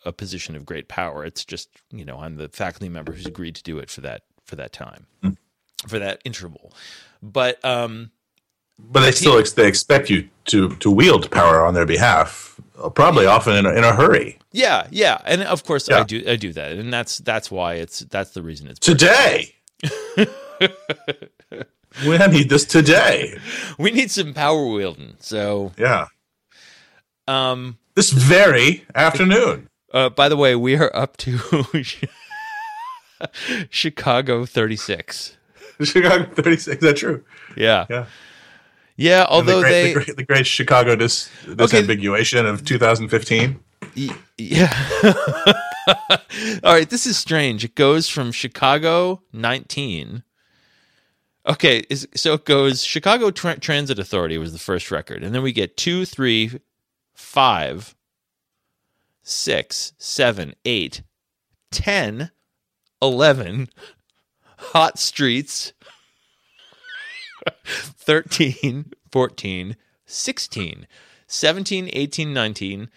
a 0.05 0.13
position 0.13 0.55
of 0.55 0.65
great 0.65 0.89
power. 0.89 1.25
It's 1.25 1.45
just 1.45 1.69
you 1.91 2.05
know 2.05 2.19
I'm 2.19 2.37
the 2.37 2.49
faculty 2.49 2.89
member 2.89 3.13
who's 3.13 3.27
agreed 3.27 3.55
to 3.57 3.63
do 3.63 3.79
it 3.79 3.91
for 3.91 4.01
that 4.01 4.23
for 4.45 4.57
that 4.57 4.73
time, 4.73 5.07
for 5.87 5.99
that 5.99 6.21
interval. 6.25 6.73
But 7.23 7.63
um, 7.65 8.11
But 8.79 9.01
they 9.01 9.13
still 9.13 9.39
ex- 9.39 9.53
they 9.53 9.69
expect 9.69 10.09
you 10.11 10.29
to 10.47 10.75
to 10.77 10.91
wield 10.91 11.31
power 11.31 11.65
on 11.65 11.75
their 11.75 11.87
behalf, 11.87 12.59
uh, 12.83 12.89
probably 12.89 13.27
often 13.27 13.55
in 13.57 13.67
a, 13.67 13.71
in 13.73 13.85
a 13.85 13.95
hurry. 13.95 14.39
yeah, 14.53 14.87
yeah, 14.91 15.19
and 15.27 15.43
of 15.43 15.65
course 15.65 15.91
I 15.91 16.03
do 16.05 16.25
I 16.27 16.37
do 16.37 16.53
that, 16.55 16.73
and 16.73 16.93
that's 16.93 17.19
that's 17.19 17.51
why 17.51 17.75
it's 17.75 18.01
that's 18.11 18.31
the 18.31 18.43
reason 18.43 18.69
it's 18.69 18.79
Today, 18.81 19.55
we 22.07 22.19
need 22.29 22.49
this 22.49 22.65
today. 22.65 23.39
we 23.79 23.91
need 23.91 24.11
some 24.11 24.33
power 24.35 24.67
wielding. 24.67 25.17
So 25.21 25.73
Yeah, 25.77 26.07
um, 27.27 27.79
this 27.95 28.11
very 28.11 28.85
afternoon. 28.95 29.69
uh, 29.93 30.09
by 30.09 30.29
the 30.29 30.37
way, 30.37 30.57
we 30.57 30.77
are 30.77 30.95
up 30.97 31.17
to 31.19 31.39
Chicago 33.71 34.45
thirty 34.47 34.77
six. 34.77 35.37
Chicago 35.83 36.25
thirty 36.33 36.57
six. 36.57 36.77
Is 36.77 36.83
that 36.83 36.97
true? 36.97 37.25
Yeah, 37.57 37.87
Yeah. 37.91 38.07
Yeah. 38.99 39.25
Although 39.29 39.57
the 39.57 39.63
great, 39.63 39.71
they 39.71 39.89
the 39.89 39.95
great, 39.95 40.17
the 40.17 40.25
great 40.25 40.47
Chicago 40.47 40.95
dis, 40.97 41.31
disambiguation 41.47 42.45
of 42.45 42.65
2015. 42.65 43.59
Yeah. 44.37 44.73
All 46.63 46.75
right, 46.75 46.91
this 46.91 47.07
is 47.07 47.17
strange. 47.17 47.65
It 47.65 47.75
goes 47.75 48.09
from 48.09 48.33
Chicago 48.33 49.23
19. 49.33 50.23
Okay, 51.49 51.83
is, 51.89 52.07
so 52.15 52.35
it 52.35 52.45
goes 52.45 52.85
Chicago 52.85 53.31
Tra- 53.31 53.59
Transit 53.59 53.99
Authority 53.99 54.37
was 54.37 54.53
the 54.53 54.59
first 54.59 54.91
record, 54.91 55.25
and 55.25 55.35
then 55.35 55.43
we 55.43 55.53
get 55.53 55.79
two, 55.79 56.05
three, 56.05 56.61
five, 57.15 57.95
six, 59.23 59.93
seven, 59.97 60.55
eight, 60.67 61.03
ten, 61.71 62.31
eleven, 63.01 63.71
Hot 64.59 64.99
Streets, 64.99 65.73
13, 67.65 68.93
14, 69.13 69.77
16, 70.07 70.87
17, 71.27 71.91
18, 71.93 72.33
19, 72.35 72.89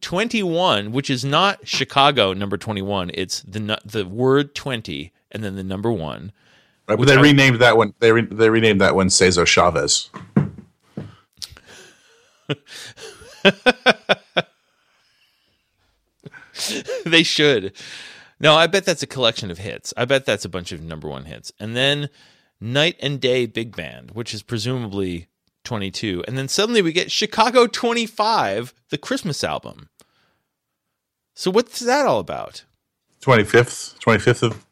21, 0.00 0.92
which 0.92 1.08
is 1.08 1.24
not 1.24 1.66
Chicago 1.66 2.32
number 2.32 2.56
21. 2.56 3.10
It's 3.14 3.42
the 3.42 3.78
the 3.84 4.04
word 4.04 4.54
20 4.54 5.12
and 5.30 5.44
then 5.44 5.54
the 5.56 5.62
number 5.62 5.92
1. 5.92 6.32
Right, 6.88 6.98
but 6.98 7.06
they 7.06 7.16
I- 7.16 7.20
renamed 7.20 7.60
that 7.60 7.76
one. 7.76 7.94
They 8.00 8.10
re, 8.12 8.22
they 8.22 8.50
renamed 8.50 8.80
that 8.80 8.96
one 8.96 9.10
Cesar 9.10 9.46
Chavez. 9.46 10.10
they 17.04 17.22
should. 17.22 17.72
No, 18.40 18.54
I 18.54 18.66
bet 18.66 18.84
that's 18.84 19.02
a 19.02 19.06
collection 19.06 19.50
of 19.50 19.58
hits. 19.58 19.94
I 19.96 20.04
bet 20.04 20.24
that's 20.26 20.44
a 20.44 20.48
bunch 20.48 20.72
of 20.72 20.82
number 20.82 21.08
1 21.08 21.26
hits. 21.26 21.52
And 21.60 21.76
then 21.76 22.08
Night 22.60 22.96
and 23.00 23.20
Day 23.20 23.46
Big 23.46 23.74
Band, 23.74 24.10
which 24.12 24.34
is 24.34 24.42
presumably 24.42 25.28
22. 25.64 26.24
And 26.26 26.36
then 26.36 26.48
suddenly 26.48 26.82
we 26.82 26.92
get 26.92 27.10
Chicago 27.10 27.66
25, 27.66 28.74
the 28.90 28.98
Christmas 28.98 29.42
album. 29.42 29.88
So 31.34 31.50
what's 31.50 31.80
that 31.80 32.06
all 32.06 32.18
about? 32.20 32.64
Twenty 33.20 33.44
fifth, 33.44 33.96
twenty 34.00 34.18
fifth 34.18 34.42
of 34.42 34.64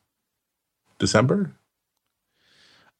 December. 0.99 1.53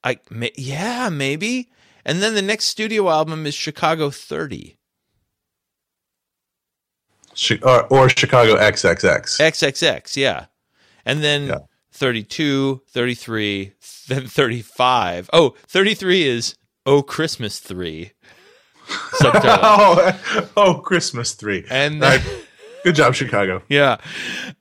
I 0.03 0.19
may, 0.29 0.51
yeah, 0.55 1.09
maybe. 1.09 1.69
And 2.05 2.21
then 2.21 2.33
the 2.35 2.41
next 2.41 2.65
studio 2.65 3.09
album 3.09 3.45
is 3.45 3.53
Chicago 3.53 4.09
30. 4.09 4.77
Or, 7.63 7.85
or 7.93 8.09
Chicago 8.09 8.55
XXX. 8.57 9.39
XXX, 9.39 10.15
yeah. 10.15 10.45
And 11.05 11.23
then 11.23 11.47
Yeah. 11.47 11.57
32, 11.99 12.81
33, 12.87 13.73
then 14.07 14.25
35. 14.27 15.29
Oh, 15.33 15.53
33 15.67 16.27
is 16.27 16.55
Oh 16.85 17.01
Christmas 17.03 17.59
3. 17.59 18.11
Oh, 19.21 20.49
oh, 20.57 20.73
Christmas 20.75 21.33
three. 21.33 21.63
and 21.69 22.01
Right. 22.01 22.21
Good 22.83 22.95
job, 22.95 23.13
Chicago. 23.13 23.61
yeah. 23.69 23.97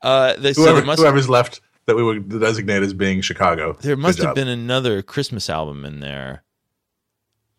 Uh 0.03 0.35
the, 0.35 0.53
Whoever, 0.53 0.75
there 0.79 0.85
must 0.85 1.01
whoever's 1.01 1.31
left 1.31 1.63
that 1.87 1.97
we 1.97 2.03
would 2.03 2.29
designate 2.29 2.83
as 2.83 2.93
being 2.93 3.23
Chicago. 3.23 3.75
there 3.81 3.97
must 3.97 4.19
have 4.19 4.35
been 4.35 4.49
another 4.49 5.01
Christmas 5.01 5.49
album 5.49 5.85
in 5.87 6.01
there. 6.01 6.43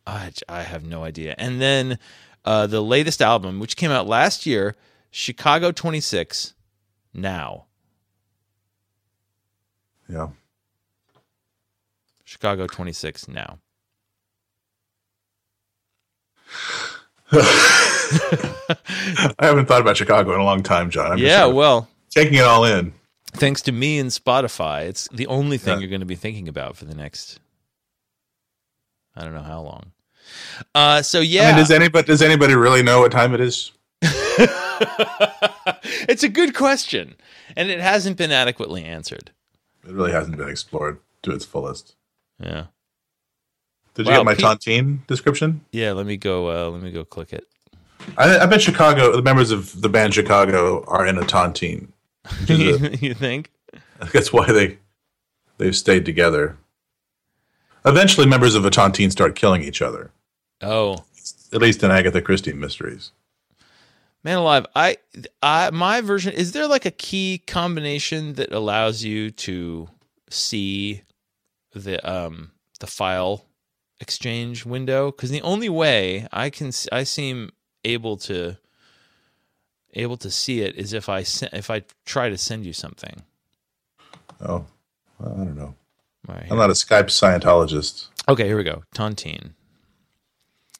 I 0.05 0.31
I 0.47 0.61
have 0.61 0.85
no 0.85 1.03
idea. 1.03 1.33
And 1.39 1.59
then 1.59 1.97
uh 2.45 2.67
the 2.67 2.81
latest 2.81 3.19
album 3.21 3.59
which 3.59 3.75
came 3.75 3.89
out 3.89 4.05
last 4.07 4.45
year, 4.45 4.75
Chicago 5.09 5.71
26 5.71 6.53
now. 7.15 7.65
Yeah. 10.09 10.29
Chicago 12.25 12.67
26 12.67 13.27
now. 13.27 13.59
I 17.31 17.35
haven't 19.39 19.67
thought 19.67 19.81
about 19.81 19.97
Chicago 19.97 20.33
in 20.33 20.39
a 20.39 20.43
long 20.43 20.63
time, 20.63 20.89
John. 20.89 21.11
I'm 21.11 21.17
yeah, 21.19 21.41
sort 21.41 21.49
of 21.51 21.55
well, 21.55 21.87
taking 22.09 22.35
it 22.35 22.43
all 22.43 22.65
in. 22.65 22.93
thanks 23.33 23.61
to 23.63 23.71
me 23.71 23.99
and 23.99 24.09
Spotify, 24.09 24.87
it's 24.87 25.07
the 25.09 25.27
only 25.27 25.57
thing 25.59 25.75
Yeah. 25.75 25.79
you're 25.81 25.89
going 25.89 25.99
to 26.01 26.05
be 26.07 26.15
thinking 26.15 26.47
about 26.47 26.75
for 26.75 26.85
the 26.85 26.95
next 26.95 27.39
I 29.15 29.23
don't 29.23 29.33
know 29.33 29.41
how 29.43 29.61
long. 29.61 29.91
Uh 30.73 31.01
so 31.01 31.19
I 31.19 31.23
yeah. 31.23 31.47
mean, 31.49 31.57
does 31.57 31.71
anybody 31.71 32.07
does 32.07 32.21
anybody 32.21 32.55
really 32.55 32.83
know 32.83 33.01
what 33.01 33.11
time 33.11 33.33
it 33.33 33.41
is? 33.41 33.71
it's 36.07 36.23
a 36.23 36.29
good 36.29 36.55
question 36.55 37.15
and 37.55 37.69
it 37.69 37.79
hasn't 37.79 38.17
been 38.17 38.31
adequately 38.31 38.83
answered. 38.83 39.31
It 39.87 39.93
really 39.93 40.11
hasn't 40.11 40.37
been 40.37 40.49
explored 40.49 40.99
to 41.23 41.31
its 41.31 41.45
fullest. 41.45 41.95
Yeah. 42.39 42.65
Did 43.95 44.05
you 44.07 44.13
get 44.13 44.25
my 44.25 44.35
Pete- 44.35 44.45
tontine 44.45 45.05
description? 45.07 45.61
Yeah, 45.71 45.91
let 45.93 46.05
me 46.05 46.15
go 46.17 46.49
uh 46.49 46.69
let 46.69 46.81
me 46.81 46.91
go 46.91 47.03
click 47.03 47.33
it. 47.33 47.47
I, 48.17 48.39
I 48.39 48.45
bet 48.45 48.61
Chicago, 48.61 49.15
the 49.15 49.21
members 49.21 49.51
of 49.51 49.81
the 49.81 49.89
band 49.89 50.13
Chicago, 50.13 50.83
are 50.87 51.05
in 51.05 51.17
a 51.17 51.21
tontine. 51.21 51.89
Which 52.41 52.49
a- 52.51 52.97
you 53.05 53.13
think? 53.13 53.51
That's 54.13 54.31
why 54.31 54.51
they 54.51 54.77
they've 55.57 55.75
stayed 55.75 56.05
together. 56.05 56.57
Eventually, 57.85 58.27
members 58.27 58.55
of 58.55 58.65
a 58.65 58.69
tontine 58.69 59.11
start 59.11 59.35
killing 59.35 59.63
each 59.63 59.81
other. 59.81 60.11
Oh, 60.61 61.05
At 61.53 61.61
least 61.61 61.81
in 61.83 61.91
Agatha 61.91 62.21
Christie 62.21 62.53
mysteries. 62.53 63.11
Man 64.23 64.37
alive, 64.37 64.65
I, 64.75 64.97
I, 65.41 65.69
my 65.71 66.01
version 66.01 66.33
is 66.33 66.51
there 66.51 66.67
like 66.67 66.85
a 66.85 66.91
key 66.91 67.41
combination 67.47 68.33
that 68.33 68.51
allows 68.51 69.03
you 69.03 69.31
to 69.31 69.89
see 70.29 71.03
the 71.73 71.99
um 72.09 72.51
the 72.79 72.87
file 72.87 73.45
exchange 74.01 74.65
window? 74.65 75.11
Because 75.11 75.29
the 75.29 75.41
only 75.41 75.69
way 75.69 76.27
I 76.33 76.49
can 76.49 76.71
I 76.91 77.03
seem 77.03 77.51
able 77.85 78.17
to 78.17 78.57
able 79.93 80.17
to 80.17 80.29
see 80.29 80.61
it 80.61 80.75
is 80.75 80.91
if 80.91 81.07
I 81.07 81.19
if 81.53 81.69
I 81.69 81.83
try 82.05 82.29
to 82.29 82.37
send 82.37 82.65
you 82.65 82.73
something. 82.73 83.23
Oh, 84.41 84.65
well, 85.17 85.33
I 85.33 85.37
don't 85.45 85.55
know. 85.55 85.75
Right, 86.27 86.47
I'm 86.49 86.57
not 86.57 86.69
a 86.69 86.73
Skype 86.73 87.05
Scientologist. 87.05 88.07
Okay, 88.27 88.45
here 88.45 88.57
we 88.57 88.63
go. 88.63 88.83
Tontine. 88.93 89.53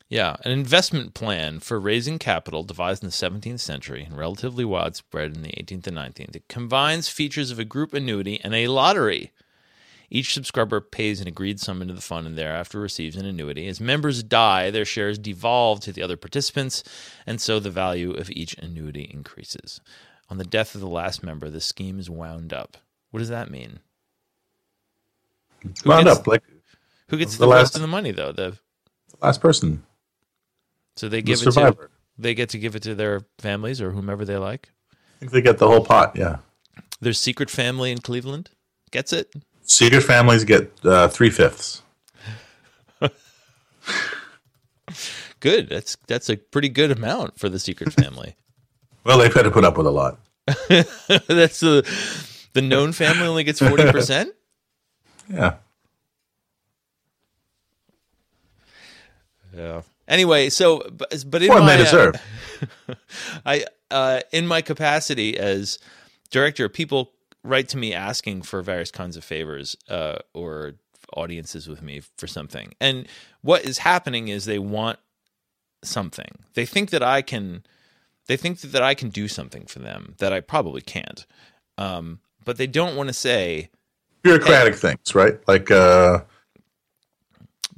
Yeah, 0.10 0.38
an 0.44 0.52
investment 0.52 1.14
plan 1.14 1.60
for 1.60 1.80
raising 1.80 2.18
capital 2.18 2.64
devised 2.64 3.04
in 3.04 3.10
the 3.10 3.14
17th 3.16 3.60
century 3.60 4.04
and 4.04 4.18
relatively 4.18 4.66
widespread 4.66 5.36
in 5.36 5.44
the 5.44 5.50
18th 5.52 5.86
and 5.86 5.98
19th. 5.98 6.36
It 6.36 6.48
combines 6.48 7.08
features 7.10 7.52
of 7.52 7.60
a 7.60 7.66
group 7.66 7.94
annuity 7.94 8.42
and 8.44 8.56
a 8.56 8.68
lottery. 8.70 9.32
Each 10.10 10.34
subscriber 10.34 10.82
pays 10.82 11.22
an 11.22 11.28
agreed 11.28 11.60
sum 11.60 11.84
into 11.84 11.94
the 11.94 12.02
fund 12.02 12.26
and 12.26 12.36
thereafter 12.36 12.80
receives 12.80 13.16
an 13.16 13.28
annuity. 13.28 13.68
As 13.68 13.80
members 13.80 14.24
die, 14.24 14.72
their 14.72 14.84
shares 14.86 15.20
devolve 15.20 15.82
to 15.82 15.94
the 15.94 16.02
other 16.02 16.18
participants, 16.18 16.84
and 17.28 17.40
so 17.40 17.60
the 17.60 17.70
value 17.70 18.12
of 18.14 18.32
each 18.32 18.56
annuity 18.58 19.04
increases. 19.14 19.80
On 20.28 20.40
the 20.40 20.44
death 20.44 20.74
of 20.74 20.82
the 20.82 20.88
last 20.88 21.22
member, 21.22 21.52
the 21.52 21.62
scheme 21.62 22.00
is 22.00 22.10
wound 22.10 22.52
up. 22.52 22.78
What 23.12 23.20
does 23.20 23.30
that 23.30 23.52
mean? 23.52 23.80
Who 25.84 25.90
Wound 25.92 26.06
gets- 26.06 26.18
up 26.20 26.26
like 26.26 26.42
Who 27.10 27.18
gets 27.18 27.34
The 27.34 27.42
the, 27.42 27.48
last- 27.48 27.60
rest 27.60 27.76
of 27.76 27.82
the 27.82 27.88
money, 27.88 28.10
though? 28.12 28.32
The 28.32 28.58
the 29.12 29.18
last 29.26 29.42
person, 29.42 29.84
So 31.00 31.08
they 31.08 31.22
the 31.22 31.22
give 31.22 31.42
it 31.42 31.52
to 31.54 31.90
they 32.18 32.34
get 32.34 32.50
to 32.50 32.60
give 32.60 32.76
it 32.76 32.84
to 32.84 32.94
their 32.94 33.22
families 33.38 33.80
or 33.80 33.92
whomever 33.92 34.26
they 34.26 34.36
like. 34.36 34.70
I 34.92 34.96
think 35.20 35.32
they 35.32 35.42
get 35.42 35.58
the 35.58 35.66
whole 35.66 35.86
pot. 35.86 36.14
Yeah. 36.14 36.40
Their 37.00 37.14
secret 37.14 37.50
family 37.50 37.94
in 37.94 38.00
Cleveland 38.00 38.50
gets 38.92 39.14
it. 39.14 39.34
Secret 39.64 40.02
families 40.02 40.44
get 40.44 40.74
uh, 40.84 41.08
three 41.08 41.30
fifths. 41.30 41.84
Good. 45.40 45.70
That's 45.70 45.96
that's 46.08 46.30
a 46.30 46.36
pretty 46.36 46.68
good 46.68 46.92
amount 46.92 47.40
for 47.40 47.48
the 47.48 47.60
secret 47.60 47.94
family. 47.94 48.36
Well, 49.06 49.18
they've 49.18 49.34
had 49.34 49.44
to 49.44 49.52
put 49.52 49.64
up 49.64 49.78
with 49.78 49.88
a 49.88 49.92
lot. 49.92 50.20
that's 50.46 51.62
the 51.62 51.90
the 52.52 52.62
known 52.62 52.92
family 52.92 53.26
only 53.26 53.46
gets 53.46 53.60
forty 53.60 53.90
percent. 53.90 54.36
Yeah. 55.30 55.56
Yeah. 59.56 59.82
Anyway, 60.10 60.50
so 60.50 60.82
but, 60.92 61.42
in 61.42 61.48
my 61.48 61.76
uh. 61.76 62.12
I 63.46 63.66
uh, 63.92 64.22
in 64.32 64.48
my 64.48 64.62
capacity 64.62 65.38
as 65.38 65.78
director, 66.32 66.68
people 66.68 67.12
write 67.44 67.70
to 67.70 67.78
me 67.78 67.94
asking 67.94 68.42
for 68.42 68.62
various 68.62 68.92
kinds 68.92 69.16
of 69.16 69.24
favors 69.24 69.78
uh, 69.88 70.18
or 70.34 70.74
audiences 71.14 71.68
with 71.68 71.82
me 71.82 72.02
for 72.18 72.28
something. 72.28 72.74
And 72.82 73.08
what 73.42 73.64
is 73.64 73.80
happening 73.80 74.28
is 74.28 74.46
they 74.46 74.60
want 74.60 75.00
something. 75.84 76.40
They 76.56 76.66
think 76.66 76.90
that 76.90 77.04
I 77.04 77.22
can. 77.22 77.64
They 78.28 78.38
think 78.38 78.62
that 78.62 78.82
I 78.82 78.94
can 78.94 79.10
do 79.10 79.28
something 79.28 79.66
for 79.66 79.80
them 79.80 80.16
that 80.20 80.32
I 80.34 80.40
probably 80.40 80.82
can't. 80.82 81.26
Um, 81.78 82.20
but 82.46 82.58
they 82.58 82.68
don't 82.68 82.96
want 82.96 83.08
to 83.10 83.14
say. 83.14 83.70
Bureaucratic 84.22 84.76
things, 84.76 85.16
right? 85.16 85.40
Like 85.48 85.72
uh, 85.72 86.22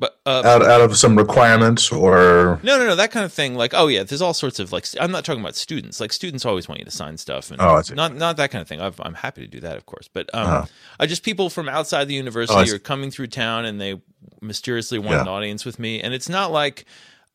But 0.02 0.20
uh, 0.26 0.41
out 0.43 0.64
out 0.64 0.82
of 0.82 0.97
some 0.97 1.16
requirements 1.16 1.91
or 1.91 2.60
No, 2.64 2.78
no, 2.80 2.88
no, 2.88 2.95
that 2.95 3.12
kind 3.12 3.24
of 3.24 3.32
thing. 3.32 3.54
Like, 3.56 3.74
oh 3.76 3.86
yeah, 3.88 4.02
there's 4.04 4.22
all 4.22 4.34
sorts 4.34 4.60
of 4.60 4.72
like. 4.72 4.86
I'm 4.99 5.12
not 5.12 5.24
talking 5.24 5.41
about 5.41 5.56
students. 5.56 5.99
Like, 6.02 6.12
students 6.12 6.43
always 6.43 6.68
want 6.68 6.80
you 6.80 6.86
to 6.86 6.91
sign 6.91 7.18
stuff, 7.18 7.52
and 7.52 7.62
Oh, 7.62 7.76
I 7.76 7.84
not 7.93 8.16
not 8.16 8.36
that 8.38 8.49
kind 8.49 8.64
of 8.64 8.68
thing. 8.68 8.82
I've, 8.82 8.99
I'm 8.99 9.14
happy 9.14 9.41
to 9.41 9.47
do 9.47 9.60
that, 9.60 9.78
of 9.78 9.86
course. 9.86 10.10
But 10.12 10.30
um, 10.34 10.47
Uh-huh. 10.47 10.66
I 10.99 11.06
just 11.06 11.22
people 11.24 11.52
from 11.52 11.70
outside 11.70 12.06
the 12.10 12.16
Oh, 12.16 12.18
university 12.18 12.66
see. 12.66 12.76
are 12.76 12.80
coming 12.80 13.12
through 13.12 13.28
town, 13.28 13.64
and 13.66 13.80
they 13.80 14.02
mysteriously 14.41 14.97
want 14.97 15.12
Yeah. 15.12 15.22
an 15.22 15.28
audience 15.28 15.66
with 15.66 15.78
me. 15.78 16.02
And 16.02 16.14
it's 16.16 16.30
not 16.30 16.52
like 16.52 16.86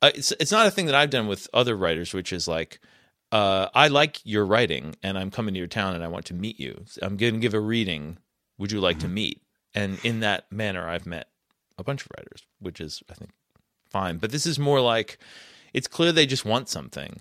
uh, 0.02 0.10
it's 0.14 0.32
it's 0.40 0.50
not 0.52 0.66
a 0.66 0.70
thing 0.72 0.86
that 0.86 0.94
I've 0.96 1.10
done 1.10 1.28
with 1.28 1.48
other 1.54 1.76
writers, 1.76 2.12
which 2.12 2.32
is 2.32 2.46
like. 2.48 2.80
Uh, 3.32 3.68
I 3.74 3.88
like 3.88 4.20
your 4.24 4.46
writing, 4.46 4.94
and 5.02 5.18
I'm 5.18 5.30
coming 5.32 5.54
to 5.54 5.58
your 5.58 5.66
town, 5.66 5.94
and 5.94 6.04
I 6.04 6.08
want 6.08 6.26
to 6.26 6.34
meet 6.34 6.60
you. 6.60 6.84
I'm 7.02 7.16
going 7.16 7.34
to 7.34 7.40
give 7.40 7.54
a 7.54 7.60
reading. 7.60 8.18
Would 8.58 8.70
you 8.72 8.80
like 8.80 8.98
to 9.00 9.06
Mm-hmm. 9.06 9.14
meet? 9.14 9.42
And 9.74 9.98
in 10.04 10.20
that 10.20 10.50
manner, 10.50 10.88
I've 10.88 11.06
met 11.06 11.28
a 11.78 11.84
bunch 11.84 12.02
of 12.02 12.08
writers, 12.16 12.42
which 12.60 12.80
is, 12.80 13.02
I 13.10 13.14
think, 13.14 13.30
fine. 13.90 14.18
But 14.18 14.30
this 14.30 14.46
is 14.46 14.58
more 14.58 14.80
like 14.80 15.18
it's 15.72 15.88
clear 15.88 16.12
they 16.12 16.26
just 16.26 16.44
want 16.44 16.68
something, 16.68 17.20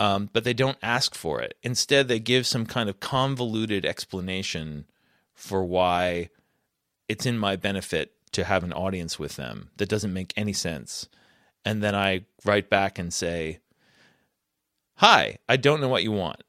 um, 0.00 0.28
but 0.32 0.44
they 0.44 0.54
don't 0.54 0.78
ask 0.82 1.14
for 1.14 1.40
it. 1.40 1.54
Instead, 1.62 2.08
they 2.08 2.18
give 2.18 2.46
some 2.46 2.66
kind 2.66 2.88
of 2.88 3.00
convoluted 3.00 3.84
explanation 3.84 4.86
for 5.34 5.64
why 5.64 6.28
it's 7.08 7.26
in 7.26 7.38
my 7.38 7.56
benefit 7.56 8.12
to 8.32 8.44
have 8.44 8.64
an 8.64 8.72
audience 8.72 9.18
with 9.18 9.36
them 9.36 9.70
that 9.76 9.88
doesn't 9.88 10.12
make 10.12 10.32
any 10.36 10.52
sense. 10.52 11.08
And 11.64 11.82
then 11.82 11.94
I 11.94 12.24
write 12.44 12.68
back 12.68 12.98
and 12.98 13.12
say, 13.12 13.60
Hi, 14.96 15.38
I 15.48 15.56
don't 15.56 15.80
know 15.80 15.88
what 15.88 16.02
you 16.02 16.12
want. 16.12 16.42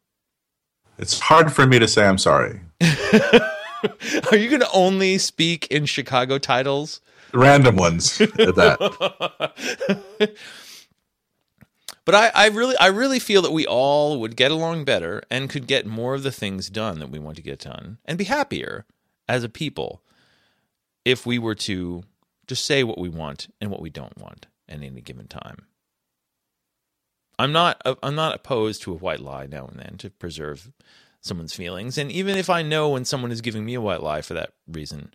It's 0.97 1.19
hard 1.19 1.51
for 1.51 1.65
me 1.67 1.79
to 1.79 1.87
say 1.87 2.05
I'm 2.05 2.17
sorry. 2.17 2.61
Are 2.81 4.37
you 4.37 4.49
going 4.49 4.61
to 4.61 4.71
only 4.73 5.17
speak 5.17 5.67
in 5.67 5.85
Chicago 5.85 6.37
titles? 6.37 7.01
Random 7.34 7.75
ones 7.75 8.19
at 8.21 8.55
that. 8.55 10.36
But 12.07 12.15
I, 12.15 12.32
I 12.34 12.47
really 12.47 12.78
I 12.78 12.88
really 12.88 13.19
feel 13.19 13.41
that 13.41 13.51
we 13.51 13.67
all 13.67 14.21
would 14.21 14.38
get 14.38 14.49
along 14.49 14.86
better 14.86 15.21
and 15.30 15.49
could 15.49 15.67
get 15.67 15.86
more 15.86 16.15
of 16.15 16.23
the 16.23 16.32
things 16.32 16.69
done 16.69 16.99
that 16.99 17.09
we 17.09 17.19
want 17.19 17.36
to 17.36 17.43
get 17.43 17.59
done 17.59 17.97
and 18.05 18.17
be 18.17 18.23
happier 18.23 18.86
as 19.28 19.43
a 19.43 19.49
people 19.49 20.01
if 21.03 21.25
we 21.25 21.38
were 21.38 21.55
to 21.55 22.03
just 22.47 22.63
say 22.63 22.86
what 22.86 22.97
we 22.97 23.09
want 23.09 23.53
and 23.59 23.69
what 23.69 23.82
we 23.82 23.89
don't 23.89 24.17
want 24.17 24.47
at 24.69 24.82
any 24.82 25.01
given 25.01 25.28
time. 25.28 25.65
I'm 27.38 27.51
not 27.51 27.82
I'm 28.01 28.15
not 28.15 28.36
opposed 28.36 28.84
to 28.84 28.93
a 28.93 28.97
white 28.97 29.19
lie 29.19 29.47
now 29.47 29.65
and 29.67 29.78
then 29.78 29.95
to 29.97 30.09
preserve 30.09 30.71
someone's 31.19 31.53
feelings 31.53 31.97
and 31.97 32.09
even 32.09 32.38
if 32.38 32.49
I 32.49 32.61
know 32.61 32.88
when 32.88 33.03
someone 33.03 33.34
is 33.34 33.41
giving 33.41 33.65
me 33.65 33.73
a 33.73 33.82
white 33.82 34.01
lie 34.01 34.21
for 34.21 34.34
that 34.34 34.53
reason 34.65 35.11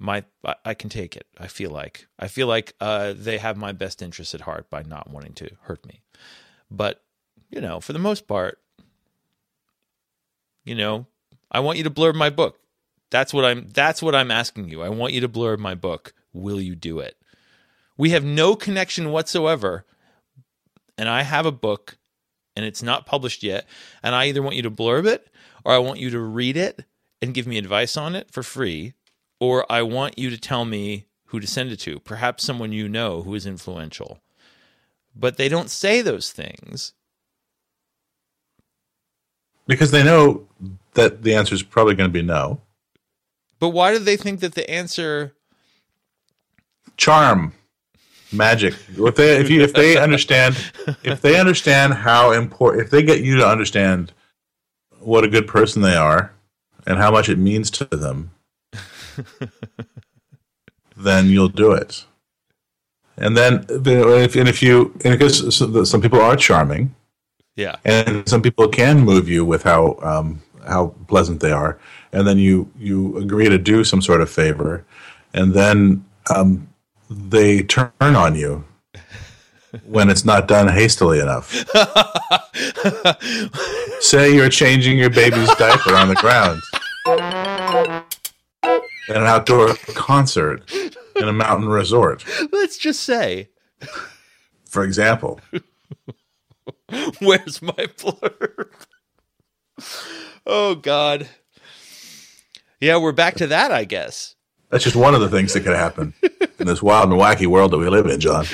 my 0.00 0.24
I, 0.64 0.74
can 0.74 0.88
take 0.88 1.14
it. 1.14 1.26
I 1.38 1.46
feel 1.46 1.70
like 1.70 2.06
I 2.18 2.26
feel 2.26 2.46
like 2.46 2.74
uh, 2.80 3.12
they 3.14 3.38
have 3.38 3.56
my 3.56 3.72
best 3.72 4.00
interest 4.02 4.34
at 4.34 4.40
heart 4.40 4.70
by 4.70 4.82
not 4.82 5.10
wanting 5.10 5.34
to 5.34 5.50
hurt 5.62 5.86
me. 5.86 6.00
But 6.70 7.02
you 7.50 7.60
know, 7.60 7.80
for 7.80 7.92
the 7.92 7.98
most 7.98 8.26
part, 8.26 8.58
you 10.64 10.74
know, 10.74 11.06
I 11.52 11.60
want 11.60 11.78
you 11.78 11.84
to 11.84 11.90
blurb 11.90 12.14
my 12.14 12.30
book. 12.30 12.58
That's 13.10 13.34
what 13.34 13.44
I'm. 13.44 13.68
That's 13.68 14.02
what 14.02 14.14
I'm 14.14 14.30
asking 14.30 14.70
you. 14.70 14.82
I 14.82 14.88
want 14.88 15.12
you 15.12 15.20
to 15.20 15.28
blurb 15.28 15.58
my 15.58 15.74
book. 15.74 16.14
Will 16.32 16.60
you 16.60 16.74
do 16.74 17.00
it? 17.00 17.16
We 17.98 18.10
have 18.10 18.24
no 18.24 18.56
connection 18.56 19.10
whatsoever, 19.10 19.84
and 20.96 21.08
I 21.08 21.22
have 21.22 21.44
a 21.44 21.52
book, 21.52 21.98
and 22.56 22.64
it's 22.64 22.82
not 22.82 23.04
published 23.04 23.42
yet. 23.42 23.66
And 24.02 24.14
I 24.14 24.26
either 24.26 24.42
want 24.42 24.56
you 24.56 24.62
to 24.62 24.70
blurb 24.70 25.06
it, 25.06 25.28
or 25.64 25.74
I 25.74 25.78
want 25.78 25.98
you 25.98 26.08
to 26.10 26.20
read 26.20 26.56
it 26.56 26.84
and 27.20 27.34
give 27.34 27.46
me 27.46 27.58
advice 27.58 27.98
on 27.98 28.14
it 28.14 28.30
for 28.30 28.42
free, 28.42 28.94
or 29.40 29.70
I 29.72 29.82
want 29.82 30.18
you 30.18 30.30
to 30.30 30.38
tell 30.38 30.64
me 30.64 31.06
who 31.26 31.40
to 31.40 31.46
send 31.46 31.72
it 31.72 31.78
to, 31.80 31.98
perhaps 32.00 32.44
someone 32.44 32.72
you 32.72 32.88
know 32.88 33.22
who 33.22 33.34
is 33.34 33.46
influential. 33.46 34.20
But 35.16 35.36
they 35.36 35.48
don't 35.48 35.70
say 35.70 36.02
those 36.02 36.30
things. 36.30 36.92
Because 39.66 39.90
they 39.90 40.04
know 40.04 40.46
that 40.94 41.22
the 41.22 41.34
answer 41.34 41.54
is 41.54 41.62
probably 41.62 41.94
going 41.94 42.10
to 42.10 42.12
be 42.12 42.22
no. 42.22 42.60
But 43.58 43.70
why 43.70 43.92
do 43.92 43.98
they 43.98 44.16
think 44.16 44.40
that 44.40 44.54
the 44.54 44.68
answer 44.70 45.34
charm 46.96 47.52
magic 48.32 48.74
if 48.90 49.14
they 49.16 49.38
if 49.38 49.48
you 49.50 49.62
if 49.62 49.72
they 49.72 49.96
understand 49.96 50.54
if 51.02 51.20
they 51.20 51.40
understand 51.40 51.94
how 51.94 52.30
important 52.30 52.84
if 52.84 52.90
they 52.90 53.02
get 53.02 53.22
you 53.22 53.36
to 53.36 53.46
understand 53.46 54.12
what 55.00 55.24
a 55.24 55.28
good 55.28 55.48
person 55.48 55.82
they 55.82 55.96
are 55.96 56.32
and 56.86 56.98
how 56.98 57.10
much 57.10 57.28
it 57.28 57.38
means 57.38 57.70
to 57.70 57.84
them 57.86 58.30
then 60.96 61.26
you'll 61.26 61.48
do 61.48 61.72
it. 61.72 62.04
And 63.16 63.36
then, 63.36 63.66
if, 63.68 64.34
and 64.34 64.48
if 64.48 64.62
you, 64.62 64.94
and 65.04 65.18
because 65.18 65.90
some 65.90 66.00
people 66.00 66.20
are 66.20 66.36
charming, 66.36 66.94
yeah, 67.54 67.76
and 67.84 68.26
some 68.26 68.40
people 68.40 68.68
can 68.68 69.00
move 69.00 69.28
you 69.28 69.44
with 69.44 69.62
how 69.62 69.98
um, 70.02 70.40
how 70.66 70.94
pleasant 71.06 71.40
they 71.40 71.52
are, 71.52 71.78
and 72.12 72.26
then 72.26 72.38
you 72.38 72.70
you 72.78 73.18
agree 73.18 73.48
to 73.48 73.58
do 73.58 73.84
some 73.84 74.00
sort 74.00 74.22
of 74.22 74.30
favor, 74.30 74.86
and 75.34 75.52
then 75.52 76.04
um, 76.34 76.66
they 77.10 77.62
turn 77.62 77.92
on 78.00 78.34
you 78.34 78.64
when 79.84 80.08
it's 80.08 80.24
not 80.24 80.48
done 80.48 80.68
hastily 80.68 81.18
enough. 81.18 81.52
Say 84.00 84.34
you're 84.34 84.48
changing 84.48 84.96
your 84.96 85.10
baby's 85.10 85.54
diaper 85.56 85.94
on 85.94 86.08
the 86.08 86.14
ground 86.14 86.62
at 89.10 89.16
an 89.16 89.24
outdoor 89.24 89.74
concert 89.94 90.70
in 90.72 91.28
a 91.28 91.32
mountain 91.32 91.68
resort. 91.68 92.24
Let's 92.52 92.78
just 92.78 93.02
say, 93.02 93.48
for 94.64 94.84
example, 94.84 95.40
where's 97.20 97.60
my 97.60 97.72
blurb? 97.72 98.68
Oh 100.46 100.74
God. 100.76 101.28
Yeah, 102.80 102.96
we're 102.98 103.12
back 103.12 103.34
to 103.36 103.46
that, 103.48 103.72
I 103.72 103.84
guess. 103.84 104.36
That's 104.70 104.84
just 104.84 104.96
one 104.96 105.14
of 105.14 105.20
the 105.20 105.28
things 105.28 105.52
that 105.52 105.62
could 105.62 105.76
happen 105.76 106.14
in 106.58 106.66
this 106.66 106.82
wild 106.82 107.10
and 107.10 107.20
wacky 107.20 107.46
world 107.46 107.72
that 107.72 107.78
we 107.78 107.88
live 107.88 108.06
in, 108.06 108.20
John. 108.20 108.46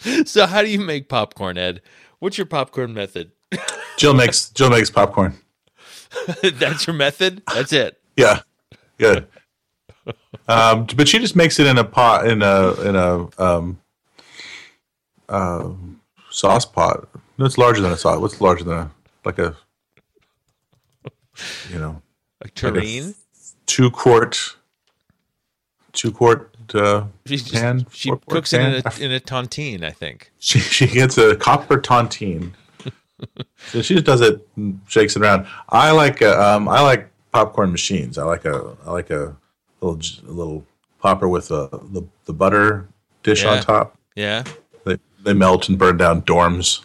so, 0.26 0.46
how 0.46 0.62
do 0.62 0.68
you 0.68 0.80
make 0.80 1.08
popcorn, 1.08 1.56
Ed? 1.56 1.80
What's 2.18 2.36
your 2.36 2.46
popcorn 2.46 2.92
method? 2.92 3.30
Jill 3.96 4.14
makes 4.14 4.50
Jill 4.50 4.70
makes 4.70 4.90
popcorn. 4.90 5.38
That's 6.42 6.86
your 6.86 6.94
method. 6.94 7.42
That's 7.54 7.72
it. 7.72 8.00
Yeah, 8.18 8.40
good. 8.98 9.28
Um, 10.48 10.86
but 10.96 11.06
she 11.06 11.20
just 11.20 11.36
makes 11.36 11.60
it 11.60 11.68
in 11.68 11.78
a 11.78 11.84
pot 11.84 12.26
in 12.26 12.42
a 12.42 12.72
in 12.80 12.96
a 12.96 13.28
um, 13.40 13.78
uh, 15.28 15.70
sauce 16.28 16.64
pot. 16.64 17.08
No, 17.38 17.46
it's 17.46 17.56
larger 17.56 17.80
than 17.80 17.92
a 17.92 17.96
sauce. 17.96 18.18
What's 18.18 18.40
larger 18.40 18.64
than 18.64 18.76
a 18.76 18.90
like 19.24 19.38
a 19.38 19.56
you 21.70 21.78
know 21.78 22.02
a 22.40 22.48
tureen? 22.48 23.06
Like 23.06 23.14
two 23.66 23.88
quart, 23.88 24.56
two 25.92 26.10
quart 26.10 26.56
uh, 26.74 27.04
pan. 27.52 27.86
She 27.92 28.10
cooks 28.28 28.52
it 28.52 28.60
in 28.60 28.82
a, 28.84 29.04
in 29.04 29.12
a 29.12 29.20
tontine, 29.20 29.84
I 29.84 29.90
think. 29.90 30.32
She 30.40 30.58
she 30.58 30.88
gets 30.88 31.18
a 31.18 31.36
copper 31.36 31.80
tontine. 31.80 32.50
so 33.68 33.80
she 33.80 33.94
just 33.94 34.06
does 34.06 34.22
it, 34.22 34.44
shakes 34.88 35.14
it 35.14 35.22
around. 35.22 35.46
I 35.68 35.92
like 35.92 36.20
uh, 36.20 36.56
um, 36.56 36.68
I 36.68 36.80
like 36.80 37.12
popcorn 37.32 37.70
machines. 37.70 38.18
I 38.18 38.24
like 38.24 38.44
a 38.44 38.76
I 38.86 38.92
like 38.92 39.10
a 39.10 39.36
little 39.80 40.00
a 40.28 40.32
little 40.32 40.64
popper 41.00 41.28
with 41.28 41.50
a, 41.50 41.68
the 41.90 42.02
the 42.24 42.32
butter 42.32 42.88
dish 43.22 43.44
yeah. 43.44 43.50
on 43.50 43.62
top. 43.62 43.96
Yeah. 44.14 44.44
They 44.84 44.98
they 45.22 45.34
melt 45.34 45.68
and 45.68 45.78
burn 45.78 45.96
down 45.96 46.22
dorms. 46.22 46.82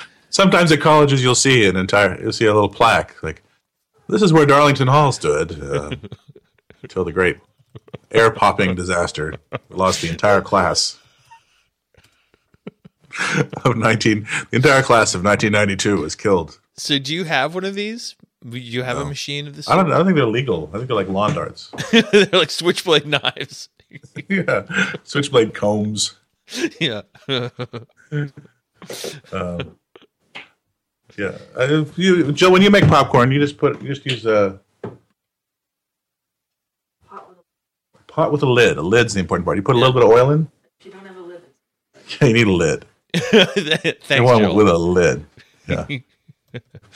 Sometimes 0.30 0.70
at 0.72 0.80
colleges 0.80 1.22
you'll 1.22 1.34
see 1.34 1.66
an 1.66 1.76
entire 1.76 2.20
you'll 2.20 2.32
see 2.32 2.46
a 2.46 2.54
little 2.54 2.68
plaque 2.68 3.22
like 3.22 3.42
this 4.08 4.22
is 4.22 4.32
where 4.32 4.46
Darlington 4.46 4.86
Hall 4.86 5.10
stood 5.10 5.60
uh, 5.62 5.90
until 6.82 7.04
the 7.04 7.12
great 7.12 7.38
air 8.12 8.30
popping 8.30 8.74
disaster 8.74 9.34
we 9.68 9.76
lost 9.76 10.02
the 10.02 10.08
entire 10.08 10.40
class 10.40 10.98
of 13.64 13.76
19 13.76 14.26
the 14.50 14.56
entire 14.56 14.82
class 14.82 15.14
of 15.14 15.24
1992 15.24 16.02
was 16.02 16.14
killed. 16.14 16.60
So 16.76 16.98
do 16.98 17.14
you 17.14 17.24
have 17.24 17.54
one 17.54 17.64
of 17.64 17.74
these? 17.74 18.14
You 18.48 18.82
have 18.82 18.96
no. 18.96 19.02
a 19.02 19.06
machine 19.06 19.48
of 19.48 19.56
this? 19.56 19.68
I 19.68 19.76
don't. 19.76 19.90
I 19.90 19.96
don't 19.96 20.06
think 20.06 20.16
they're 20.16 20.26
legal. 20.26 20.70
I 20.72 20.76
think 20.76 20.88
they're 20.88 20.96
like 20.96 21.08
lawn 21.08 21.34
darts. 21.34 21.70
they're 22.12 22.28
like 22.32 22.50
switchblade 22.50 23.06
knives. 23.06 23.68
yeah, 24.28 24.66
switchblade 25.02 25.54
combs. 25.54 26.14
Yeah. 26.80 27.02
um, 27.28 27.50
yeah. 31.16 31.38
Uh, 31.56 31.84
you, 31.96 32.32
Joe, 32.32 32.50
when 32.50 32.62
you 32.62 32.70
make 32.70 32.86
popcorn, 32.86 33.32
you 33.32 33.40
just 33.40 33.58
put 33.58 33.82
you 33.82 33.88
just 33.88 34.06
use 34.06 34.26
a 34.26 34.60
pot 38.06 38.32
with 38.32 38.42
a 38.42 38.50
lid. 38.50 38.78
A 38.78 38.82
lid's 38.82 39.14
the 39.14 39.20
important 39.20 39.44
part. 39.44 39.56
You 39.56 39.62
put 39.62 39.76
a 39.76 39.78
little 39.78 39.92
bit 39.92 40.02
of 40.02 40.10
oil 40.10 40.30
in. 40.30 40.50
If 40.78 40.86
you 40.86 40.92
don't 40.92 41.04
have 41.04 41.16
a 41.16 41.20
lid, 41.20 41.42
yeah, 42.20 42.28
you 42.28 42.34
need 42.34 42.46
a 42.46 42.52
lid. 42.52 42.84
Thanks, 43.14 44.10
you 44.10 44.22
want 44.22 44.42
Joel. 44.42 44.54
with 44.54 44.68
a 44.68 44.78
lid. 44.78 45.26
Yeah. 45.68 45.86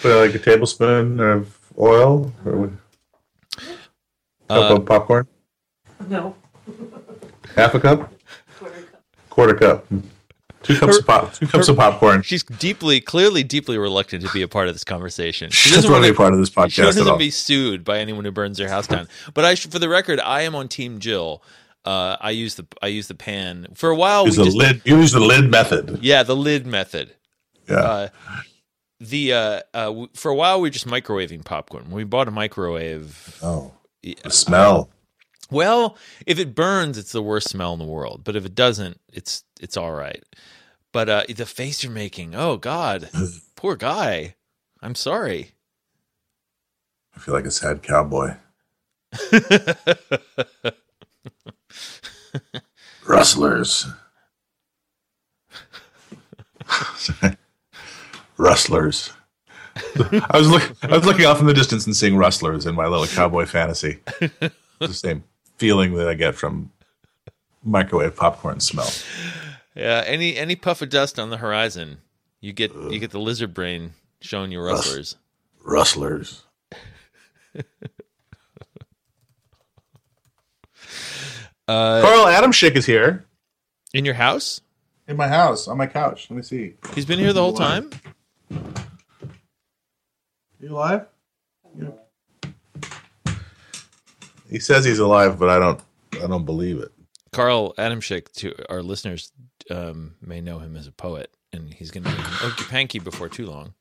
Put 0.03 0.17
like 0.21 0.35
a 0.35 0.39
tablespoon 0.39 1.21
of 1.21 1.57
oil 1.79 2.33
or 2.45 2.65
a 2.67 2.69
cup 4.49 4.71
Uh, 4.71 4.75
of 4.77 4.87
popcorn. 4.87 5.27
no. 6.09 6.35
Half 7.57 7.75
a 7.75 7.81
cup. 7.81 8.13
Quarter 8.59 8.81
cup. 8.83 9.03
Quarter 9.31 9.55
cup. 9.55 9.87
Two 10.63 10.77
cups 10.79 10.95
Her- 10.97 11.01
of 11.01 11.07
pop. 11.07 11.35
Two 11.35 11.47
cups 11.47 11.67
her- 11.67 11.73
of 11.73 11.79
popcorn. 11.79 12.23
She's 12.23 12.43
deeply, 12.43 13.01
clearly, 13.01 13.43
deeply 13.43 13.79
reluctant 13.79 14.23
to 14.25 14.33
be 14.33 14.43
a 14.43 14.49
part 14.49 14.69
of 14.69 14.75
this 14.75 14.85
conversation. 14.85 15.51
She 15.51 15.71
doesn't 15.75 15.91
want 15.91 16.05
to 16.05 16.11
be 16.11 16.15
a 16.15 16.17
part 16.17 16.33
of 16.35 16.39
this 16.39 16.51
podcast. 16.51 16.73
She 16.73 16.83
doesn't 16.83 17.07
at 17.07 17.11
all. 17.13 17.17
be 17.19 17.31
sued 17.31 17.83
by 17.85 17.99
anyone 17.99 18.25
who 18.25 18.31
burns 18.31 18.59
their 18.59 18.69
house 18.69 18.87
down. 18.87 19.09
But 19.35 19.45
I, 19.45 19.55
for 19.55 19.79
the 19.79 19.89
record, 19.89 20.21
I 20.21 20.43
am 20.43 20.55
on 20.55 20.69
Team 20.69 20.99
Jill. 20.99 21.43
Uh, 21.85 22.17
I 22.21 22.31
use 22.31 22.57
the 22.57 22.67
I 22.83 22.89
use 22.89 23.09
the 23.09 23.15
pan 23.15 23.69
for 23.75 23.89
a 23.89 23.97
while. 23.97 24.27
Use 24.27 24.37
we 24.37 24.45
the 24.45 24.51
just, 24.51 24.57
lid. 24.59 24.83
Use 24.85 25.13
the 25.13 25.21
lid 25.21 25.51
method. 25.51 25.99
Yeah, 26.03 26.23
the 26.25 26.37
lid 26.37 26.67
method. 26.67 27.15
Yeah. 27.69 27.77
Uh, 27.77 28.09
the 29.01 29.33
uh, 29.33 29.61
uh, 29.75 30.07
for 30.15 30.31
a 30.31 30.35
while 30.35 30.61
we 30.61 30.69
were 30.69 30.73
just 30.73 30.87
microwaving 30.87 31.45
popcorn. 31.45 31.91
We 31.91 32.05
bought 32.05 32.29
a 32.29 32.31
microwave, 32.31 33.39
oh, 33.43 33.73
yeah, 34.03 34.15
the 34.23 34.31
smell. 34.31 34.91
well, 35.51 35.97
if 36.27 36.39
it 36.39 36.55
burns, 36.55 36.99
it's 36.99 37.13
the 37.13 37.23
worst 37.23 37.49
smell 37.49 37.73
in 37.73 37.79
the 37.79 37.85
world. 37.87 38.23
But 38.25 38.37
if 38.37 38.45
it 38.45 38.55
doesn't, 38.55 39.01
it's 39.13 39.45
it's 39.61 39.77
all 39.77 39.93
right. 39.93 40.23
But 40.93 41.09
uh, 41.09 41.23
the 41.29 41.47
face 41.47 41.83
you're 41.83 41.93
making, 41.93 42.35
oh 42.35 42.57
God, 42.57 43.09
poor 43.57 43.77
guy. 43.77 44.35
I'm 44.83 44.95
sorry. 44.95 45.53
I 47.15 47.21
feel 47.21 47.35
like 47.35 47.47
a 47.47 47.51
sad 47.51 47.83
cowboy. 47.83 48.35
Rustlers. 53.07 53.87
Rustlers. 58.41 59.13
I 59.77 60.39
was 60.39 60.49
look, 60.49 60.73
I 60.83 60.97
was 60.97 61.05
looking 61.05 61.27
off 61.27 61.41
in 61.41 61.47
the 61.47 61.53
distance 61.53 61.85
and 61.85 61.95
seeing 61.95 62.17
rustlers 62.17 62.65
in 62.65 62.75
my 62.75 62.87
little 62.87 63.07
cowboy 63.07 63.47
fantasy. 63.47 64.01
It's 64.83 64.93
the 64.93 65.09
same 65.09 65.25
feeling 65.59 65.93
that 65.97 66.09
I 66.09 66.15
get 66.15 66.35
from 66.35 66.71
microwave 67.63 68.17
popcorn 68.17 68.61
smell. 68.61 68.91
Yeah, 69.75 70.03
any 70.07 70.39
any 70.39 70.57
puff 70.57 70.81
of 70.81 70.89
dust 70.89 71.19
on 71.19 71.29
the 71.29 71.37
horizon, 71.37 71.99
you 72.41 72.55
get 72.55 72.75
you 72.75 72.99
get 72.99 73.11
the 73.11 73.21
lizard 73.21 73.53
brain 73.53 73.93
showing 74.23 74.53
you 74.53 74.61
rustlers. 74.63 75.17
Rustlers. 75.63 76.45
Uh, 81.69 82.03
Carl 82.03 82.25
Adamshick 82.25 82.75
is 82.75 82.85
here 82.85 83.25
in 83.95 84.05
your 84.05 84.15
house? 84.15 84.61
in 85.11 85.17
my 85.17 85.29
house 85.29 85.69
on 85.69 85.77
my 85.77 85.87
couch. 85.87 86.29
Let 86.31 86.37
me 86.37 86.43
see. 86.43 86.75
He's 86.95 87.05
been 87.05 87.19
here 87.19 87.33
the 87.33 87.43
whole 87.43 87.53
time. 87.53 87.91
You 90.61 90.71
alive? 90.71 91.07
He 94.51 94.59
says 94.59 94.85
he's 94.85 94.99
alive, 94.99 95.39
but 95.39 95.49
I 95.49 95.59
don't. 95.59 95.81
I 96.23 96.27
don't 96.27 96.45
believe 96.45 96.79
it. 96.81 96.91
Carl 97.33 97.73
Adamshick, 97.79 98.33
to 98.33 98.53
our 98.69 98.83
listeners, 98.83 99.33
um, 99.71 100.17
may 100.21 100.41
know 100.41 100.59
him 100.59 100.77
as 100.77 100.87
a 100.89 100.93
poet, 100.93 101.31
and 101.53 101.73
he's 101.73 101.91
going 101.93 102.05
to 102.05 102.11
be 102.11 102.17
in 102.17 102.25
Okey 102.43 102.65
Panky 102.65 102.99
before 102.99 103.29
too 103.29 103.47
long. 103.47 103.75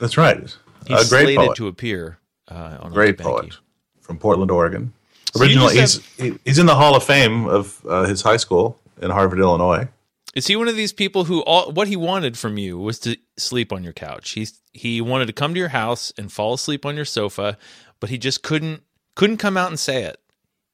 That's 0.00 0.18
right. 0.18 0.38
He's 0.86 1.06
a 1.06 1.08
great 1.08 1.24
slated 1.24 1.36
poet. 1.36 1.56
to 1.56 1.68
appear 1.68 2.18
uh, 2.48 2.78
on 2.80 2.92
great 2.92 3.14
Okey 3.20 3.24
poet 3.24 3.58
from 4.00 4.18
Portland, 4.18 4.50
Oregon. 4.50 4.92
So 5.34 5.44
you 5.44 5.50
Originally, 5.50 5.74
just 5.76 6.02
he's 6.16 6.32
he, 6.32 6.38
he's 6.44 6.58
in 6.58 6.66
the 6.66 6.74
Hall 6.74 6.96
of 6.96 7.04
Fame 7.04 7.46
of 7.46 7.80
uh, 7.88 8.04
his 8.04 8.22
high 8.22 8.38
school 8.38 8.80
in 9.00 9.10
Harvard, 9.10 9.38
Illinois. 9.38 9.88
Is 10.34 10.46
he 10.46 10.56
one 10.56 10.68
of 10.68 10.76
these 10.76 10.92
people 10.92 11.24
who 11.24 11.40
all 11.42 11.72
what 11.72 11.88
he 11.88 11.96
wanted 11.96 12.36
from 12.38 12.58
you 12.58 12.78
was 12.78 12.98
to 13.00 13.16
sleep 13.36 13.72
on 13.72 13.82
your 13.82 13.92
couch? 13.92 14.30
He's 14.30 14.60
he 14.72 15.00
wanted 15.00 15.26
to 15.26 15.32
come 15.32 15.54
to 15.54 15.60
your 15.60 15.70
house 15.70 16.12
and 16.18 16.30
fall 16.30 16.54
asleep 16.54 16.84
on 16.86 16.96
your 16.96 17.04
sofa, 17.04 17.56
but 18.00 18.10
he 18.10 18.18
just 18.18 18.42
couldn't 18.42 18.82
couldn't 19.14 19.38
come 19.38 19.56
out 19.56 19.68
and 19.68 19.78
say 19.80 20.04
it. 20.04 20.20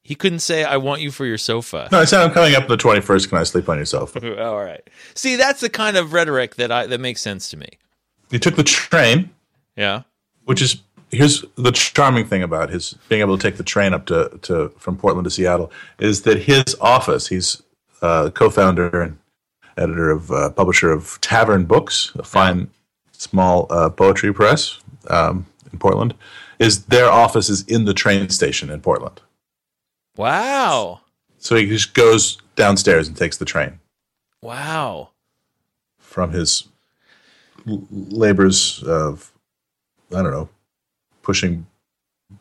He 0.03 0.13
couldn't 0.13 0.39
say 0.39 0.63
I 0.63 0.77
want 0.77 1.01
you 1.01 1.09
for 1.09 1.25
your 1.25 1.37
sofa. 1.39 1.89
No, 1.91 1.99
I 1.99 2.05
said 2.05 2.21
I'm 2.21 2.31
coming 2.31 2.53
up 2.53 2.63
on 2.63 2.69
the 2.69 2.77
21st. 2.77 3.29
Can 3.29 3.37
I 3.39 3.43
sleep 3.43 3.67
on 3.69 3.77
your 3.77 3.85
sofa? 3.87 4.43
all 4.45 4.63
right. 4.63 4.87
See, 5.15 5.35
that's 5.35 5.61
the 5.61 5.69
kind 5.69 5.97
of 5.97 6.13
rhetoric 6.13 6.55
that 6.55 6.71
I 6.71 6.85
that 6.87 6.99
makes 6.99 7.21
sense 7.21 7.49
to 7.49 7.57
me. 7.57 7.69
He 8.29 8.37
took 8.39 8.55
the 8.55 8.63
train, 8.63 9.31
Yeah. 9.75 10.03
which 10.43 10.61
is 10.61 10.81
here's 11.11 11.43
the 11.55 11.71
charming 11.71 12.25
thing 12.27 12.43
about 12.43 12.69
his 12.69 12.93
being 13.09 13.21
able 13.21 13.37
to 13.37 13.41
take 13.41 13.57
the 13.57 13.63
train 13.63 13.93
up 13.93 14.05
to, 14.07 14.37
to 14.43 14.69
from 14.77 14.97
Portland 14.97 15.23
to 15.23 15.31
Seattle 15.31 15.71
is 15.97 16.23
that 16.23 16.43
his 16.43 16.75
office. 16.81 17.27
He's 17.27 17.63
uh, 18.01 18.29
co-founder 18.31 19.01
and 19.01 19.17
editor 19.77 20.09
of 20.09 20.31
uh, 20.31 20.49
publisher 20.51 20.91
of 20.91 21.19
Tavern 21.21 21.65
Books, 21.65 22.11
a 22.15 22.23
fine 22.23 22.69
small 23.11 23.67
uh, 23.69 23.89
poetry 23.89 24.33
press 24.33 24.79
um, 25.09 25.45
in 25.71 25.79
Portland. 25.79 26.13
Is 26.59 26.85
their 26.85 27.09
office 27.11 27.49
is 27.49 27.63
in 27.63 27.85
the 27.85 27.93
train 27.93 28.29
station 28.29 28.69
in 28.69 28.79
Portland. 28.81 29.21
Wow. 30.15 31.01
So 31.37 31.55
he 31.55 31.65
just 31.67 31.93
goes 31.93 32.37
downstairs 32.55 33.07
and 33.07 33.17
takes 33.17 33.37
the 33.37 33.45
train 33.45 33.79
Wow. 34.41 35.09
from 35.97 36.31
his 36.31 36.63
labors 37.65 38.81
of, 38.83 39.31
I 40.11 40.21
don't 40.21 40.31
know, 40.31 40.49
pushing 41.21 41.65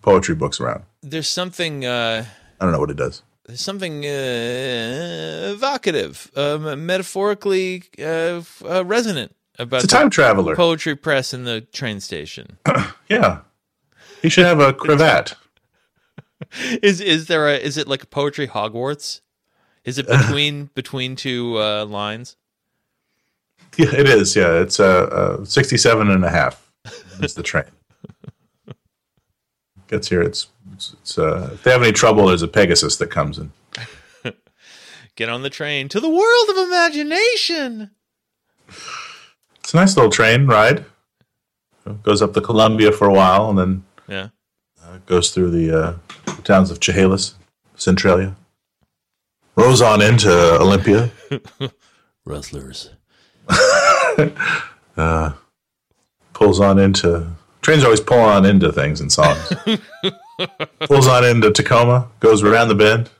poetry 0.02 0.34
books 0.34 0.60
around. 0.60 0.84
There's 1.02 1.28
something 1.28 1.84
uh 1.84 2.24
I 2.60 2.64
don't 2.64 2.72
know 2.72 2.80
what 2.80 2.90
it 2.90 2.96
does. 2.96 3.22
There's 3.46 3.60
something 3.60 4.04
uh, 4.04 5.52
evocative, 5.54 6.30
um, 6.36 6.86
metaphorically 6.86 7.84
uh, 7.98 8.42
uh, 8.64 8.84
resonant 8.84 9.34
about 9.58 9.84
a 9.84 9.86
time 9.86 10.10
traveler. 10.10 10.56
poetry 10.56 10.96
press 10.96 11.34
in 11.34 11.44
the 11.44 11.60
train 11.60 12.00
station. 12.00 12.58
Yeah. 13.06 13.40
He 14.22 14.30
should 14.30 14.46
have 14.46 14.60
a 14.60 14.72
cravat. 14.72 15.34
is 16.82 17.02
is 17.02 17.26
there 17.26 17.48
a 17.48 17.56
is 17.56 17.76
it 17.76 17.86
like 17.86 18.02
a 18.02 18.06
poetry 18.06 18.48
Hogwarts? 18.48 19.20
Is 19.84 19.98
it 19.98 20.06
between 20.08 20.70
between 20.74 21.14
two 21.14 21.58
uh, 21.60 21.84
lines? 21.84 22.36
Yeah, 23.76 23.94
it 23.94 24.08
is. 24.08 24.34
Yeah. 24.34 24.54
It's 24.62 24.80
uh, 24.80 25.38
uh, 25.40 25.44
67 25.44 26.10
and 26.10 26.24
a 26.24 26.30
half 26.30 26.72
is 27.20 27.34
the 27.34 27.42
train. 27.42 27.66
Gets 29.94 30.08
here. 30.08 30.22
It's, 30.22 30.48
it's, 30.72 30.92
it's 30.94 31.18
uh, 31.18 31.50
if 31.52 31.62
they 31.62 31.70
have 31.70 31.80
any 31.80 31.92
trouble, 31.92 32.26
there's 32.26 32.42
a 32.42 32.48
Pegasus 32.48 32.96
that 32.96 33.12
comes 33.12 33.38
in. 33.38 33.52
Get 35.14 35.28
on 35.28 35.42
the 35.42 35.50
train 35.50 35.88
to 35.90 36.00
the 36.00 36.08
world 36.10 36.48
of 36.50 36.56
imagination. 36.56 37.92
It's 38.68 39.72
a 39.72 39.76
nice 39.76 39.94
little 39.96 40.10
train 40.10 40.48
ride. 40.48 40.84
Goes 42.02 42.22
up 42.22 42.32
the 42.32 42.40
Columbia 42.40 42.90
for 42.90 43.08
a 43.08 43.14
while 43.14 43.48
and 43.50 43.56
then 43.56 43.84
Yeah. 44.08 44.28
uh, 44.84 44.98
goes 45.06 45.30
through 45.30 45.52
the 45.52 45.70
uh, 45.70 45.94
towns 46.42 46.72
of 46.72 46.80
Chehalis, 46.80 47.36
Centralia, 47.76 48.34
rolls 49.54 49.80
on 49.80 50.02
into 50.02 50.28
Olympia, 50.60 51.12
Rustlers. 52.24 52.90
Uh, 54.96 55.32
pulls 56.32 56.58
on 56.60 56.78
into 56.78 57.26
trains 57.64 57.82
always 57.82 58.00
pull 58.00 58.20
on 58.20 58.44
into 58.44 58.70
things 58.70 59.00
in 59.00 59.10
songs. 59.10 59.52
pulls 60.80 61.08
on 61.08 61.24
into 61.24 61.50
Tacoma, 61.50 62.08
goes 62.20 62.42
around 62.42 62.68
the 62.68 62.74
bend, 62.74 63.10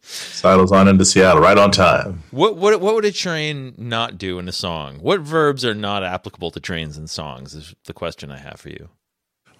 sidles 0.00 0.72
on 0.72 0.88
into 0.88 1.04
Seattle, 1.04 1.42
right 1.42 1.58
on 1.58 1.70
time. 1.70 2.22
What 2.30 2.56
what 2.56 2.80
what 2.80 2.94
would 2.94 3.04
a 3.04 3.12
train 3.12 3.74
not 3.76 4.18
do 4.18 4.38
in 4.38 4.48
a 4.48 4.52
song? 4.52 4.98
What 5.00 5.20
verbs 5.20 5.64
are 5.64 5.74
not 5.74 6.02
applicable 6.02 6.50
to 6.52 6.60
trains 6.60 6.96
and 6.96 7.08
songs? 7.08 7.54
Is 7.54 7.74
the 7.84 7.92
question 7.92 8.32
I 8.32 8.38
have 8.38 8.58
for 8.58 8.70
you. 8.70 8.88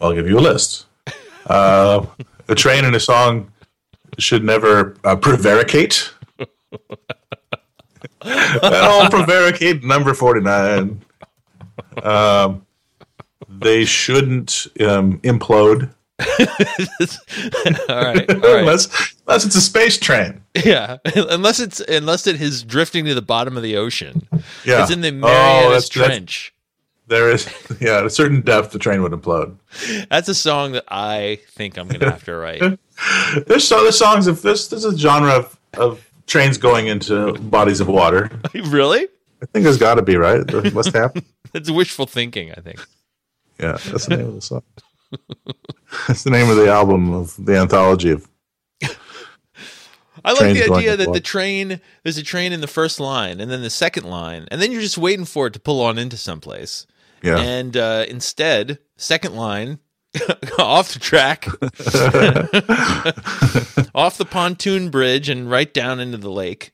I'll 0.00 0.14
give 0.14 0.26
you 0.26 0.38
a 0.38 0.40
list. 0.40 0.86
Uh, 1.46 2.06
a 2.48 2.54
train 2.54 2.84
in 2.84 2.94
a 2.94 3.00
song 3.00 3.52
should 4.18 4.44
never 4.44 4.96
uh, 5.04 5.16
prevaricate. 5.16 6.10
oh, 8.22 9.08
prevaricate 9.10 9.84
number 9.84 10.14
49. 10.14 11.02
Um, 12.02 12.66
they 13.48 13.84
shouldn't 13.84 14.66
um, 14.80 15.18
implode 15.20 15.92
all 16.22 16.26
right, 17.88 17.88
all 17.88 18.36
right. 18.40 18.60
unless, 18.60 19.14
unless 19.26 19.44
it's 19.44 19.56
a 19.56 19.60
space 19.60 19.98
train. 19.98 20.42
yeah, 20.64 20.98
unless 21.16 21.58
it's 21.60 21.80
unless 21.80 22.26
it 22.26 22.40
is 22.40 22.62
drifting 22.62 23.04
to 23.06 23.14
the 23.14 23.22
bottom 23.22 23.56
of 23.56 23.62
the 23.62 23.76
ocean. 23.76 24.26
Yeah. 24.64 24.82
It's 24.82 24.90
in 24.92 25.00
the 25.00 25.08
Oh, 25.08 25.12
Marianas 25.12 25.88
that's- 25.88 25.88
that's- 25.88 26.08
Trench. 26.08 26.54
There 27.08 27.30
is, 27.30 27.46
yeah, 27.80 27.98
at 27.98 28.06
a 28.06 28.10
certain 28.10 28.40
depth, 28.42 28.70
the 28.70 28.78
train 28.78 29.02
would 29.02 29.12
implode. 29.12 29.56
That's 30.08 30.28
a 30.28 30.34
song 30.34 30.72
that 30.72 30.84
I 30.88 31.40
think 31.50 31.76
I'm 31.76 31.88
gonna 31.88 32.08
have 32.10 32.24
to 32.24 32.36
write. 32.36 32.78
There's 33.46 33.66
so 33.66 33.82
there's 33.82 33.98
songs 33.98 34.28
of 34.28 34.40
this. 34.42 34.68
There's 34.68 34.84
a 34.84 34.96
genre 34.96 35.32
of, 35.32 35.58
of 35.74 36.08
trains 36.26 36.56
going 36.58 36.86
into 36.86 37.32
bodies 37.34 37.80
of 37.80 37.88
water. 37.88 38.30
really? 38.54 39.08
I 39.42 39.46
think 39.46 39.64
there's 39.64 39.78
got 39.78 39.96
to 39.96 40.02
be 40.02 40.16
right. 40.16 40.40
It 40.40 40.72
must 40.72 40.92
happen. 40.94 41.24
it's 41.52 41.70
wishful 41.70 42.06
thinking. 42.06 42.52
I 42.52 42.60
think. 42.60 42.80
Yeah, 43.58 43.78
that's 43.86 44.06
the 44.06 44.16
name 44.16 44.28
of 44.28 44.34
the 44.34 44.40
song. 44.40 44.62
that's 46.08 46.22
the 46.24 46.30
name 46.30 46.48
of 46.48 46.56
the 46.56 46.70
album 46.70 47.12
of 47.12 47.34
the 47.44 47.58
anthology 47.58 48.10
of. 48.10 48.28
I 50.24 50.32
like 50.32 50.54
the 50.54 50.72
idea 50.72 50.96
that 50.96 51.12
the 51.12 51.20
train 51.20 51.80
there's 52.04 52.18
a 52.18 52.22
train 52.22 52.52
in 52.52 52.60
the 52.60 52.68
first 52.68 53.00
line 53.00 53.40
and 53.40 53.50
then 53.50 53.62
the 53.62 53.70
second 53.70 54.04
line 54.04 54.46
and 54.52 54.62
then 54.62 54.70
you're 54.70 54.80
just 54.80 54.98
waiting 54.98 55.24
for 55.24 55.48
it 55.48 55.52
to 55.54 55.60
pull 55.60 55.80
on 55.82 55.98
into 55.98 56.16
someplace. 56.16 56.86
Yeah, 57.22 57.38
And 57.38 57.76
uh, 57.76 58.04
instead, 58.08 58.78
second 58.96 59.34
line 59.36 59.78
off 60.58 60.92
the 60.92 60.98
track, 60.98 61.46
off 63.94 64.18
the 64.18 64.26
pontoon 64.28 64.90
bridge, 64.90 65.28
and 65.28 65.50
right 65.50 65.72
down 65.72 66.00
into 66.00 66.18
the 66.18 66.30
lake. 66.30 66.72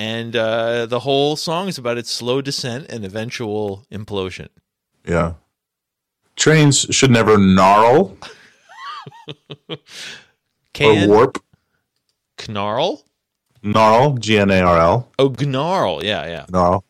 And 0.00 0.34
uh, 0.34 0.86
the 0.86 1.00
whole 1.00 1.36
song 1.36 1.68
is 1.68 1.76
about 1.76 1.98
its 1.98 2.10
slow 2.10 2.40
descent 2.40 2.86
and 2.88 3.04
eventual 3.04 3.84
implosion. 3.92 4.48
yeah. 5.06 5.34
Trains 6.36 6.86
should 6.90 7.10
never 7.10 7.36
gnarl 7.36 8.16
or 10.80 11.06
warp. 11.06 11.36
knarl? 12.38 13.02
Gnarl, 13.62 14.14
G 14.14 14.38
N 14.38 14.50
A 14.50 14.60
R 14.62 14.78
L, 14.78 15.08
Oh, 15.18 15.28
gnarl. 15.38 16.02
Yeah, 16.02 16.24
yeah. 16.26 16.46
gnarl, 16.48 16.82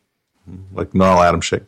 like 0.73 0.95
gnarl 0.95 1.21
Adam 1.21 1.41
Adamshick. 1.41 1.65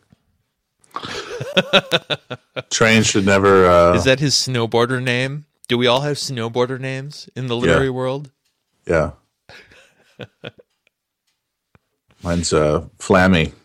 Trains 2.69 3.07
should 3.07 3.25
never. 3.25 3.65
Uh, 3.67 3.95
Is 3.95 4.05
that 4.05 4.21
his 4.21 4.33
snowboarder 4.35 5.03
name? 5.03 5.43
Do 5.67 5.77
we 5.77 5.87
all 5.87 6.01
have 6.01 6.15
snowboarder 6.15 6.79
names 6.79 7.27
in 7.35 7.47
the 7.47 7.55
literary 7.57 7.89
world? 7.89 8.31
yeah. 8.87 9.11
Mine's 12.23 12.53
uh, 12.53 12.85
Flammy. 12.99 13.53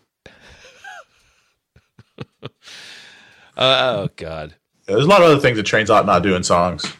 Oh, 3.61 4.07
God. 4.15 4.55
There's 4.85 5.03
a 5.03 5.07
lot 5.07 5.21
of 5.21 5.27
other 5.27 5.41
things 5.41 5.57
that 5.57 5.65
trains 5.65 5.89
ought 5.89 6.05
not 6.05 6.23
do 6.23 6.33
in 6.33 6.43
songs, 6.43 6.93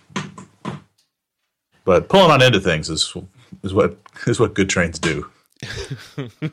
but 1.85 2.09
pulling 2.09 2.31
on 2.31 2.41
into 2.41 2.59
things 2.59 2.89
is 2.89 3.15
is 3.63 3.73
what 3.73 3.97
is 4.27 4.41
what 4.41 4.53
good 4.53 4.69
trains 4.69 4.99
do. 4.99 5.29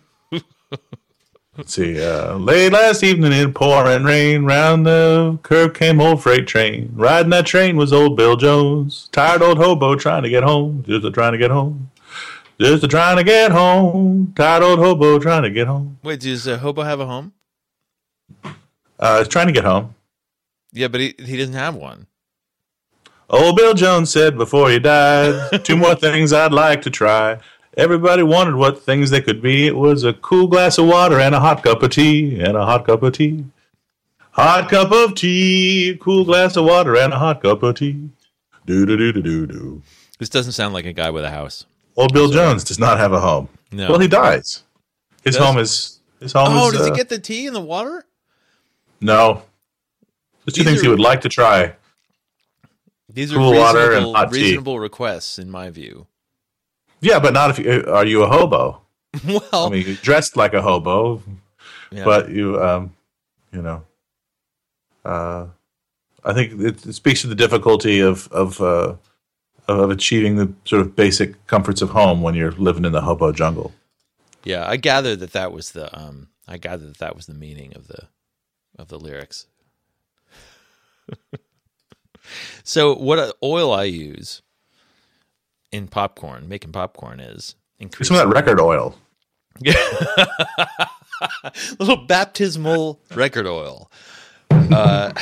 Let's 1.56 1.74
see. 1.74 2.00
Uh, 2.02 2.36
late 2.36 2.72
last 2.72 3.02
evening 3.02 3.32
in 3.32 3.52
pouring 3.52 4.04
rain, 4.04 4.44
round 4.44 4.86
the 4.86 5.38
curve 5.42 5.74
came 5.74 6.00
old 6.00 6.22
freight 6.22 6.46
train. 6.46 6.90
Riding 6.94 7.30
that 7.30 7.46
train 7.46 7.76
was 7.76 7.92
old 7.92 8.16
Bill 8.16 8.36
Jones, 8.36 9.08
tired 9.10 9.42
old 9.42 9.58
hobo 9.58 9.96
trying 9.96 10.22
to 10.22 10.30
get 10.30 10.44
home, 10.44 10.84
just 10.86 11.04
a 11.04 11.10
trying 11.10 11.32
to 11.32 11.38
get 11.38 11.50
home, 11.50 11.90
just 12.60 12.84
a 12.84 12.88
trying 12.88 13.16
to 13.16 13.24
get 13.24 13.52
home, 13.52 14.32
tired 14.36 14.62
old 14.62 14.78
hobo 14.78 15.18
trying 15.18 15.42
to 15.42 15.50
get 15.50 15.66
home. 15.66 15.98
Wait, 16.02 16.20
does 16.20 16.48
uh, 16.48 16.58
Hobo 16.58 16.82
have 16.82 17.00
a 17.00 17.06
home? 17.06 17.32
Uh, 18.98 19.18
he's 19.18 19.28
trying 19.28 19.46
to 19.46 19.52
get 19.52 19.64
home. 19.64 19.94
Yeah, 20.72 20.88
but 20.88 21.00
he 21.00 21.14
he 21.18 21.36
doesn't 21.36 21.54
have 21.54 21.74
one. 21.74 22.06
Old 23.28 23.56
Bill 23.56 23.74
Jones 23.74 24.10
said 24.10 24.38
before 24.38 24.70
he 24.70 24.78
died, 24.78 25.64
two 25.64 25.76
more 25.76 25.94
things 26.06 26.32
I'd 26.32 26.52
like 26.52 26.82
to 26.82 26.90
try. 26.90 27.38
Everybody 27.76 28.22
wondered 28.22 28.56
what 28.56 28.82
things 28.82 29.10
they 29.10 29.20
could 29.20 29.42
be. 29.42 29.66
It 29.66 29.76
was 29.76 30.04
a 30.04 30.14
cool 30.14 30.46
glass 30.46 30.78
of 30.78 30.86
water 30.86 31.20
and 31.20 31.34
a 31.34 31.40
hot 31.40 31.62
cup 31.62 31.82
of 31.82 31.90
tea, 31.90 32.40
and 32.40 32.56
a 32.56 32.64
hot 32.64 32.86
cup 32.86 33.02
of 33.02 33.12
tea. 33.14 33.44
Hot 34.30 34.68
cup 34.70 34.92
of 34.92 35.14
tea, 35.14 35.98
cool 36.00 36.24
glass 36.24 36.56
of 36.56 36.66
water 36.66 36.96
and 36.96 37.12
a 37.12 37.18
hot 37.18 37.42
cup 37.42 37.62
of 37.62 37.76
tea. 37.76 38.10
Do 38.66 38.84
do 38.84 38.96
do 38.96 39.12
do 39.12 39.22
do 39.22 39.46
do. 39.46 39.82
This 40.18 40.28
doesn't 40.28 40.52
sound 40.52 40.74
like 40.74 40.86
a 40.86 40.92
guy 40.92 41.10
with 41.10 41.24
a 41.24 41.30
house. 41.30 41.66
Old 41.96 42.12
Bill 42.12 42.30
Jones 42.30 42.64
does 42.64 42.78
not 42.78 42.98
have 42.98 43.12
a 43.12 43.20
home. 43.20 43.48
No. 43.72 43.90
Well, 43.90 43.98
he 43.98 44.08
dies. 44.08 44.62
His 45.24 45.36
Does- 45.36 45.44
home 45.44 45.58
is 45.58 46.00
his 46.20 46.32
home 46.32 46.48
oh, 46.50 46.68
is. 46.68 46.72
does 46.72 46.82
uh, 46.82 46.92
he 46.92 46.96
get 46.96 47.08
the 47.08 47.18
tea 47.18 47.46
in 47.46 47.52
the 47.52 47.60
water? 47.60 48.04
no? 49.00 49.42
There's 50.44 50.54
two 50.54 50.62
These 50.62 50.74
things 50.74 50.82
he 50.82 50.88
would 50.88 51.00
like 51.00 51.22
to 51.22 51.28
try. 51.28 51.74
These 53.12 53.32
are 53.32 53.36
Cool 53.36 53.54
water 53.54 53.92
and 53.92 54.06
reasonable, 54.06 54.30
tea. 54.30 54.40
reasonable 54.42 54.78
requests, 54.78 55.38
in 55.40 55.50
my 55.50 55.70
view. 55.70 56.06
Yeah, 57.00 57.18
but 57.18 57.32
not 57.34 57.50
if 57.50 57.58
you 57.58 57.84
are 57.88 58.06
you 58.06 58.22
a 58.22 58.28
hobo. 58.28 58.80
well, 59.26 59.42
I 59.52 59.68
mean, 59.70 59.84
you're 59.86 59.96
dressed 59.96 60.36
like 60.36 60.54
a 60.54 60.62
hobo, 60.62 61.22
yeah. 61.90 62.04
but 62.04 62.30
you 62.30 62.62
um 62.62 62.94
you 63.52 63.62
know 63.62 63.82
uh 65.04 65.46
i 66.24 66.32
think 66.32 66.60
it, 66.60 66.86
it 66.86 66.92
speaks 66.92 67.22
to 67.22 67.26
the 67.26 67.34
difficulty 67.34 68.00
of 68.00 68.28
of 68.32 68.60
uh 68.60 68.94
of 69.68 69.90
achieving 69.90 70.36
the 70.36 70.52
sort 70.64 70.80
of 70.80 70.94
basic 70.94 71.46
comforts 71.46 71.82
of 71.82 71.90
home 71.90 72.22
when 72.22 72.34
you're 72.34 72.52
living 72.52 72.84
in 72.84 72.92
the 72.92 73.00
hobo 73.00 73.32
jungle 73.32 73.72
yeah, 74.46 74.64
I 74.66 74.76
gather 74.76 75.16
that 75.16 75.32
that 75.32 75.50
was 75.52 75.72
the 75.72 75.94
um, 75.98 76.28
I 76.46 76.56
gather 76.56 76.86
that 76.86 76.98
that 76.98 77.16
was 77.16 77.26
the 77.26 77.34
meaning 77.34 77.72
of 77.74 77.88
the 77.88 78.04
of 78.78 78.86
the 78.86 78.98
lyrics. 78.98 79.48
so, 82.62 82.94
what 82.94 83.18
uh, 83.18 83.32
oil 83.42 83.72
I 83.72 83.82
use 83.84 84.42
in 85.72 85.88
popcorn, 85.88 86.48
making 86.48 86.70
popcorn, 86.70 87.18
is 87.18 87.56
increase 87.80 88.06
some 88.06 88.16
of 88.18 88.22
that 88.22 88.32
record 88.32 88.60
oil 88.60 88.96
little 91.80 92.06
baptismal 92.06 93.00
record 93.16 93.48
oil. 93.48 93.90
Uh, 94.48 95.12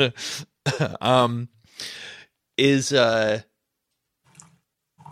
um, 1.00 1.48
is 2.58 2.92
uh, 2.92 3.42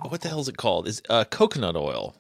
what 0.09 0.22
the 0.22 0.28
hell 0.28 0.40
is 0.40 0.49
it 0.49 0.57
called? 0.57 0.88
Is 0.88 1.03
uh, 1.11 1.24
coconut 1.24 1.76
oil. 1.76 2.16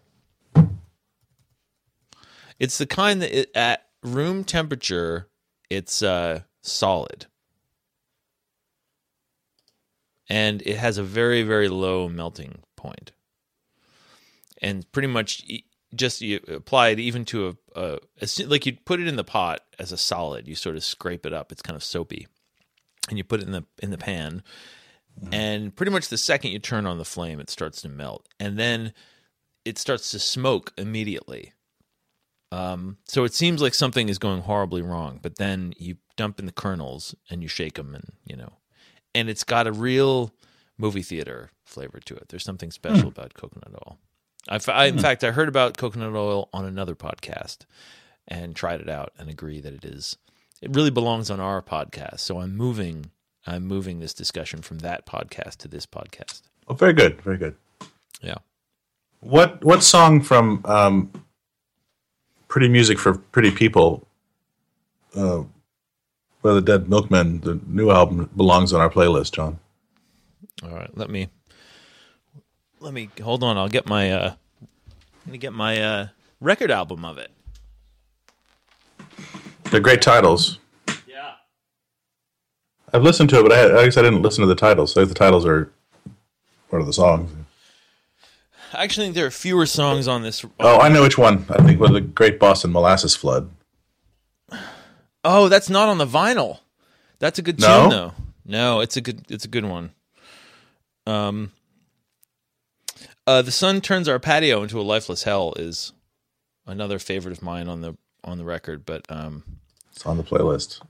It's 2.58 2.78
the 2.78 2.86
kind 2.86 3.22
that 3.22 3.36
it, 3.36 3.50
at 3.56 3.86
room 4.02 4.44
temperature, 4.44 5.28
it's 5.70 6.02
uh, 6.02 6.42
solid, 6.62 7.26
and 10.28 10.62
it 10.62 10.76
has 10.78 10.98
a 10.98 11.02
very 11.04 11.42
very 11.42 11.68
low 11.68 12.08
melting 12.08 12.60
point. 12.76 13.12
and 14.62 14.90
pretty 14.92 15.08
much 15.08 15.44
just 15.94 16.20
you 16.22 16.40
apply 16.48 16.90
it 16.90 17.00
even 17.00 17.24
to 17.26 17.56
a 17.76 17.98
like 18.46 18.66
you'd 18.66 18.84
put 18.84 19.00
it 19.00 19.08
in 19.08 19.16
the 19.16 19.24
pot 19.24 19.60
as 19.78 19.92
a 19.92 19.98
solid. 19.98 20.48
You 20.48 20.54
sort 20.54 20.76
of 20.76 20.84
scrape 20.84 21.26
it 21.26 21.32
up. 21.32 21.52
It's 21.52 21.62
kind 21.62 21.76
of 21.76 21.84
soapy, 21.84 22.28
and 23.08 23.18
you 23.18 23.24
put 23.24 23.40
it 23.40 23.46
in 23.46 23.52
the 23.52 23.64
in 23.82 23.90
the 23.90 23.98
pan, 23.98 24.42
Mm-hmm. 25.20 25.34
and 25.34 25.76
pretty 25.76 25.92
much 25.92 26.08
the 26.08 26.18
second 26.18 26.52
you 26.52 26.58
turn 26.58 26.86
on 26.86 26.98
the 26.98 27.04
flame, 27.04 27.38
it 27.38 27.50
starts 27.50 27.82
to 27.82 27.88
melt, 27.88 28.26
and 28.40 28.58
then 28.58 28.92
it 29.64 29.78
starts 29.78 30.10
to 30.10 30.18
smoke 30.18 30.72
immediately. 30.76 31.52
Um, 32.50 32.98
so 33.06 33.24
it 33.24 33.34
seems 33.34 33.62
like 33.62 33.74
something 33.74 34.08
is 34.08 34.18
going 34.18 34.42
horribly 34.42 34.82
wrong, 34.82 35.20
but 35.22 35.36
then 35.36 35.74
you 35.76 35.96
dump 36.16 36.38
in 36.38 36.46
the 36.46 36.52
kernels 36.52 37.14
and 37.30 37.42
you 37.42 37.48
shake 37.48 37.74
them, 37.74 37.94
and 37.94 38.12
you 38.26 38.36
know, 38.36 38.54
and 39.14 39.28
it's 39.28 39.44
got 39.44 39.66
a 39.66 39.72
real 39.72 40.34
movie 40.78 41.02
theater 41.02 41.50
flavor 41.64 42.00
to 42.00 42.14
it. 42.14 42.28
There's 42.28 42.44
something 42.44 42.70
special 42.70 43.02
hmm. 43.02 43.08
about 43.08 43.34
coconut 43.34 43.74
oil. 43.86 43.98
I, 44.48 44.58
I- 44.68 44.86
in 44.86 44.94
hmm. 44.94 45.00
fact, 45.00 45.24
I 45.24 45.30
heard 45.30 45.48
about 45.48 45.76
coconut 45.76 46.14
oil 46.14 46.48
on 46.52 46.64
another 46.64 46.94
podcast 46.94 47.58
and 48.28 48.54
tried 48.54 48.80
it 48.80 48.88
out 48.88 49.12
and 49.18 49.28
agree 49.28 49.60
that 49.60 49.74
it 49.74 49.84
is. 49.84 50.16
It 50.60 50.74
really 50.74 50.90
belongs 50.90 51.30
on 51.30 51.40
our 51.40 51.62
podcast. 51.62 52.20
So 52.20 52.40
I'm 52.40 52.56
moving. 52.56 53.10
I'm 53.46 53.66
moving 53.66 53.98
this 54.00 54.14
discussion 54.14 54.62
from 54.62 54.78
that 54.80 55.06
podcast 55.06 55.56
to 55.58 55.68
this 55.68 55.86
podcast. 55.86 56.42
oh 56.68 56.74
very 56.74 56.92
good 56.92 57.20
very 57.22 57.38
good 57.38 57.54
Yeah. 58.20 58.36
what 59.20 59.62
what 59.64 59.82
song 59.82 60.20
from 60.20 60.60
um 60.64 61.10
pretty 62.48 62.68
music 62.68 62.98
for 62.98 63.14
pretty 63.14 63.50
people 63.50 64.06
uh 65.16 65.42
by 66.42 66.52
the 66.54 66.60
dead 66.60 66.88
milkmen 66.88 67.40
the 67.40 67.60
new 67.66 67.90
album 67.90 68.28
belongs 68.36 68.72
on 68.72 68.80
our 68.80 68.90
playlist 68.90 69.32
john 69.32 69.58
All 70.62 70.70
right. 70.70 70.90
Let 70.96 71.10
me. 71.10 71.28
Let 72.80 72.92
me 72.94 73.08
hold 73.22 73.42
on. 73.42 73.56
I'll 73.56 73.68
get 73.78 73.86
my. 73.86 74.10
uh 74.12 74.34
Let 75.26 75.32
me 75.32 75.38
get 75.38 75.52
my 75.52 75.80
uh 75.82 76.06
record 76.40 76.70
album 76.70 77.04
of 77.04 77.18
it. 77.18 77.30
they're 79.70 79.80
great 79.80 80.02
titles. 80.02 80.58
I've 82.92 83.02
listened 83.02 83.28
to 83.30 83.38
it 83.40 83.42
but 83.42 83.52
i, 83.52 83.80
I 83.80 83.84
guess 83.84 83.96
i 83.96 84.02
didn't 84.02 84.22
listen 84.22 84.40
to 84.42 84.46
the 84.46 84.54
titles 84.54 84.92
so 84.92 85.04
the 85.04 85.14
titles 85.14 85.44
are 85.46 85.70
part 86.70 86.80
of 86.80 86.86
the 86.86 86.92
songs 86.92 87.30
I 88.74 88.84
actually 88.84 89.04
think 89.08 89.16
there 89.16 89.26
are 89.26 89.30
fewer 89.30 89.66
songs 89.66 90.08
on 90.08 90.22
this. 90.22 90.42
Oh, 90.58 90.80
I 90.80 90.88
know 90.88 91.02
which 91.02 91.18
one. 91.18 91.44
I 91.50 91.62
think 91.62 91.78
one 91.78 91.90
of 91.90 91.94
the 91.94 92.00
Great 92.00 92.40
Boston 92.40 92.72
Molasses 92.72 93.14
Flood. 93.14 93.50
Oh, 95.22 95.50
that's 95.50 95.68
not 95.68 95.90
on 95.90 95.98
the 95.98 96.06
vinyl. 96.06 96.60
That's 97.18 97.38
a 97.38 97.42
good 97.42 97.60
No? 97.60 97.80
tune 97.82 97.90
though. 97.90 98.12
No, 98.46 98.80
it's 98.80 98.96
a 98.96 99.02
good 99.02 99.26
it's 99.28 99.44
a 99.44 99.48
good 99.48 99.66
one. 99.66 99.90
Um 101.06 101.52
uh 103.26 103.42
The 103.42 103.52
Sun 103.52 103.82
Turns 103.82 104.08
Our 104.08 104.18
Patio 104.18 104.62
into 104.62 104.80
a 104.80 104.82
Lifeless 104.82 105.24
Hell 105.24 105.52
is 105.56 105.92
another 106.66 106.98
favorite 106.98 107.36
of 107.36 107.42
mine 107.42 107.68
on 107.68 107.82
the 107.82 107.94
on 108.24 108.38
the 108.38 108.44
record, 108.44 108.86
but 108.86 109.04
um 109.10 109.42
It's 109.94 110.06
on 110.06 110.16
the 110.16 110.24
playlist. 110.24 110.80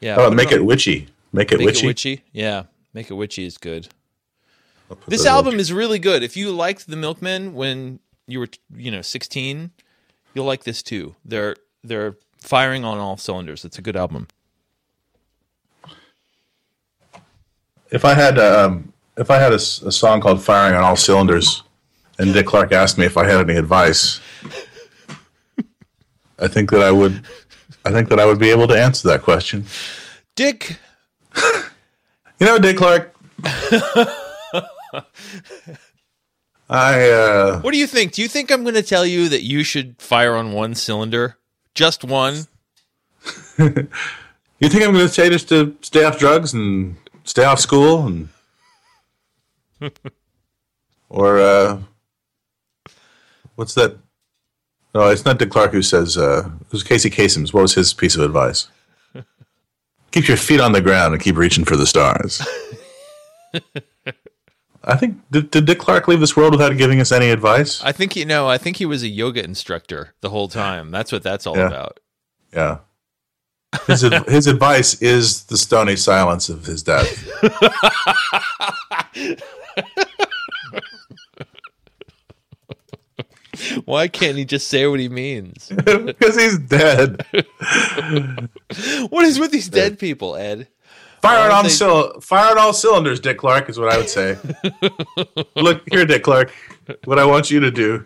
Yeah. 0.00 0.16
Put 0.16 0.34
Make 0.34 0.52
It 0.52 0.64
Witchy? 0.64 1.08
Make 1.32 1.52
It 1.52 1.58
Make 1.58 1.66
Witchy. 1.66 1.86
It 1.86 1.88
Witchy. 1.88 2.24
Yeah. 2.32 2.64
Make 2.94 3.10
It 3.10 3.14
Witchy 3.14 3.44
is 3.44 3.58
good. 3.58 3.88
This 5.06 5.26
up. 5.26 5.32
album 5.32 5.60
is 5.60 5.72
really 5.72 5.98
good. 5.98 6.22
If 6.22 6.36
you 6.36 6.50
liked 6.50 6.86
The 6.86 6.96
Milkmen 6.96 7.54
when 7.54 8.00
you 8.26 8.40
were, 8.40 8.48
you 8.74 8.90
know, 8.90 9.02
16, 9.02 9.70
you'll 10.34 10.46
like 10.46 10.64
this 10.64 10.82
too. 10.82 11.14
They're 11.24 11.56
they're 11.84 12.16
firing 12.38 12.84
on 12.84 12.98
all 12.98 13.16
cylinders. 13.16 13.64
It's 13.64 13.78
a 13.78 13.82
good 13.82 13.96
album. 13.96 14.28
If 17.90 18.04
I 18.04 18.14
had 18.14 18.38
um, 18.38 18.92
if 19.16 19.30
I 19.30 19.38
had 19.38 19.52
a, 19.52 19.56
a 19.56 19.92
song 19.92 20.20
called 20.20 20.42
"Firing 20.42 20.76
on 20.76 20.84
All 20.84 20.96
Cylinders," 20.96 21.62
and 22.18 22.32
Dick 22.32 22.46
Clark 22.46 22.72
asked 22.72 22.98
me 22.98 23.06
if 23.06 23.16
I 23.16 23.26
had 23.26 23.48
any 23.48 23.58
advice, 23.58 24.20
I 26.38 26.48
think 26.48 26.70
that 26.70 26.82
I 26.82 26.90
would. 26.90 27.24
I 27.84 27.90
think 27.90 28.08
that 28.08 28.20
I 28.20 28.26
would 28.26 28.38
be 28.38 28.50
able 28.50 28.68
to 28.68 28.78
answer 28.78 29.08
that 29.08 29.22
question. 29.22 29.66
Dick, 30.36 30.78
You 32.40 32.46
know, 32.46 32.58
Dick 32.58 32.76
Clark. 32.76 33.14
I 36.70 37.10
uh, 37.10 37.60
what 37.60 37.72
do 37.72 37.78
you 37.78 37.86
think? 37.86 38.12
Do 38.12 38.22
you 38.22 38.28
think 38.28 38.50
I'm 38.50 38.62
going 38.62 38.74
to 38.74 38.82
tell 38.82 39.06
you 39.06 39.28
that 39.30 39.42
you 39.42 39.64
should 39.64 40.00
fire 40.00 40.34
on 40.34 40.52
one 40.52 40.74
cylinder? 40.74 41.38
Just 41.74 42.04
one? 42.04 42.46
you 43.58 44.68
think 44.68 44.84
I'm 44.84 44.92
going 44.92 45.06
to 45.06 45.08
say 45.08 45.30
just 45.30 45.48
to 45.48 45.76
stay 45.80 46.04
off 46.04 46.18
drugs 46.18 46.52
and 46.52 46.96
stay 47.24 47.44
off 47.44 47.58
school 47.58 48.06
and 48.06 48.28
or 51.08 51.38
uh, 51.38 51.80
what's 53.56 53.74
that? 53.74 53.96
No, 54.94 55.08
it's 55.08 55.24
not 55.24 55.38
Dick 55.38 55.50
Clark 55.50 55.72
who 55.72 55.82
says. 55.82 56.16
Uh, 56.16 56.48
it 56.60 56.72
was 56.72 56.82
Casey 56.82 57.10
Kasem's. 57.10 57.52
What 57.52 57.62
was 57.62 57.74
his 57.74 57.92
piece 57.92 58.16
of 58.16 58.22
advice? 58.22 58.68
keep 60.10 60.28
your 60.28 60.36
feet 60.36 60.60
on 60.60 60.72
the 60.72 60.80
ground 60.80 61.14
and 61.14 61.22
keep 61.22 61.36
reaching 61.36 61.64
for 61.64 61.76
the 61.76 61.86
stars. 61.86 62.40
I 64.84 64.96
think 64.96 65.18
did, 65.30 65.50
did 65.50 65.66
Dick 65.66 65.78
Clark 65.78 66.08
leave 66.08 66.20
this 66.20 66.36
world 66.36 66.52
without 66.52 66.76
giving 66.78 67.00
us 67.00 67.12
any 67.12 67.30
advice? 67.30 67.82
I 67.82 67.92
think 67.92 68.16
you 68.16 68.24
know, 68.24 68.48
I 68.48 68.56
think 68.58 68.76
he 68.78 68.86
was 68.86 69.02
a 69.02 69.08
yoga 69.08 69.44
instructor 69.44 70.14
the 70.20 70.30
whole 70.30 70.48
time. 70.48 70.90
That's 70.90 71.12
what 71.12 71.22
that's 71.22 71.46
all 71.46 71.56
Yeah. 71.56 71.66
about. 71.66 72.00
Yeah. 72.54 72.78
His 73.86 74.00
his 74.28 74.46
advice 74.46 75.00
is 75.02 75.44
the 75.44 75.58
stony 75.58 75.96
silence 75.96 76.48
of 76.48 76.64
his 76.64 76.82
death. 76.82 77.28
Why 83.84 84.08
can't 84.08 84.36
he 84.36 84.44
just 84.44 84.68
say 84.68 84.86
what 84.86 85.00
he 85.00 85.08
means? 85.08 85.68
because 85.84 86.36
he's 86.36 86.58
dead. 86.58 87.24
What 89.08 89.24
is 89.24 89.38
with 89.40 89.50
these 89.50 89.68
dead 89.68 89.98
people, 89.98 90.36
Ed? 90.36 90.68
Fire 91.22 91.50
on 91.50 91.64
they- 91.64 91.70
cyl- 91.70 92.20
fire 92.20 92.50
on 92.52 92.58
all 92.58 92.72
cylinders, 92.72 93.18
Dick 93.18 93.38
Clark 93.38 93.68
is 93.68 93.78
what 93.78 93.92
I 93.92 93.96
would 93.96 94.08
say. 94.10 94.36
Look 95.56 95.82
here, 95.90 96.04
Dick 96.04 96.22
Clark. 96.22 96.52
What 97.04 97.18
I 97.18 97.24
want 97.24 97.50
you 97.50 97.60
to 97.60 97.70
do 97.70 98.04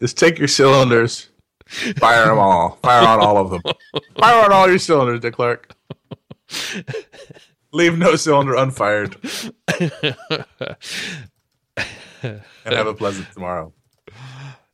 is 0.00 0.14
take 0.14 0.38
your 0.38 0.48
cylinders, 0.48 1.28
fire 1.98 2.26
them 2.26 2.38
all, 2.38 2.78
fire 2.82 3.06
on 3.06 3.20
all 3.20 3.36
of 3.36 3.50
them, 3.50 3.62
fire 4.18 4.44
on 4.44 4.52
all 4.52 4.68
your 4.68 4.78
cylinders, 4.78 5.20
Dick 5.20 5.34
Clark. 5.34 5.74
Leave 7.72 7.98
no 7.98 8.14
cylinder 8.16 8.54
unfired, 8.54 9.16
and 12.22 12.44
have 12.64 12.86
a 12.86 12.94
pleasant 12.94 13.26
tomorrow. 13.32 13.72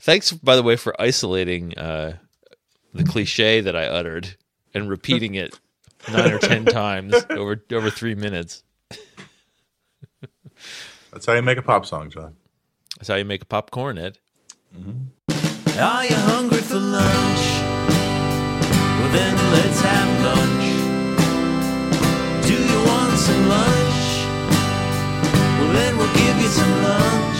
Thanks, 0.00 0.32
by 0.32 0.56
the 0.56 0.62
way, 0.62 0.76
for 0.76 0.98
isolating 1.00 1.76
uh, 1.78 2.16
the 2.94 3.04
cliche 3.04 3.60
that 3.60 3.76
I 3.76 3.84
uttered 3.84 4.34
and 4.74 4.88
repeating 4.88 5.34
it 5.34 5.58
nine 6.10 6.32
or 6.32 6.38
ten 6.38 6.64
times 6.82 7.14
over 7.30 7.62
over 7.72 7.90
three 7.90 8.14
minutes. 8.14 8.62
That's 11.12 11.26
how 11.26 11.34
you 11.34 11.42
make 11.42 11.58
a 11.58 11.62
pop 11.62 11.84
song, 11.86 12.10
John. 12.10 12.36
That's 12.96 13.08
how 13.08 13.16
you 13.16 13.24
make 13.24 13.42
a 13.42 13.46
popcorn, 13.46 13.98
Ed. 13.98 14.18
Are 15.78 16.04
you 16.06 16.14
hungry 16.14 16.58
for 16.62 16.78
lunch? 16.78 17.40
Well, 19.00 19.12
then 19.12 19.36
let's 19.52 19.80
have 19.80 20.10
lunch. 20.24 20.66
Do 22.46 22.54
you 22.54 22.78
want 22.86 23.18
some 23.18 23.48
lunch? 23.48 24.00
Well, 25.58 25.72
then 25.72 25.96
we'll 25.98 26.14
give 26.14 26.36
you 26.40 26.48
some 26.48 26.82
lunch. 26.82 27.39